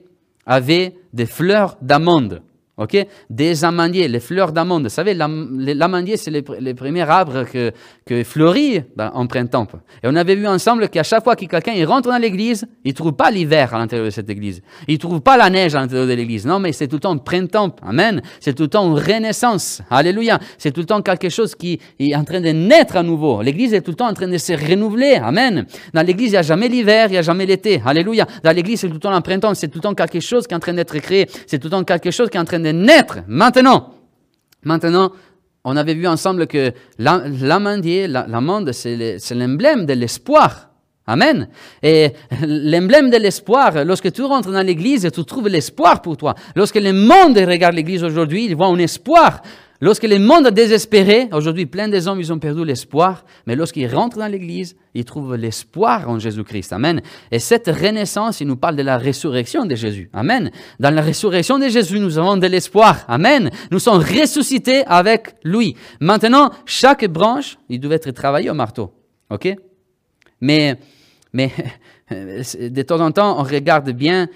avaient 0.48 0.96
des 1.14 1.28
fleurs 1.28 1.78
d'amande. 1.84 2.42
Ok? 2.80 3.06
Des 3.30 3.64
amandiers, 3.64 4.08
les 4.08 4.20
fleurs 4.20 4.52
d'amande. 4.52 4.84
Vous 4.84 4.90
savez, 4.90 5.14
l'amandier, 5.14 6.18
c'est 6.18 6.32
les, 6.32 6.74
premiers 6.74 7.02
arbres 7.02 7.44
que, 7.44 7.72
que 8.06 8.24
fleurit 8.24 8.82
ben, 8.96 9.12
en 9.14 9.28
printemps. 9.28 9.68
Et 10.02 10.08
on 10.08 10.16
avait 10.16 10.36
vu 10.36 10.48
ensemble 10.48 10.90
qu'à 10.90 11.04
chaque 11.04 11.24
fois 11.24 11.36
que 11.36 11.46
quelqu'un 11.46 11.86
rentre 11.86 12.10
dans 12.10 12.18
l'église, 12.18 12.66
il 12.86 12.92
ne 12.92 12.96
trouve 12.96 13.14
pas 13.14 13.30
l'hiver 13.30 13.74
à 13.74 13.78
l'intérieur 13.78 14.06
de 14.06 14.12
cette 14.12 14.30
église. 14.30 14.62
Il 14.88 14.94
ne 14.94 15.00
trouve 15.00 15.22
pas 15.22 15.38
la 15.38 15.50
neige 15.50 15.76
à 15.76 15.82
l'intérieur 15.82 16.08
de 16.08 16.14
l'église. 16.14 16.46
Non, 16.46 16.60
mais 16.60 16.72
c'est 16.72 16.88
tout 16.88 16.96
le 16.96 17.02
temps 17.02 17.18
printemps. 17.18 17.76
Amen. 17.82 18.22
C'est 18.40 18.54
tout 18.54 18.64
le 18.64 18.70
temps 18.70 18.94
renaissance. 18.94 19.82
Alléluia. 19.90 20.40
C'est 20.58 20.72
tout 20.72 20.82
le 20.82 20.86
temps 20.86 21.02
quelque 21.02 21.30
chose 21.30 21.56
qui 21.56 21.80
est 22.00 22.16
en 22.16 22.24
train 22.24 22.42
de 22.42 22.50
naître 22.50 22.96
à 22.96 23.04
nouveau. 23.04 23.42
L'église 23.42 23.74
est 23.74 23.82
tout 23.82 23.92
le 23.92 23.98
temps 23.98 24.10
en 24.10 24.14
train 24.14 24.28
de 24.28 24.38
se 24.38 24.54
renouveler. 24.54 25.20
Amen. 25.22 25.66
Dans 25.94 26.06
l'église, 26.06 26.30
il 26.30 26.32
n'y 26.32 26.38
a 26.38 26.42
jamais 26.42 26.70
l'hiver, 26.70 27.08
il 27.08 27.12
n'y 27.12 27.18
a 27.18 27.22
jamais 27.22 27.46
l'été. 27.46 27.82
Alléluia. 27.86 28.26
Dans 28.44 28.56
l'église, 28.56 28.80
c'est 28.80 28.88
tout 28.88 28.94
le 28.94 29.00
temps 29.00 29.14
le 29.14 29.22
printemps. 29.22 29.54
C'est 29.54 29.68
tout 29.68 29.80
le 29.80 29.84
temps 29.84 29.94
quelque 29.94 30.20
chose 30.20 30.48
qui 30.48 30.54
est 30.54 30.58
en 30.58 30.62
train 30.62 30.74
d'être 30.74 30.98
créé. 31.00 31.28
C'est 31.46 31.60
tout 31.60 31.68
le 31.68 31.72
temps 31.72 31.84
quelque 31.84 32.12
chose 32.12 32.30
qui 32.30 32.38
est 32.38 32.42
en 32.42 32.46
train 32.46 32.60
de 32.60 32.69
naître 32.72 33.20
maintenant. 33.28 33.94
Maintenant, 34.64 35.12
on 35.64 35.76
avait 35.78 35.94
vu 35.94 36.08
ensemble 36.08 36.48
que 36.48 36.72
l'amandier, 36.98 38.08
l'amande, 38.08 38.72
c'est 38.72 39.32
l'emblème 39.32 39.86
de 39.86 39.94
l'espoir. 39.94 40.70
Amen. 41.06 41.50
Et 41.82 42.12
l'emblème 42.42 43.10
de 43.10 43.18
l'espoir, 43.18 43.84
lorsque 43.84 44.12
tu 44.12 44.22
rentres 44.22 44.52
dans 44.52 44.66
l'église, 44.66 45.10
tu 45.12 45.26
trouves 45.26 45.48
l'espoir 45.48 46.02
pour 46.02 46.18
toi. 46.18 46.36
Lorsque 46.56 46.76
le 46.76 46.94
monde 46.94 47.38
regarde 47.38 47.74
l'église 47.74 48.04
aujourd'hui, 48.04 48.46
il 48.46 48.56
voit 48.56 48.68
un 48.68 48.78
espoir. 48.78 49.42
Lorsque 49.82 50.04
le 50.04 50.20
monde 50.20 50.48
est 50.48 50.52
désespéré, 50.52 51.30
aujourd'hui 51.32 51.66
plein 51.66 51.88
des 51.88 52.08
hommes, 52.08 52.20
ils 52.20 52.34
ont 52.34 52.40
perdu 52.40 52.66
l'espoir, 52.66 53.24
mais 53.48 53.56
lorsqu'ils 53.56 53.88
rentrent 53.88 54.18
dans 54.18 54.28
l'église, 54.28 54.76
ils 54.94 55.06
trouvent 55.06 55.36
l'espoir 55.36 56.10
en 56.10 56.20
Jésus-Christ. 56.20 56.74
Amen. 56.74 57.02
Et 57.32 57.40
cette 57.40 57.68
renaissance, 57.68 58.42
il 58.42 58.48
nous 58.48 58.58
parle 58.58 58.76
de 58.76 58.82
la 58.82 58.98
résurrection 58.98 59.66
de 59.66 59.76
Jésus. 59.76 60.10
Amen. 60.12 60.52
Dans 60.82 60.94
la 60.94 61.02
résurrection 61.02 61.58
de 61.60 61.70
Jésus, 61.70 62.00
nous 62.00 62.18
avons 62.18 62.36
de 62.36 62.48
l'espoir. 62.48 63.06
Amen. 63.08 63.50
Nous 63.72 63.80
sommes 63.80 64.02
ressuscités 64.02 64.84
avec 64.86 65.36
lui. 65.46 65.76
Maintenant, 66.02 66.52
chaque 66.66 67.06
branche, 67.08 67.58
il 67.70 67.80
devait 67.80 67.96
être 67.96 68.12
travaillé 68.12 68.50
au 68.50 68.56
marteau. 68.56 68.92
OK? 69.30 69.48
Mais, 70.42 70.78
mais 71.32 71.52
de 72.12 72.82
temps 72.82 73.00
en 73.00 73.12
temps, 73.12 73.40
on 73.40 73.44
regarde 73.44 73.92
bien 73.92 74.28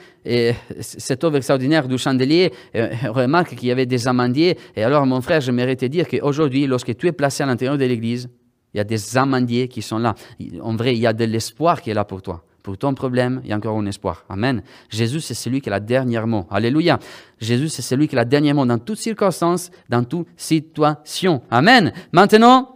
cette 0.79 1.23
œuvre 1.23 1.37
extraordinaire 1.37 1.87
du 1.87 1.97
chandelier, 1.97 2.51
on 2.73 3.13
remarque 3.13 3.55
qu'il 3.55 3.67
y 3.67 3.71
avait 3.71 3.85
des 3.85 4.07
amandiers. 4.07 4.57
Et 4.75 4.83
alors, 4.83 5.05
mon 5.05 5.21
frère, 5.21 5.41
j'aimerais 5.41 5.75
te 5.75 5.85
dire 5.85 6.07
qu'aujourd'hui, 6.07 6.67
lorsque 6.67 6.95
tu 6.95 7.07
es 7.07 7.11
placé 7.11 7.43
à 7.43 7.45
l'intérieur 7.45 7.77
de 7.77 7.85
l'église, 7.85 8.29
il 8.73 8.77
y 8.77 8.81
a 8.81 8.83
des 8.83 9.17
amandiers 9.17 9.67
qui 9.67 9.81
sont 9.81 9.99
là. 9.99 10.15
En 10.61 10.75
vrai, 10.75 10.95
il 10.95 10.99
y 10.99 11.07
a 11.07 11.13
de 11.13 11.25
l'espoir 11.25 11.81
qui 11.81 11.91
est 11.91 11.93
là 11.93 12.05
pour 12.05 12.21
toi. 12.21 12.43
Pour 12.63 12.77
ton 12.77 12.93
problème, 12.93 13.41
il 13.43 13.49
y 13.49 13.53
a 13.53 13.57
encore 13.57 13.77
un 13.77 13.85
espoir. 13.85 14.23
Amen. 14.29 14.63
Jésus, 14.89 15.19
c'est 15.19 15.33
celui 15.33 15.59
qui 15.59 15.67
a 15.67 15.71
la 15.71 15.79
dernière 15.81 16.25
mot. 16.27 16.47
Alléluia. 16.49 16.97
Jésus, 17.39 17.67
c'est 17.67 17.81
celui 17.81 18.07
qui 18.07 18.15
a 18.15 18.19
la 18.19 18.25
dernière 18.25 18.55
mot 18.55 18.65
dans 18.65 18.77
toutes 18.77 18.99
circonstances, 18.99 19.69
dans 19.89 20.03
toute 20.05 20.27
situation. 20.37 21.41
Amen. 21.51 21.91
Maintenant, 22.13 22.72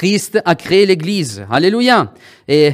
Christ 0.00 0.40
a 0.46 0.54
créé 0.54 0.86
l'Église. 0.86 1.44
Alléluia. 1.50 2.14
Et 2.48 2.72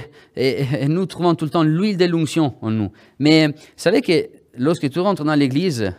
nous 0.87 1.07
trouvons 1.07 1.35
tout 1.35 1.45
le 1.45 1.51
temps 1.51 1.65
l'huile 1.65 1.97
de 1.97 2.05
l'onction 2.05 2.55
en 2.63 2.71
nous. 2.71 2.93
Mais 3.19 3.53
savez 3.75 4.01
que 4.01 4.29
lorsque 4.57 4.89
tu 4.89 5.01
rentres 5.01 5.25
dans 5.25 5.35
l'église, 5.35 5.93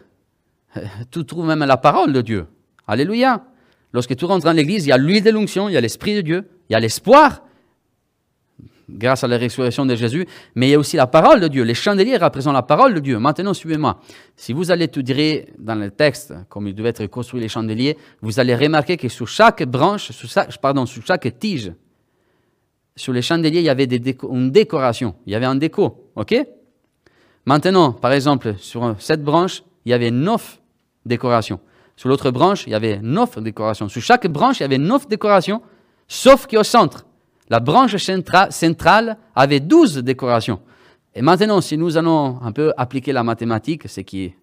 euh, 0.77 0.81
tu 1.11 1.25
trouves 1.25 1.45
même 1.45 1.65
la 1.65 1.75
parole 1.75 2.13
de 2.13 2.21
Dieu. 2.21 2.45
Alléluia. 2.87 3.43
Lorsque 3.91 4.15
tu 4.15 4.23
rentres 4.23 4.45
dans 4.45 4.53
l'église, 4.53 4.85
il 4.85 4.89
y 4.89 4.91
a 4.93 4.97
l'huile 4.97 5.21
de 5.21 5.31
l'onction, 5.31 5.67
il 5.67 5.73
y 5.73 5.77
a 5.77 5.81
l'Esprit 5.81 6.15
de 6.15 6.21
Dieu, 6.21 6.47
il 6.69 6.73
y 6.73 6.75
a 6.77 6.79
l'espoir, 6.79 7.43
grâce 8.89 9.23
à 9.23 9.27
la 9.27 9.37
résurrection 9.37 9.85
de 9.85 9.95
Jésus, 9.95 10.25
mais 10.55 10.67
il 10.67 10.71
y 10.71 10.73
a 10.73 10.79
aussi 10.79 10.95
la 10.95 11.07
parole 11.07 11.39
de 11.39 11.47
Dieu. 11.47 11.63
Les 11.63 11.73
chandeliers 11.73 12.17
représentent 12.17 12.53
la 12.53 12.63
parole 12.63 12.93
de 12.93 12.99
Dieu. 12.99 13.19
Maintenant, 13.19 13.53
suivez-moi. 13.53 13.99
Si 14.35 14.53
vous 14.53 14.71
allez 14.71 14.87
tout 14.87 15.01
dire 15.01 15.45
dans 15.57 15.75
le 15.75 15.91
texte, 15.91 16.33
comme 16.49 16.67
il 16.67 16.75
devait 16.75 16.89
être 16.89 17.05
construit 17.07 17.41
les 17.41 17.49
chandeliers, 17.49 17.97
vous 18.21 18.39
allez 18.39 18.55
remarquer 18.55 18.97
que 18.97 19.09
sur 19.09 19.27
chaque 19.27 19.63
branche, 19.63 20.11
pardon, 20.61 20.85
sur 20.85 21.05
chaque 21.05 21.37
tige, 21.39 21.73
sur 22.95 23.13
les 23.13 23.21
chandeliers, 23.21 23.59
il 23.59 23.65
y 23.65 23.69
avait 23.69 23.85
une 23.85 24.51
décoration, 24.51 25.15
il 25.25 25.33
y 25.33 25.35
avait 25.35 25.45
un 25.45 25.55
déco, 25.55 26.09
ok? 26.15 26.35
Maintenant, 27.45 27.91
par 27.93 28.11
exemple, 28.11 28.55
sur 28.57 28.95
cette 28.99 29.23
branche, 29.23 29.63
il 29.85 29.91
y 29.91 29.93
avait 29.93 30.11
neuf 30.11 30.59
décorations. 31.05 31.59
Sur 31.95 32.09
l'autre 32.09 32.29
branche, 32.29 32.65
il 32.67 32.71
y 32.71 32.75
avait 32.75 32.99
neuf 33.01 33.39
décorations. 33.39 33.89
Sur 33.89 34.01
chaque 34.01 34.27
branche, 34.27 34.59
il 34.59 34.63
y 34.63 34.65
avait 34.65 34.77
neuf 34.77 35.07
décorations, 35.07 35.61
sauf 36.07 36.45
qu'au 36.45 36.63
centre, 36.63 37.06
la 37.49 37.59
branche 37.59 37.95
centrale 38.49 39.17
avait 39.35 39.59
douze 39.59 39.97
décorations. 39.97 40.59
Et 41.15 41.21
maintenant, 41.21 41.61
si 41.61 41.77
nous 41.77 41.97
allons 41.97 42.39
un 42.41 42.51
peu 42.51 42.73
appliquer 42.77 43.11
la 43.11 43.23
mathématique, 43.23 43.83
c'est 43.87 44.03
qui, 44.03 44.33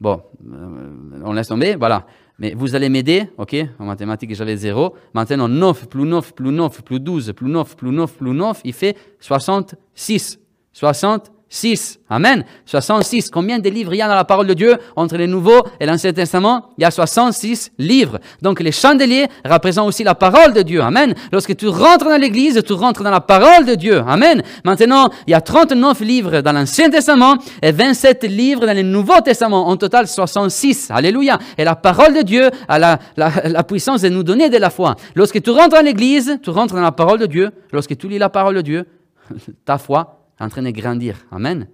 bon, 0.00 0.22
euh, 0.52 1.22
on 1.24 1.32
laisse 1.32 1.48
tomber, 1.48 1.74
voilà. 1.74 2.06
Mais 2.38 2.54
vous 2.54 2.74
allez 2.74 2.88
m'aider, 2.88 3.28
ok 3.36 3.56
En 3.78 3.84
mathématiques, 3.84 4.34
j'avais 4.34 4.56
0. 4.56 4.94
Maintenant, 5.12 5.48
9 5.48 5.88
plus 5.88 6.04
9 6.04 6.34
plus 6.34 6.52
9 6.52 6.82
plus 6.82 7.00
12 7.00 7.32
plus 7.34 7.50
9 7.50 7.76
plus 7.76 7.90
9 7.90 8.16
plus 8.16 8.32
9, 8.32 8.60
il 8.64 8.72
fait 8.72 8.96
66. 9.20 10.38
66. 10.72 11.30
6. 11.52 11.98
Amen. 12.08 12.44
66. 12.64 13.28
Combien 13.28 13.58
de 13.58 13.68
livres 13.68 13.92
il 13.92 13.96
y 13.96 14.02
a 14.02 14.06
dans 14.06 14.14
la 14.14 14.24
parole 14.24 14.46
de 14.46 14.54
Dieu? 14.54 14.76
Entre 14.94 15.16
le 15.16 15.26
Nouveau 15.26 15.64
et 15.80 15.84
l'Ancien 15.84 16.12
Testament 16.12 16.70
Il 16.78 16.82
y 16.82 16.84
a 16.84 16.92
66 16.92 17.72
livres. 17.76 18.20
Donc 18.40 18.60
les 18.60 18.70
chandeliers 18.70 19.26
représentent 19.44 19.88
aussi 19.88 20.04
la 20.04 20.14
parole 20.14 20.52
de 20.52 20.62
Dieu. 20.62 20.80
Amen. 20.80 21.12
Lorsque 21.32 21.56
tu 21.56 21.66
rentres 21.66 22.04
dans 22.04 22.20
l'église, 22.20 22.62
tu 22.64 22.72
rentres 22.72 23.02
dans 23.02 23.10
la 23.10 23.20
parole 23.20 23.66
de 23.66 23.74
Dieu. 23.74 24.00
Amen. 24.06 24.44
Maintenant, 24.64 25.10
il 25.26 25.32
y 25.32 25.34
a 25.34 25.40
39 25.40 26.00
livres 26.02 26.40
dans 26.40 26.52
l'Ancien 26.52 26.88
Testament 26.88 27.36
et 27.60 27.72
27 27.72 28.22
livres 28.24 28.64
dans 28.64 28.76
le 28.76 28.82
Nouveau 28.82 29.20
Testament. 29.20 29.66
En 29.66 29.76
total, 29.76 30.06
66. 30.06 30.92
Alléluia. 30.92 31.36
Et 31.58 31.64
la 31.64 31.74
parole 31.74 32.14
de 32.14 32.22
Dieu 32.22 32.48
a 32.68 32.78
la, 32.78 33.00
la, 33.16 33.32
la 33.46 33.64
puissance 33.64 34.02
de 34.02 34.08
nous 34.08 34.22
donner 34.22 34.50
de 34.50 34.56
la 34.56 34.70
foi. 34.70 34.94
Lorsque 35.16 35.42
tu 35.42 35.50
rentres 35.50 35.76
dans 35.76 35.84
l'église, 35.84 36.38
tu 36.44 36.50
rentres 36.50 36.74
dans 36.74 36.80
la 36.80 36.92
parole 36.92 37.18
de 37.18 37.26
Dieu. 37.26 37.50
Lorsque 37.72 37.96
tu 37.96 38.06
lis 38.06 38.18
la 38.18 38.28
parole 38.28 38.54
de 38.54 38.62
Dieu, 38.62 38.86
ta 39.64 39.76
foi 39.76 40.19
en 40.40 40.48
train 40.48 40.62
de 40.62 40.70
grandir. 40.70 41.16
Amen. 41.30 41.68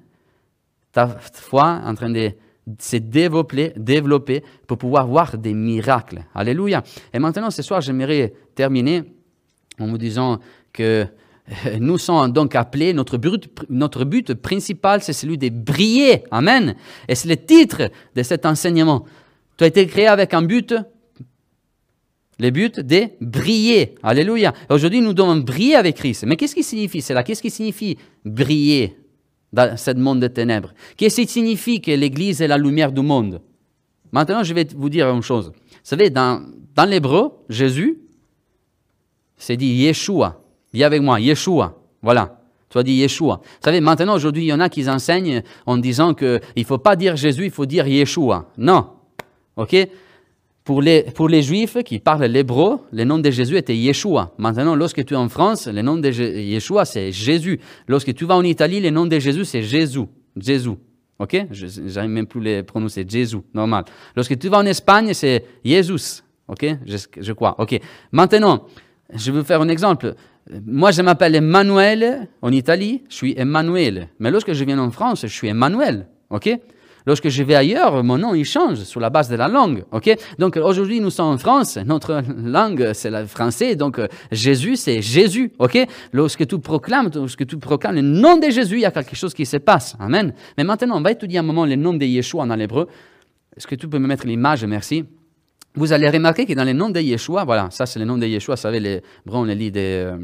Ta 0.92 1.08
foi 1.32 1.80
en 1.84 1.94
train 1.94 2.10
de 2.10 2.32
se 2.78 2.96
développer, 2.96 3.72
développer 3.76 4.42
pour 4.66 4.78
pouvoir 4.78 5.06
voir 5.06 5.38
des 5.38 5.54
miracles. 5.54 6.24
Alléluia. 6.34 6.82
Et 7.12 7.18
maintenant, 7.18 7.50
ce 7.50 7.62
soir, 7.62 7.80
j'aimerais 7.80 8.32
terminer 8.54 9.04
en 9.78 9.86
vous 9.86 9.98
disant 9.98 10.40
que 10.72 11.06
euh, 11.66 11.78
nous 11.78 11.98
sommes 11.98 12.32
donc 12.32 12.54
appelés, 12.56 12.92
notre 12.92 13.18
but, 13.18 13.48
notre 13.70 14.04
but 14.04 14.34
principal, 14.34 15.02
c'est 15.02 15.12
celui 15.12 15.38
de 15.38 15.48
briller. 15.48 16.24
Amen. 16.30 16.74
Et 17.08 17.14
c'est 17.14 17.28
le 17.28 17.36
titre 17.36 17.90
de 18.14 18.22
cet 18.22 18.44
enseignement. 18.46 19.04
Tu 19.56 19.64
as 19.64 19.68
été 19.68 19.86
créé 19.86 20.08
avec 20.08 20.34
un 20.34 20.42
but? 20.42 20.74
Le 22.38 22.50
but 22.50 22.80
de 22.80 23.08
briller. 23.20 23.94
Alléluia. 24.02 24.52
Aujourd'hui, 24.68 25.00
nous 25.00 25.14
devons 25.14 25.36
briller 25.36 25.76
avec 25.76 25.96
Christ. 25.96 26.24
Mais 26.26 26.36
qu'est-ce 26.36 26.54
qui 26.54 26.62
signifie 26.62 27.00
cela? 27.00 27.22
Qu'est-ce 27.22 27.42
qui 27.42 27.50
signifie 27.50 27.96
briller 28.24 28.96
dans 29.52 29.76
ce 29.76 29.92
monde 29.92 30.20
de 30.20 30.28
ténèbres? 30.28 30.72
Qu'est-ce 30.96 31.22
qui 31.22 31.26
signifie 31.26 31.80
que 31.80 31.92
l'Église 31.92 32.42
est 32.42 32.48
la 32.48 32.58
lumière 32.58 32.92
du 32.92 33.00
monde? 33.00 33.40
Maintenant, 34.12 34.42
je 34.42 34.52
vais 34.52 34.66
vous 34.76 34.90
dire 34.90 35.08
une 35.08 35.22
chose. 35.22 35.52
Vous 35.54 35.78
savez, 35.82 36.10
dans, 36.10 36.44
l'hébreu, 36.86 37.32
Jésus, 37.48 37.98
c'est 39.36 39.56
dit 39.56 39.74
Yeshua. 39.74 40.40
Dis 40.72 40.84
avec 40.84 41.00
moi, 41.00 41.18
Yeshua. 41.20 41.78
Voilà. 42.02 42.38
Tu 42.68 42.78
as 42.78 42.82
dit 42.82 42.92
Yeshua. 42.92 43.40
Vous 43.42 43.64
savez, 43.64 43.80
maintenant, 43.80 44.14
aujourd'hui, 44.14 44.44
il 44.44 44.48
y 44.48 44.52
en 44.52 44.60
a 44.60 44.68
qui 44.68 44.88
enseignent 44.88 45.42
en 45.64 45.78
disant 45.78 46.12
qu'il 46.12 46.40
ne 46.56 46.64
faut 46.64 46.78
pas 46.78 46.96
dire 46.96 47.16
Jésus, 47.16 47.46
il 47.46 47.50
faut 47.50 47.66
dire 47.66 47.86
Yeshua. 47.86 48.50
Non. 48.58 48.90
OK? 49.56 49.74
Pour 50.66 50.82
les, 50.82 51.04
pour 51.14 51.28
les 51.28 51.42
Juifs 51.42 51.78
qui 51.84 52.00
parlent 52.00 52.24
l'hébreu, 52.24 52.80
le 52.92 53.04
nom 53.04 53.20
de 53.20 53.30
Jésus 53.30 53.56
était 53.56 53.76
Yeshua. 53.76 54.34
Maintenant, 54.36 54.74
lorsque 54.74 55.04
tu 55.04 55.14
es 55.14 55.16
en 55.16 55.28
France, 55.28 55.68
le 55.68 55.80
nom 55.80 55.96
de 55.96 56.10
Yeshua, 56.10 56.84
c'est 56.84 57.12
Jésus. 57.12 57.60
Lorsque 57.86 58.12
tu 58.12 58.24
vas 58.24 58.34
en 58.34 58.42
Italie, 58.42 58.80
le 58.80 58.90
nom 58.90 59.06
de 59.06 59.16
Jésus, 59.20 59.44
c'est 59.44 59.62
Jésus. 59.62 60.06
Jésus. 60.36 60.74
OK? 61.20 61.46
Je 61.52 61.94
n'arrive 61.94 62.10
même 62.10 62.26
plus 62.26 62.40
les 62.40 62.64
prononcer. 62.64 63.06
Jésus, 63.08 63.36
normal. 63.54 63.84
Lorsque 64.16 64.36
tu 64.36 64.48
vas 64.48 64.58
en 64.58 64.66
Espagne, 64.66 65.14
c'est 65.14 65.44
Jésus. 65.64 66.22
OK? 66.48 66.66
Je, 66.84 66.96
je, 67.20 67.32
crois. 67.32 67.54
OK. 67.60 67.80
Maintenant, 68.10 68.66
je 69.14 69.30
vais 69.30 69.38
vous 69.38 69.44
faire 69.44 69.60
un 69.60 69.68
exemple. 69.68 70.16
Moi, 70.66 70.90
je 70.90 71.00
m'appelle 71.00 71.36
Emmanuel 71.36 72.28
en 72.42 72.50
Italie, 72.50 73.04
je 73.08 73.14
suis 73.14 73.34
Emmanuel. 73.38 74.08
Mais 74.18 74.32
lorsque 74.32 74.52
je 74.52 74.64
viens 74.64 74.80
en 74.80 74.90
France, 74.90 75.22
je 75.22 75.26
suis 75.28 75.46
Emmanuel. 75.46 76.08
OK? 76.30 76.50
Lorsque 77.06 77.28
je 77.28 77.42
vais 77.42 77.54
ailleurs, 77.54 78.02
mon 78.02 78.18
nom, 78.18 78.34
il 78.34 78.44
change 78.44 78.82
sur 78.82 79.00
la 79.00 79.10
base 79.10 79.28
de 79.28 79.36
la 79.36 79.46
langue. 79.48 79.84
ok? 79.92 80.16
Donc 80.38 80.56
aujourd'hui, 80.56 81.00
nous 81.00 81.10
sommes 81.10 81.34
en 81.34 81.38
France, 81.38 81.78
notre 81.86 82.22
langue, 82.36 82.90
c'est 82.94 83.10
le 83.10 83.26
français, 83.26 83.76
donc 83.76 83.98
euh, 83.98 84.08
Jésus, 84.32 84.76
c'est 84.76 85.00
Jésus. 85.00 85.52
ok? 85.58 85.86
Lorsque 86.12 86.46
tu 86.46 86.58
proclames, 86.58 87.10
lorsque 87.14 87.46
tu 87.46 87.58
proclames 87.58 87.94
le 87.94 88.02
nom 88.02 88.36
de 88.36 88.50
Jésus, 88.50 88.76
il 88.76 88.80
y 88.80 88.86
a 88.86 88.90
quelque 88.90 89.14
chose 89.14 89.34
qui 89.34 89.46
se 89.46 89.56
passe. 89.58 89.96
Amen? 90.00 90.34
Mais 90.58 90.64
maintenant, 90.64 90.98
on 90.98 91.00
va 91.00 91.12
étudier 91.12 91.38
un 91.38 91.42
moment 91.42 91.64
le 91.64 91.76
nom 91.76 91.94
de 91.94 92.04
Yeshua 92.04 92.44
dans 92.46 92.56
l'hébreu. 92.56 92.88
Est-ce 93.56 93.66
que 93.66 93.74
tu 93.74 93.88
peux 93.88 93.98
me 93.98 94.08
mettre 94.08 94.26
l'image, 94.26 94.64
merci 94.64 95.04
vous 95.76 95.92
allez 95.92 96.08
remarquer 96.08 96.46
que 96.46 96.54
dans 96.54 96.64
le 96.64 96.72
nom 96.72 96.90
de 96.90 97.00
Yeshua, 97.00 97.44
voilà, 97.44 97.68
ça 97.70 97.86
c'est 97.86 97.98
le 97.98 98.06
nom 98.06 98.16
de 98.16 98.26
Yeshua, 98.26 98.54
vous 98.54 98.60
savez, 98.60 98.80
les, 98.80 99.02
bon, 99.24 99.40
on 99.40 99.44
les 99.44 99.54
lit 99.54 99.70
des, 99.70 100.04
euh, 100.06 100.16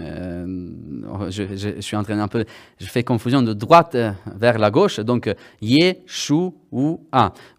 euh, 0.00 1.30
je, 1.30 1.80
suis 1.80 1.96
en 1.96 2.02
train 2.02 2.18
un 2.18 2.28
peu, 2.28 2.44
je 2.80 2.86
fais 2.86 3.04
confusion 3.04 3.42
de 3.42 3.52
droite 3.52 3.96
vers 4.36 4.58
la 4.58 4.70
gauche, 4.70 5.00
donc 5.00 5.32
Yeshua. 5.60 6.52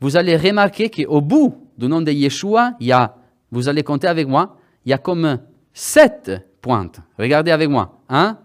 Vous 0.02 0.18
allez 0.18 0.36
remarquer 0.36 0.90
qu'au 0.90 1.22
bout 1.22 1.56
du 1.78 1.88
nom 1.88 2.02
de 2.02 2.12
Yeshua, 2.12 2.74
il 2.80 2.88
y 2.88 2.92
a, 2.92 3.16
vous 3.52 3.70
allez 3.70 3.84
compter 3.84 4.08
avec 4.08 4.28
moi, 4.28 4.58
il 4.86 4.90
y 4.90 4.94
a 4.94 4.98
comme 4.98 5.40
sept 5.74 6.32
pointes. 6.62 7.00
Regardez 7.18 7.52
avec 7.52 7.70
moi. 7.70 8.02
Un, 8.10 8.38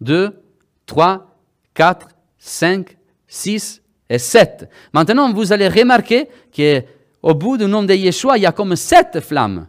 deux, 0.00 0.42
trois, 0.86 1.36
quatre, 1.72 2.08
cinq, 2.38 2.96
six 3.26 3.80
et 4.08 4.18
sept. 4.18 4.68
Maintenant, 4.92 5.32
vous 5.32 5.52
allez 5.52 5.68
remarquer 5.68 6.28
que 6.52 6.82
au 7.22 7.34
bout 7.34 7.56
du 7.56 7.66
nom 7.66 7.82
de 7.82 7.94
Yeshua, 7.94 8.38
il 8.38 8.42
y 8.42 8.46
a 8.46 8.52
comme 8.52 8.76
sept 8.76 9.20
flammes. 9.20 9.66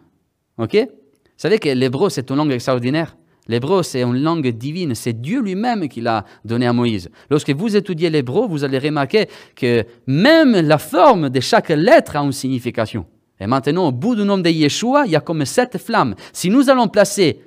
OK? 0.58 0.76
Vous 0.76 1.48
savez 1.48 1.60
que 1.60 1.70
l'hébreu, 1.70 2.10
c'est 2.10 2.30
une 2.30 2.38
langue 2.38 2.52
extraordinaire. 2.52 3.16
L'hébreu, 3.48 3.84
c'est 3.84 4.04
une 4.04 4.22
langue 4.22 4.48
divine. 4.50 4.96
C'est 4.96 5.20
Dieu 5.20 5.42
lui-même 5.42 5.90
qui 5.90 6.00
l'a 6.00 6.24
donné 6.46 6.68
à 6.68 6.74
Moïse. 6.74 7.10
Lorsque 7.30 7.50
vous 7.50 7.76
étudiez 7.76 8.10
l'hébreu, 8.10 8.48
vous 8.48 8.64
allez 8.64 8.78
remarquer 8.78 9.28
que 9.56 9.84
même 10.08 10.54
la 10.54 10.78
forme 10.78 11.30
de 11.30 11.40
chaque 11.40 11.70
lettre 11.70 12.16
a 12.16 12.20
une 12.20 12.32
signification. 12.32 13.06
Et 13.40 13.48
maintenant, 13.48 13.88
au 13.88 13.92
bout 13.92 14.16
du 14.16 14.24
nom 14.24 14.38
de 14.38 14.50
Yeshua, 14.50 15.06
il 15.06 15.12
y 15.12 15.16
a 15.16 15.20
comme 15.20 15.44
sept 15.46 15.78
flammes. 15.80 16.16
Si 16.32 16.50
nous 16.50 16.70
allons 16.70 16.88
placer 16.88 17.42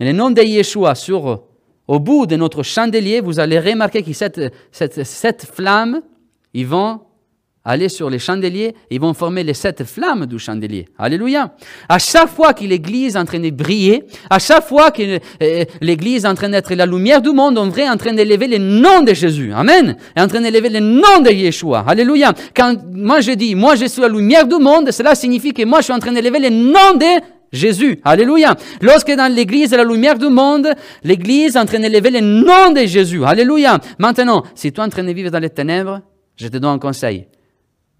le 0.00 0.12
nom 0.12 0.30
de 0.30 0.42
Yeshua 0.42 0.96
sur, 0.96 1.44
au 1.86 2.00
bout 2.00 2.26
de 2.26 2.34
notre 2.34 2.64
chandelier, 2.64 3.20
vous 3.20 3.38
allez 3.38 3.60
remarquer 3.60 4.02
que 4.02 4.12
cette, 4.12 4.52
cette, 4.72 5.04
cette 5.04 5.44
flamme, 5.44 6.02
ils 6.52 6.66
vont 6.66 7.00
aller 7.68 7.90
sur 7.90 8.08
les 8.08 8.18
chandeliers, 8.18 8.74
ils 8.90 8.98
vont 8.98 9.12
former 9.12 9.44
les 9.44 9.52
sept 9.52 9.84
flammes 9.84 10.24
du 10.24 10.38
chandelier. 10.38 10.86
Alléluia. 10.98 11.52
À 11.88 11.98
chaque 11.98 12.30
fois 12.30 12.54
que 12.54 12.64
l'Église 12.64 13.14
est 13.14 13.18
en 13.18 13.26
train 13.26 13.38
de 13.38 13.50
briller, 13.50 14.04
à 14.30 14.38
chaque 14.38 14.64
fois 14.64 14.90
que 14.90 15.02
euh, 15.42 15.64
l'Église 15.82 16.24
est 16.24 16.28
en 16.28 16.34
train 16.34 16.48
d'être 16.48 16.74
la 16.74 16.86
lumière 16.86 17.20
du 17.20 17.30
monde, 17.30 17.58
on 17.58 17.70
est 17.70 17.88
en 17.88 17.98
train 17.98 18.14
d'élever 18.14 18.48
le 18.48 18.56
nom 18.58 19.02
de 19.02 19.12
Jésus. 19.12 19.52
Amen. 19.54 19.96
Et 20.16 20.20
en 20.20 20.26
train 20.28 20.40
d'élever 20.40 20.70
le 20.70 20.80
nom 20.80 21.20
de 21.22 21.30
Yeshua. 21.30 21.84
Alléluia. 21.86 22.32
Quand 22.56 22.74
moi 22.90 23.20
je 23.20 23.32
dis, 23.32 23.54
moi 23.54 23.76
je 23.76 23.84
suis 23.84 24.00
la 24.00 24.08
lumière 24.08 24.46
du 24.46 24.56
monde, 24.56 24.90
cela 24.90 25.14
signifie 25.14 25.52
que 25.52 25.64
moi 25.66 25.80
je 25.80 25.84
suis 25.84 25.92
en 25.92 25.98
train 25.98 26.12
d'élever 26.12 26.38
le 26.38 26.48
nom 26.48 26.94
de 26.98 27.22
Jésus. 27.52 28.00
Alléluia. 28.02 28.56
Lorsque 28.80 29.14
dans 29.14 29.30
l'église 29.30 29.72
la 29.72 29.84
lumière 29.84 30.18
du 30.18 30.28
monde, 30.30 30.68
l'église 31.04 31.54
est 31.54 31.58
en 31.58 31.66
train 31.66 31.80
d'élever 31.80 32.10
le 32.10 32.20
nom 32.20 32.72
de 32.72 32.86
Jésus. 32.86 33.22
Alléluia. 33.26 33.78
Maintenant, 33.98 34.42
si 34.54 34.72
tu 34.72 34.80
es 34.80 34.82
en 34.82 34.88
train 34.88 35.04
de 35.04 35.12
vivre 35.12 35.30
dans 35.30 35.38
les 35.38 35.50
ténèbres, 35.50 36.00
je 36.34 36.48
te 36.48 36.56
donne 36.56 36.72
un 36.72 36.78
conseil. 36.78 37.26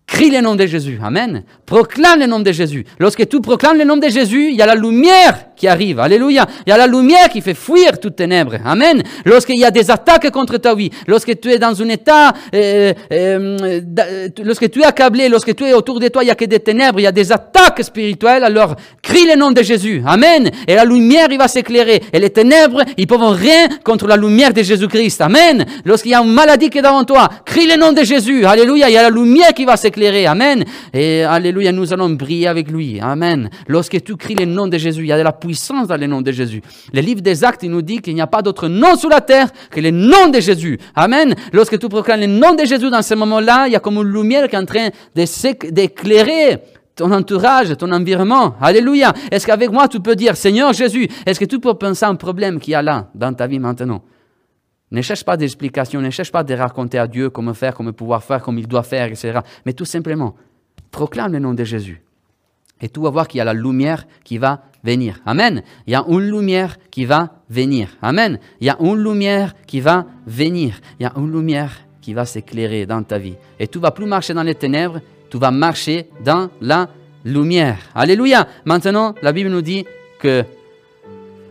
Crie 0.08 0.30
le 0.30 0.40
nom 0.40 0.56
de 0.56 0.66
Jésus. 0.66 0.98
Amen. 1.02 1.44
Proclame 1.66 2.20
le 2.20 2.26
nom 2.26 2.40
de 2.40 2.50
Jésus. 2.50 2.84
Lorsque 2.98 3.28
tu 3.28 3.40
proclames 3.40 3.76
le 3.76 3.84
nom 3.84 3.98
de 3.98 4.08
Jésus, 4.08 4.48
il 4.50 4.56
y 4.56 4.62
a 4.62 4.66
la 4.66 4.74
lumière 4.74 5.47
qui 5.58 5.68
arrive. 5.68 6.00
Alléluia. 6.00 6.46
Il 6.66 6.70
y 6.70 6.72
a 6.72 6.78
la 6.78 6.86
lumière 6.86 7.28
qui 7.28 7.42
fait 7.42 7.54
fuir 7.54 7.98
toutes 8.00 8.16
ténèbres. 8.16 8.56
Amen. 8.64 9.02
Lorsqu'il 9.24 9.58
y 9.58 9.64
a 9.64 9.70
des 9.70 9.90
attaques 9.90 10.30
contre 10.30 10.56
ta 10.56 10.74
vie, 10.74 10.90
lorsque 11.06 11.38
tu 11.40 11.50
es 11.50 11.58
dans 11.58 11.82
un 11.82 11.88
état, 11.88 12.32
euh, 12.54 12.92
euh, 13.12 13.80
lorsque 14.42 14.70
tu 14.70 14.80
es 14.80 14.84
accablé, 14.84 15.28
lorsque 15.28 15.54
tu 15.54 15.64
es 15.64 15.74
autour 15.74 16.00
de 16.00 16.08
toi, 16.08 16.22
il 16.22 16.28
y 16.28 16.30
a 16.30 16.34
que 16.34 16.44
des 16.44 16.60
ténèbres, 16.60 17.00
il 17.00 17.02
y 17.02 17.06
a 17.06 17.12
des 17.12 17.32
attaques 17.32 17.82
spirituelles, 17.82 18.44
alors 18.44 18.76
crie 19.02 19.26
le 19.26 19.36
nom 19.36 19.50
de 19.50 19.62
Jésus. 19.62 20.02
Amen. 20.06 20.50
Et 20.66 20.74
la 20.74 20.84
lumière, 20.84 21.28
il 21.30 21.38
va 21.38 21.48
s'éclairer. 21.48 22.02
Et 22.12 22.18
les 22.18 22.30
ténèbres, 22.30 22.82
ils 22.96 23.06
peuvent 23.06 23.20
rien 23.20 23.68
contre 23.84 24.06
la 24.06 24.16
lumière 24.16 24.52
de 24.52 24.62
Jésus-Christ. 24.62 25.20
Amen. 25.20 25.66
Lorsqu'il 25.84 26.12
y 26.12 26.14
a 26.14 26.20
une 26.20 26.32
maladie 26.32 26.70
qui 26.70 26.78
est 26.78 26.82
devant 26.82 27.04
toi, 27.04 27.28
crie 27.44 27.66
le 27.66 27.76
nom 27.76 27.92
de 27.92 28.02
Jésus. 28.04 28.44
Alléluia. 28.46 28.88
Il 28.88 28.92
y 28.92 28.96
a 28.96 29.02
la 29.02 29.10
lumière 29.10 29.52
qui 29.54 29.64
va 29.64 29.76
s'éclairer. 29.76 30.26
Amen. 30.26 30.64
Et 30.94 31.24
Alléluia, 31.24 31.72
nous 31.72 31.92
allons 31.92 32.10
briller 32.10 32.46
avec 32.46 32.70
lui. 32.70 33.00
Amen. 33.00 33.50
Lorsque 33.66 34.02
tu 34.02 34.16
cries 34.16 34.34
le 34.34 34.44
nom 34.44 34.66
de 34.66 34.78
Jésus, 34.78 35.02
il 35.02 35.08
y 35.08 35.12
a 35.12 35.18
de 35.18 35.22
la 35.22 35.32
dans 35.86 35.96
le 35.96 36.06
nom 36.06 36.20
de 36.20 36.32
Jésus. 36.32 36.62
Le 36.92 37.00
livre 37.00 37.20
des 37.20 37.44
Actes, 37.44 37.64
nous 37.64 37.82
dit 37.82 37.98
qu'il 37.98 38.14
n'y 38.14 38.20
a 38.20 38.26
pas 38.26 38.42
d'autre 38.42 38.68
nom 38.68 38.96
sur 38.96 39.08
la 39.08 39.20
terre 39.20 39.48
que 39.70 39.80
le 39.80 39.90
nom 39.90 40.28
de 40.28 40.40
Jésus. 40.40 40.78
Amen. 40.94 41.34
Lorsque 41.52 41.78
tu 41.78 41.88
proclames 41.88 42.20
le 42.20 42.26
nom 42.26 42.54
de 42.54 42.64
Jésus 42.64 42.90
dans 42.90 43.02
ce 43.02 43.14
moment-là, 43.14 43.66
il 43.66 43.72
y 43.72 43.76
a 43.76 43.80
comme 43.80 43.96
une 43.96 44.12
lumière 44.12 44.48
qui 44.48 44.56
est 44.56 44.58
en 44.58 44.64
train 44.64 44.88
d'éclairer 45.14 46.62
ton 46.96 47.12
entourage, 47.12 47.76
ton 47.76 47.92
environnement. 47.92 48.56
Alléluia. 48.60 49.12
Est-ce 49.30 49.46
qu'avec 49.46 49.70
moi, 49.70 49.88
tu 49.88 50.00
peux 50.00 50.16
dire, 50.16 50.36
Seigneur 50.36 50.72
Jésus, 50.72 51.08
est-ce 51.24 51.38
que 51.38 51.44
tu 51.44 51.60
peux 51.60 51.74
penser 51.74 52.04
à 52.04 52.08
un 52.08 52.16
problème 52.16 52.58
qu'il 52.58 52.72
y 52.72 52.74
a 52.74 52.82
là, 52.82 53.08
dans 53.14 53.32
ta 53.32 53.46
vie 53.46 53.58
maintenant? 53.58 54.02
Ne 54.90 55.02
cherche 55.02 55.24
pas 55.24 55.36
d'explication, 55.36 56.00
ne 56.00 56.10
cherche 56.10 56.32
pas 56.32 56.42
de 56.42 56.54
raconter 56.54 56.98
à 56.98 57.06
Dieu 57.06 57.30
comment 57.30 57.54
faire, 57.54 57.74
comment 57.74 57.92
pouvoir 57.92 58.24
faire, 58.24 58.42
comme 58.42 58.58
il 58.58 58.66
doit 58.66 58.82
faire, 58.82 59.06
etc. 59.06 59.40
Mais 59.66 59.74
tout 59.74 59.84
simplement, 59.84 60.34
proclame 60.90 61.32
le 61.32 61.38
nom 61.38 61.54
de 61.54 61.62
Jésus. 61.62 62.02
Et 62.80 62.88
tu 62.88 63.00
vas 63.00 63.10
voir 63.10 63.26
qu'il 63.26 63.38
y 63.38 63.40
a 63.40 63.44
la 63.44 63.54
lumière 63.54 64.06
qui 64.24 64.38
va 64.38 64.62
venir. 64.84 65.20
Amen. 65.26 65.62
Il 65.86 65.92
y 65.92 65.96
a 65.96 66.04
une 66.08 66.30
lumière 66.30 66.76
qui 66.90 67.04
va 67.04 67.42
venir. 67.50 67.88
Amen. 68.02 68.38
Il 68.60 68.66
y 68.66 68.70
a 68.70 68.76
une 68.80 69.02
lumière 69.02 69.54
qui 69.66 69.80
va 69.80 70.06
venir. 70.26 70.80
Il 70.98 71.02
y 71.04 71.06
a 71.06 71.12
une 71.16 71.30
lumière 71.32 71.72
qui 72.00 72.14
va 72.14 72.24
s'éclairer 72.24 72.86
dans 72.86 73.02
ta 73.02 73.18
vie. 73.18 73.34
Et 73.58 73.68
tu 73.68 73.78
vas 73.78 73.90
plus 73.90 74.06
marcher 74.06 74.34
dans 74.34 74.42
les 74.42 74.54
ténèbres, 74.54 75.00
tu 75.30 75.38
vas 75.38 75.50
marcher 75.50 76.08
dans 76.24 76.48
la 76.60 76.88
lumière. 77.24 77.78
Alléluia. 77.94 78.46
Maintenant, 78.64 79.14
la 79.22 79.32
Bible 79.32 79.50
nous 79.50 79.62
dit 79.62 79.84
que 80.20 80.44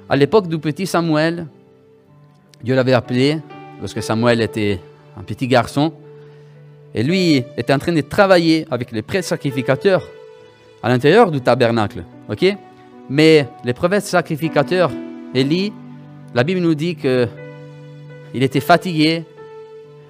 à 0.09 0.15
l'époque 0.15 0.47
du 0.47 0.57
petit 0.57 0.87
Samuel, 0.87 1.45
Dieu 2.63 2.75
l'avait 2.75 2.93
appelé 2.93 3.39
lorsque 3.79 4.01
Samuel 4.01 4.41
était 4.41 4.79
un 5.17 5.23
petit 5.23 5.47
garçon. 5.47 5.93
Et 6.95 7.03
lui 7.03 7.43
était 7.57 7.73
en 7.73 7.79
train 7.79 7.91
de 7.91 8.01
travailler 8.01 8.65
avec 8.71 8.91
les 8.91 9.01
prêtres 9.01 9.27
sacrificateurs 9.27 10.01
à 10.81 10.89
l'intérieur 10.89 11.31
du 11.31 11.41
tabernacle. 11.41 12.03
ok? 12.29 12.55
Mais 13.09 13.47
les 13.63 13.73
prophètes 13.73 14.03
sacrificateurs, 14.03 14.91
Élie, 15.33 15.71
la 16.33 16.43
Bible 16.43 16.59
nous 16.59 16.75
dit 16.75 16.95
qu'il 16.95 17.29
était 18.33 18.59
fatigué, 18.59 19.23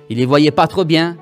il 0.10 0.20
ne 0.20 0.26
voyait 0.26 0.52
pas 0.52 0.68
trop 0.68 0.84
bien. 0.84 1.18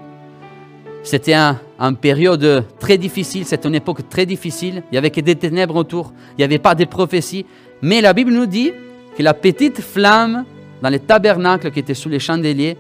C'était 1.03 1.33
un, 1.33 1.93
période 1.93 2.65
très 2.79 2.97
difficile, 2.97 3.45
c'était 3.45 3.67
une 3.67 3.75
époque 3.75 4.09
très 4.09 4.25
difficile. 4.25 4.83
Il 4.91 4.95
y 4.95 4.97
avait 4.97 5.11
que 5.11 5.21
des 5.21 5.35
ténèbres 5.35 5.75
autour, 5.75 6.13
il 6.31 6.37
n'y 6.37 6.43
avait 6.43 6.59
pas 6.59 6.73
de 6.73 6.85
prophéties. 6.85 7.45
Mais 7.81 8.01
la 8.01 8.13
Bible 8.13 8.31
nous 8.31 8.45
dit 8.45 8.71
que 9.17 9.21
la 9.21 9.33
petite 9.33 9.81
flamme 9.81 10.45
dans 10.81 10.89
les 10.89 10.99
tabernacles 10.99 11.71
qui 11.71 11.79
étaient 11.79 11.93
sous 11.93 12.09
les 12.09 12.19
chandeliers 12.19 12.77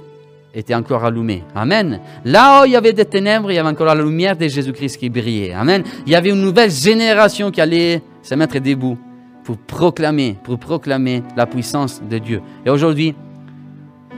était 0.55 0.73
encore 0.73 1.03
allumé. 1.03 1.43
Amen. 1.53 1.99
Là 2.23 2.61
où 2.61 2.65
il 2.65 2.71
y 2.71 2.75
avait 2.75 2.93
des 2.93 3.05
ténèbres, 3.05 3.51
il 3.51 3.55
y 3.55 3.57
avait 3.57 3.69
encore 3.69 3.87
la 3.87 3.95
lumière 3.95 4.37
de 4.37 4.47
Jésus-Christ 4.47 4.97
qui 4.97 5.09
brillait. 5.09 5.53
Amen. 5.53 5.83
Il 6.07 6.13
y 6.13 6.15
avait 6.15 6.29
une 6.29 6.41
nouvelle 6.41 6.71
génération 6.71 7.51
qui 7.51 7.59
allait 7.59 8.01
se 8.23 8.33
mettre 8.35 8.57
debout 8.59 8.97
pour 9.43 9.57
proclamer, 9.57 10.37
pour 10.43 10.57
proclamer 10.57 11.21
la 11.35 11.45
puissance 11.45 12.01
de 12.01 12.17
Dieu. 12.17 12.41
Et 12.65 12.69
aujourd'hui, 12.69 13.13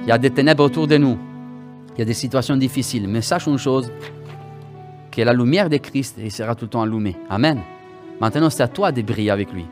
il 0.04 0.08
y 0.08 0.12
a 0.12 0.18
des 0.18 0.30
ténèbres 0.30 0.64
autour 0.64 0.88
de 0.88 0.98
nous. 0.98 1.18
Il 1.96 2.00
y 2.00 2.02
a 2.04 2.06
des 2.06 2.14
situations 2.14 2.56
difficiles. 2.56 3.08
Mais 3.08 3.22
sache 3.22 3.48
une 3.48 3.58
chose, 3.58 3.92
que 5.12 5.22
la 5.24 5.34
lumière 5.34 5.68
de 5.68 5.78
Christ 5.78 6.18
il 6.20 6.32
sera 6.32 6.54
tout 6.54 6.66
le 6.66 6.70
temps 6.70 6.84
allumée. 6.84 7.16
Amen. 7.30 7.60
Maintenant, 8.22 8.52
c'est 8.52 8.62
à 8.62 8.68
toi 8.68 8.92
de 8.92 9.02
briller 9.02 9.32
avec 9.32 9.52
lui. 9.52 9.66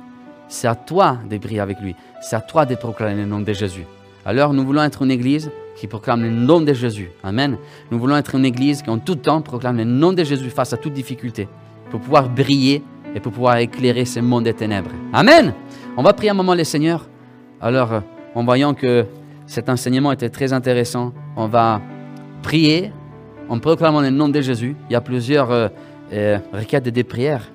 C'est 0.47 0.67
à 0.67 0.75
toi 0.75 1.19
de 1.29 1.37
briller 1.37 1.59
avec 1.59 1.79
lui. 1.79 1.95
C'est 2.21 2.35
à 2.35 2.41
toi 2.41 2.65
de 2.65 2.73
proclamer 2.73 3.21
le 3.21 3.27
nom 3.27 3.39
de 3.39 3.53
Jésus. 3.53 3.85
Alors, 4.25 4.53
nous 4.53 4.65
voulons 4.65 4.81
être 4.81 5.03
une 5.03 5.11
église 5.11 5.51
qui 5.75 5.87
proclame 5.87 6.23
le 6.23 6.29
nom 6.29 6.61
de 6.61 6.73
Jésus. 6.73 7.11
Amen. 7.23 7.57
Nous 7.91 7.99
voulons 7.99 8.15
être 8.15 8.35
une 8.35 8.45
église 8.45 8.81
qui 8.81 8.89
en 8.89 8.99
tout 8.99 9.15
temps 9.15 9.41
proclame 9.41 9.77
le 9.77 9.83
nom 9.83 10.13
de 10.13 10.23
Jésus 10.23 10.49
face 10.49 10.73
à 10.73 10.77
toute 10.77 10.93
difficulté, 10.93 11.47
pour 11.89 11.99
pouvoir 11.99 12.29
briller 12.29 12.83
et 13.13 13.19
pour 13.19 13.31
pouvoir 13.31 13.57
éclairer 13.57 14.05
ce 14.05 14.19
monde 14.19 14.45
des 14.45 14.53
ténèbres. 14.53 14.91
Amen. 15.13 15.53
On 15.97 16.03
va 16.03 16.13
prier 16.13 16.31
un 16.31 16.35
moment 16.35 16.53
les 16.53 16.63
seigneurs. 16.63 17.07
Alors, 17.61 18.01
en 18.33 18.43
voyant 18.43 18.73
que 18.73 19.05
cet 19.45 19.69
enseignement 19.69 20.11
était 20.11 20.29
très 20.29 20.53
intéressant, 20.53 21.13
on 21.35 21.47
va 21.47 21.81
prier 22.41 22.91
en 23.49 23.59
proclamant 23.59 24.01
le 24.01 24.09
nom 24.09 24.29
de 24.29 24.41
Jésus. 24.41 24.75
Il 24.89 24.93
y 24.93 24.95
a 24.95 25.01
plusieurs 25.01 25.51
euh, 25.51 25.67
euh, 26.13 26.37
requêtes 26.53 26.89
de 26.89 27.01
prières. 27.01 27.51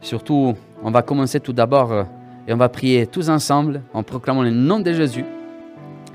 Surtout, 0.00 0.54
on 0.82 0.90
va 0.90 1.02
commencer 1.02 1.40
tout 1.40 1.52
d'abord 1.52 1.92
euh, 1.92 2.04
et 2.46 2.52
on 2.52 2.56
va 2.56 2.68
prier 2.68 3.06
tous 3.06 3.28
ensemble 3.28 3.82
en 3.92 4.02
proclamant 4.02 4.42
le 4.42 4.50
nom 4.50 4.80
de 4.80 4.92
Jésus. 4.92 5.24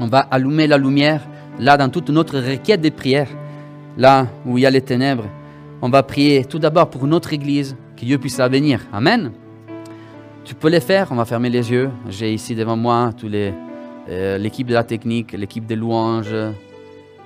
On 0.04 0.08
va 0.08 0.28
allumer 0.32 0.68
la 0.68 0.78
lumière 0.78 1.22
là 1.58 1.78
dans 1.78 1.88
toute 1.88 2.10
notre 2.10 2.38
requête 2.38 2.82
de 2.82 2.89
prière, 2.89 3.30
là 3.97 4.28
où 4.45 4.58
il 4.58 4.62
y 4.64 4.66
a 4.66 4.70
les 4.70 4.82
ténèbres. 4.82 5.30
On 5.82 5.88
va 5.88 6.04
prier 6.04 6.43
tout 6.43 6.60
d'abord 6.60 6.89
pour 6.89 7.08
notre 7.08 7.32
Église, 7.32 7.78
que 7.95 8.04
Dieu 8.04 8.18
puisse 8.18 8.38
la 8.38 8.49
venir. 8.49 8.82
Amen. 8.91 9.32
Tu 10.43 10.56
peux 10.56 10.70
le 10.70 10.82
faire, 10.82 11.08
on 11.12 11.16
va 11.16 11.24
fermer 11.24 11.49
les 11.49 11.72
yeux. 11.72 11.89
J'ai 12.10 12.34
ici 12.34 12.54
devant 12.54 12.76
moi 12.76 13.12
les, 13.24 13.54
euh, 14.10 14.38
l'équipe 14.38 14.68
de 14.68 14.74
la 14.74 14.84
technique, 14.84 15.32
l'équipe 15.32 15.66
des 15.66 15.78
louanges. 15.78 16.36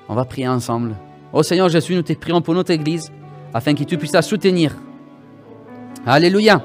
On 0.07 0.13
va 0.13 0.25
prier 0.25 0.47
ensemble. 0.47 0.93
Oh 1.33 1.41
Seigneur 1.41 1.69
Jésus, 1.69 1.95
nous 1.95 2.03
te 2.03 2.13
prions 2.13 2.41
pour 2.41 2.53
notre 2.53 2.69
Église, 2.69 3.11
afin 3.55 3.73
que 3.73 3.85
tu 3.85 3.97
puisses 3.97 4.13
la 4.13 4.21
soutenir. 4.21 4.75
Alléluia. 6.05 6.61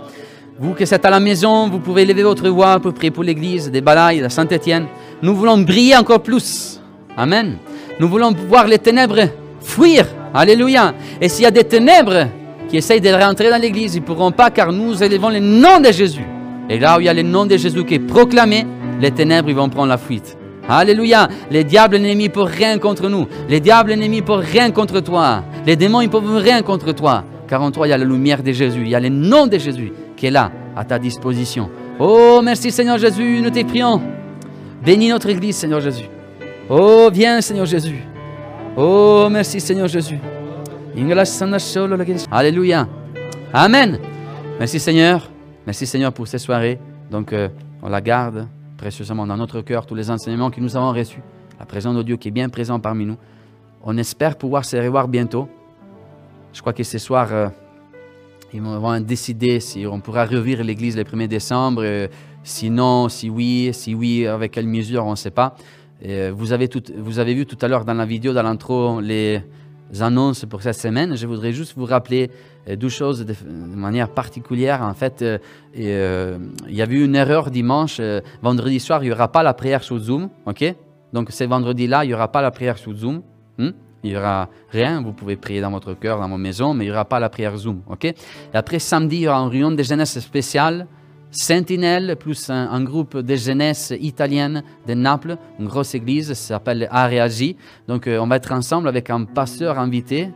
Vous 0.58 0.74
qui 0.74 0.82
êtes 0.82 1.06
à 1.06 1.10
la 1.10 1.20
maison, 1.20 1.70
vous 1.70 1.78
pouvez 1.78 2.04
lever 2.04 2.22
votre 2.22 2.50
voix 2.50 2.78
pour 2.78 2.92
prier 2.92 3.10
pour 3.10 3.24
l'Église 3.24 3.70
des 3.70 3.80
Balailles, 3.80 4.20
de 4.20 4.28
Saint-Étienne. 4.28 4.86
Nous 5.22 5.36
voulons 5.36 5.58
briller 5.58 5.96
encore 5.96 6.20
plus. 6.20 6.80
Amen. 7.16 7.58
Nous 8.00 8.08
voulons 8.08 8.32
voir 8.48 8.66
les 8.66 8.78
ténèbres 8.78 9.28
fuir. 9.60 10.06
Alléluia. 10.34 10.94
Et 11.20 11.28
s'il 11.28 11.44
y 11.44 11.46
a 11.46 11.52
des 11.52 11.62
ténèbres 11.62 12.26
qui 12.68 12.78
essayent 12.78 13.00
de 13.00 13.12
rentrer 13.12 13.48
dans 13.48 13.60
l'église, 13.60 13.94
ils 13.94 14.00
ne 14.00 14.04
pourront 14.06 14.32
pas 14.32 14.50
car 14.50 14.72
nous 14.72 15.00
élevons 15.00 15.28
le 15.28 15.38
nom 15.38 15.78
de 15.78 15.92
Jésus. 15.92 16.26
Et 16.68 16.78
là 16.78 16.96
où 16.96 17.00
il 17.00 17.04
y 17.04 17.08
a 17.08 17.14
le 17.14 17.22
nom 17.22 17.46
de 17.46 17.56
Jésus 17.56 17.84
qui 17.84 17.94
est 17.94 17.98
proclamé, 17.98 18.66
les 19.00 19.12
ténèbres 19.12 19.48
ils 19.48 19.54
vont 19.54 19.68
prendre 19.68 19.88
la 19.88 19.98
fuite. 19.98 20.36
Alléluia. 20.68 21.28
Les 21.50 21.62
diables 21.62 21.96
ennemis 21.96 22.28
pour 22.28 22.46
rien 22.46 22.78
contre 22.78 23.08
nous. 23.08 23.28
Les 23.48 23.60
diables 23.60 23.92
ennemis 23.92 24.22
pour 24.22 24.38
rien 24.38 24.72
contre 24.72 25.00
toi. 25.00 25.44
Les 25.66 25.76
démons 25.76 26.00
ils 26.00 26.10
peuvent 26.10 26.36
rien 26.36 26.62
contre 26.62 26.92
toi. 26.92 27.24
Car 27.46 27.62
en 27.62 27.70
toi 27.70 27.86
il 27.86 27.90
y 27.90 27.92
a 27.92 27.98
la 27.98 28.04
lumière 28.04 28.42
de 28.42 28.50
Jésus. 28.50 28.82
Il 28.82 28.88
y 28.88 28.94
a 28.94 29.00
le 29.00 29.08
nom 29.08 29.46
de 29.46 29.58
Jésus 29.58 29.92
qui 30.16 30.26
est 30.26 30.30
là 30.30 30.50
à 30.74 30.84
ta 30.84 30.98
disposition. 30.98 31.70
Oh 32.00 32.40
merci 32.42 32.72
Seigneur 32.72 32.98
Jésus, 32.98 33.40
nous 33.42 33.50
te 33.50 33.62
prions. 33.64 34.00
Bénis 34.84 35.10
notre 35.10 35.28
Église 35.28 35.56
Seigneur 35.56 35.80
Jésus. 35.80 36.06
Oh 36.68 37.08
viens 37.12 37.40
Seigneur 37.40 37.66
Jésus. 37.66 38.02
Oh 38.76 39.28
merci 39.30 39.60
Seigneur 39.60 39.86
Jésus. 39.86 40.18
Alléluia. 42.32 42.88
Amen. 43.52 44.00
Merci 44.58 44.80
Seigneur. 44.80 45.30
Merci 45.66 45.86
Seigneur 45.86 46.12
pour 46.12 46.26
ces 46.26 46.38
soirées. 46.38 46.80
Donc 47.12 47.32
euh, 47.32 47.48
on 47.80 47.88
la 47.88 48.00
garde 48.00 48.48
précieusement 48.76 49.24
dans 49.24 49.36
notre 49.36 49.60
cœur, 49.60 49.86
tous 49.86 49.94
les 49.94 50.10
enseignements 50.10 50.50
que 50.50 50.60
nous 50.60 50.76
avons 50.76 50.92
reçus, 50.92 51.22
la 51.60 51.64
présence 51.64 51.94
de 51.94 52.02
Dieu 52.02 52.16
qui 52.16 52.26
est 52.28 52.32
bien 52.32 52.48
présent 52.48 52.80
parmi 52.80 53.06
nous. 53.06 53.16
On 53.84 53.96
espère 53.96 54.34
pouvoir 54.36 54.64
se 54.64 54.76
revoir 54.76 55.06
bientôt. 55.06 55.48
Je 56.52 56.60
crois 56.60 56.72
que 56.72 56.82
ce 56.82 56.98
soir, 56.98 57.28
euh, 57.30 57.48
ils 58.52 58.60
vont 58.60 59.00
décider 59.00 59.60
si 59.60 59.86
on 59.86 60.00
pourra 60.00 60.26
revivre 60.26 60.64
l'église 60.64 60.96
le 60.96 61.04
1er 61.04 61.28
décembre. 61.28 61.82
Euh, 61.84 62.08
sinon, 62.42 63.08
si 63.08 63.30
oui, 63.30 63.70
si 63.72 63.94
oui, 63.94 64.26
avec 64.26 64.52
quelle 64.52 64.66
mesure, 64.66 65.04
on 65.04 65.12
ne 65.12 65.16
sait 65.16 65.30
pas. 65.30 65.56
vous, 66.02 66.52
avez 66.52 66.68
tout, 66.68 66.82
vous 66.98 67.18
avez 67.18 67.34
vu 67.34 67.46
tout 67.46 67.58
à 67.60 67.68
l'heure 67.68 67.84
dans 67.84 67.94
la 67.94 68.06
vidéo, 68.06 68.32
dans 68.32 68.42
l'intro, 68.42 69.00
les 69.00 69.42
annonces 70.00 70.44
pour 70.46 70.62
cette 70.62 70.76
semaine. 70.76 71.16
Je 71.16 71.26
voudrais 71.26 71.52
juste 71.52 71.74
vous 71.76 71.84
rappeler 71.84 72.30
euh, 72.68 72.76
deux 72.76 72.88
choses 72.88 73.26
de, 73.26 73.34
manière 73.76 74.08
particulière. 74.08 74.82
En 74.82 74.94
fait, 74.94 75.20
euh, 75.20 75.38
euh, 75.78 76.38
il 76.68 76.74
y 76.74 76.82
a 76.82 76.86
eu 76.86 77.04
une 77.04 77.16
erreur 77.16 77.50
dimanche. 77.50 78.00
vendredi 78.40 78.80
soir, 78.80 79.02
il 79.02 79.08
n'y 79.08 79.12
aura 79.12 79.28
pas 79.28 79.42
la 79.42 79.54
prière 79.54 79.82
sur 79.82 79.98
Zoom. 79.98 80.30
OK? 80.46 80.64
Donc, 81.12 81.30
ce 81.30 81.44
vendredi-là, 81.44 82.04
il 82.04 82.08
n'y 82.08 82.14
aura 82.14 82.28
pas 82.28 82.40
la 82.40 82.50
prière 82.50 82.78
sur 82.78 82.94
Zoom. 82.94 83.22
Hmm? 83.58 83.70
Il 84.02 84.10
n'y 84.10 84.16
aura 84.16 84.48
rien. 84.70 85.02
Vous 85.02 85.12
pouvez 85.12 85.36
prier 85.36 85.60
dans 85.60 85.70
votre 85.70 85.94
cœur, 85.94 86.18
dans 86.18 86.28
vos 86.28 86.38
maisons, 86.38 86.72
mais 86.74 86.84
il 86.84 86.88
n'y 86.88 86.92
aura 86.92 87.04
pas 87.04 87.20
la 87.20 87.28
prière 87.28 87.56
Zoom. 87.56 87.82
OK? 87.88 88.12
Après, 88.54 88.78
samedi, 88.78 89.16
il 89.16 89.22
y 89.22 89.28
aura 89.28 89.38
une 89.38 89.50
réunion 89.50 89.70
de 89.70 89.82
jeunesse 89.82 90.18
spéciale 90.20 90.86
Sentinelle, 91.32 92.16
plus 92.16 92.50
un, 92.50 92.84
groupe 92.84 93.16
de 93.16 93.36
jeunesse 93.36 93.94
italienne 93.98 94.62
de 94.86 94.92
Naples, 94.92 95.38
une 95.58 95.66
grosse 95.66 95.94
église, 95.94 96.28
ça 96.28 96.34
s'appelle 96.34 96.86
Areagi. 96.90 97.56
Donc 97.88 98.06
euh, 98.06 98.18
on 98.18 98.26
va 98.26 98.36
être 98.36 98.52
ensemble 98.52 98.86
avec 98.86 99.08
un 99.08 99.24
pasteur 99.24 99.78
invité. 99.78 100.28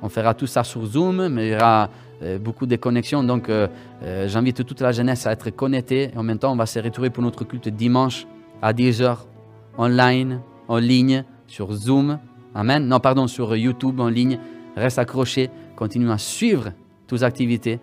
On 0.00 0.08
fera 0.08 0.32
tout 0.32 0.46
ça 0.46 0.64
sur 0.64 0.86
Zoom, 0.86 1.28
mais 1.28 1.48
il 1.48 1.52
y 1.52 1.54
aura 1.54 1.90
euh, 2.22 2.38
beaucoup 2.38 2.64
de 2.64 2.76
connexions. 2.76 3.22
Donc 3.22 3.50
euh, 3.50 3.68
j'invite 4.26 4.64
toute 4.64 4.80
la 4.80 4.90
jeunesse 4.90 5.26
à 5.26 5.32
être 5.32 5.50
connectée. 5.50 6.12
En 6.16 6.22
même 6.22 6.38
temps, 6.38 6.52
on 6.52 6.56
va 6.56 6.64
se 6.64 6.78
retrouver 6.78 7.10
pour 7.10 7.22
notre 7.22 7.44
culte 7.44 7.68
dimanche 7.68 8.26
à 8.62 8.72
10h, 8.72 9.18
online, 9.76 10.40
en 10.66 10.78
ligne, 10.78 11.24
sur 11.46 11.70
Zoom. 11.72 12.18
Amen. 12.54 12.86
Non, 12.88 13.00
pardon, 13.00 13.26
sur 13.26 13.54
YouTube 13.54 14.00
en 14.00 14.08
ligne. 14.08 14.38
Reste 14.76 14.98
accroché, 14.98 15.50
continue 15.76 16.10
à 16.10 16.16
suivre 16.16 16.72
les 17.12 17.22
activités. 17.22 17.80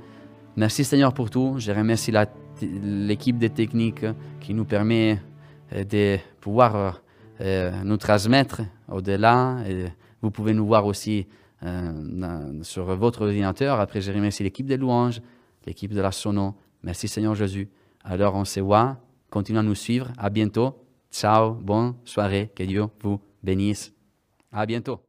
Merci 0.56 0.84
Seigneur 0.84 1.14
pour 1.14 1.30
tout. 1.30 1.56
Je 1.60 1.72
remercie 1.72 2.12
la 2.12 2.26
l'équipe 2.62 3.38
de 3.38 3.48
techniques 3.48 4.06
qui 4.40 4.54
nous 4.54 4.66
permet 4.66 5.20
euh, 5.74 5.84
de 5.84 6.18
pouvoir 6.40 7.02
euh, 7.42 7.72
nous 7.84 7.98
transmettre 7.98 8.62
au-delà. 8.88 9.58
Vous 10.22 10.32
pouvez 10.32 10.54
nous 10.54 10.66
voir 10.66 10.86
aussi 10.86 11.28
euh, 11.64 12.64
sur 12.64 12.86
votre 12.96 13.24
ordinateur. 13.24 13.80
Après, 13.80 14.02
je 14.02 14.12
remercie 14.12 14.44
l'équipe 14.44 14.66
des 14.66 14.78
louanges, 14.78 15.22
l'équipe 15.66 15.94
de 15.94 16.02
la 16.02 16.12
sono. 16.12 16.56
Merci 16.84 17.08
Seigneur 17.08 17.36
Jésus. 17.36 17.70
Alors 18.04 18.36
on 18.36 18.46
se 18.46 18.60
voit. 18.60 18.98
Continuez 19.30 19.60
à 19.60 19.64
nous 19.64 19.76
suivre. 19.76 20.12
À 20.18 20.30
bientôt. 20.30 20.76
Ciao. 21.12 21.54
Bonne 21.54 21.96
soirée. 22.06 22.52
Que 22.56 22.64
Dieu 22.64 22.86
vous 23.02 23.20
bénisse. 23.44 23.94
À 24.52 24.66
bientôt. 24.66 25.05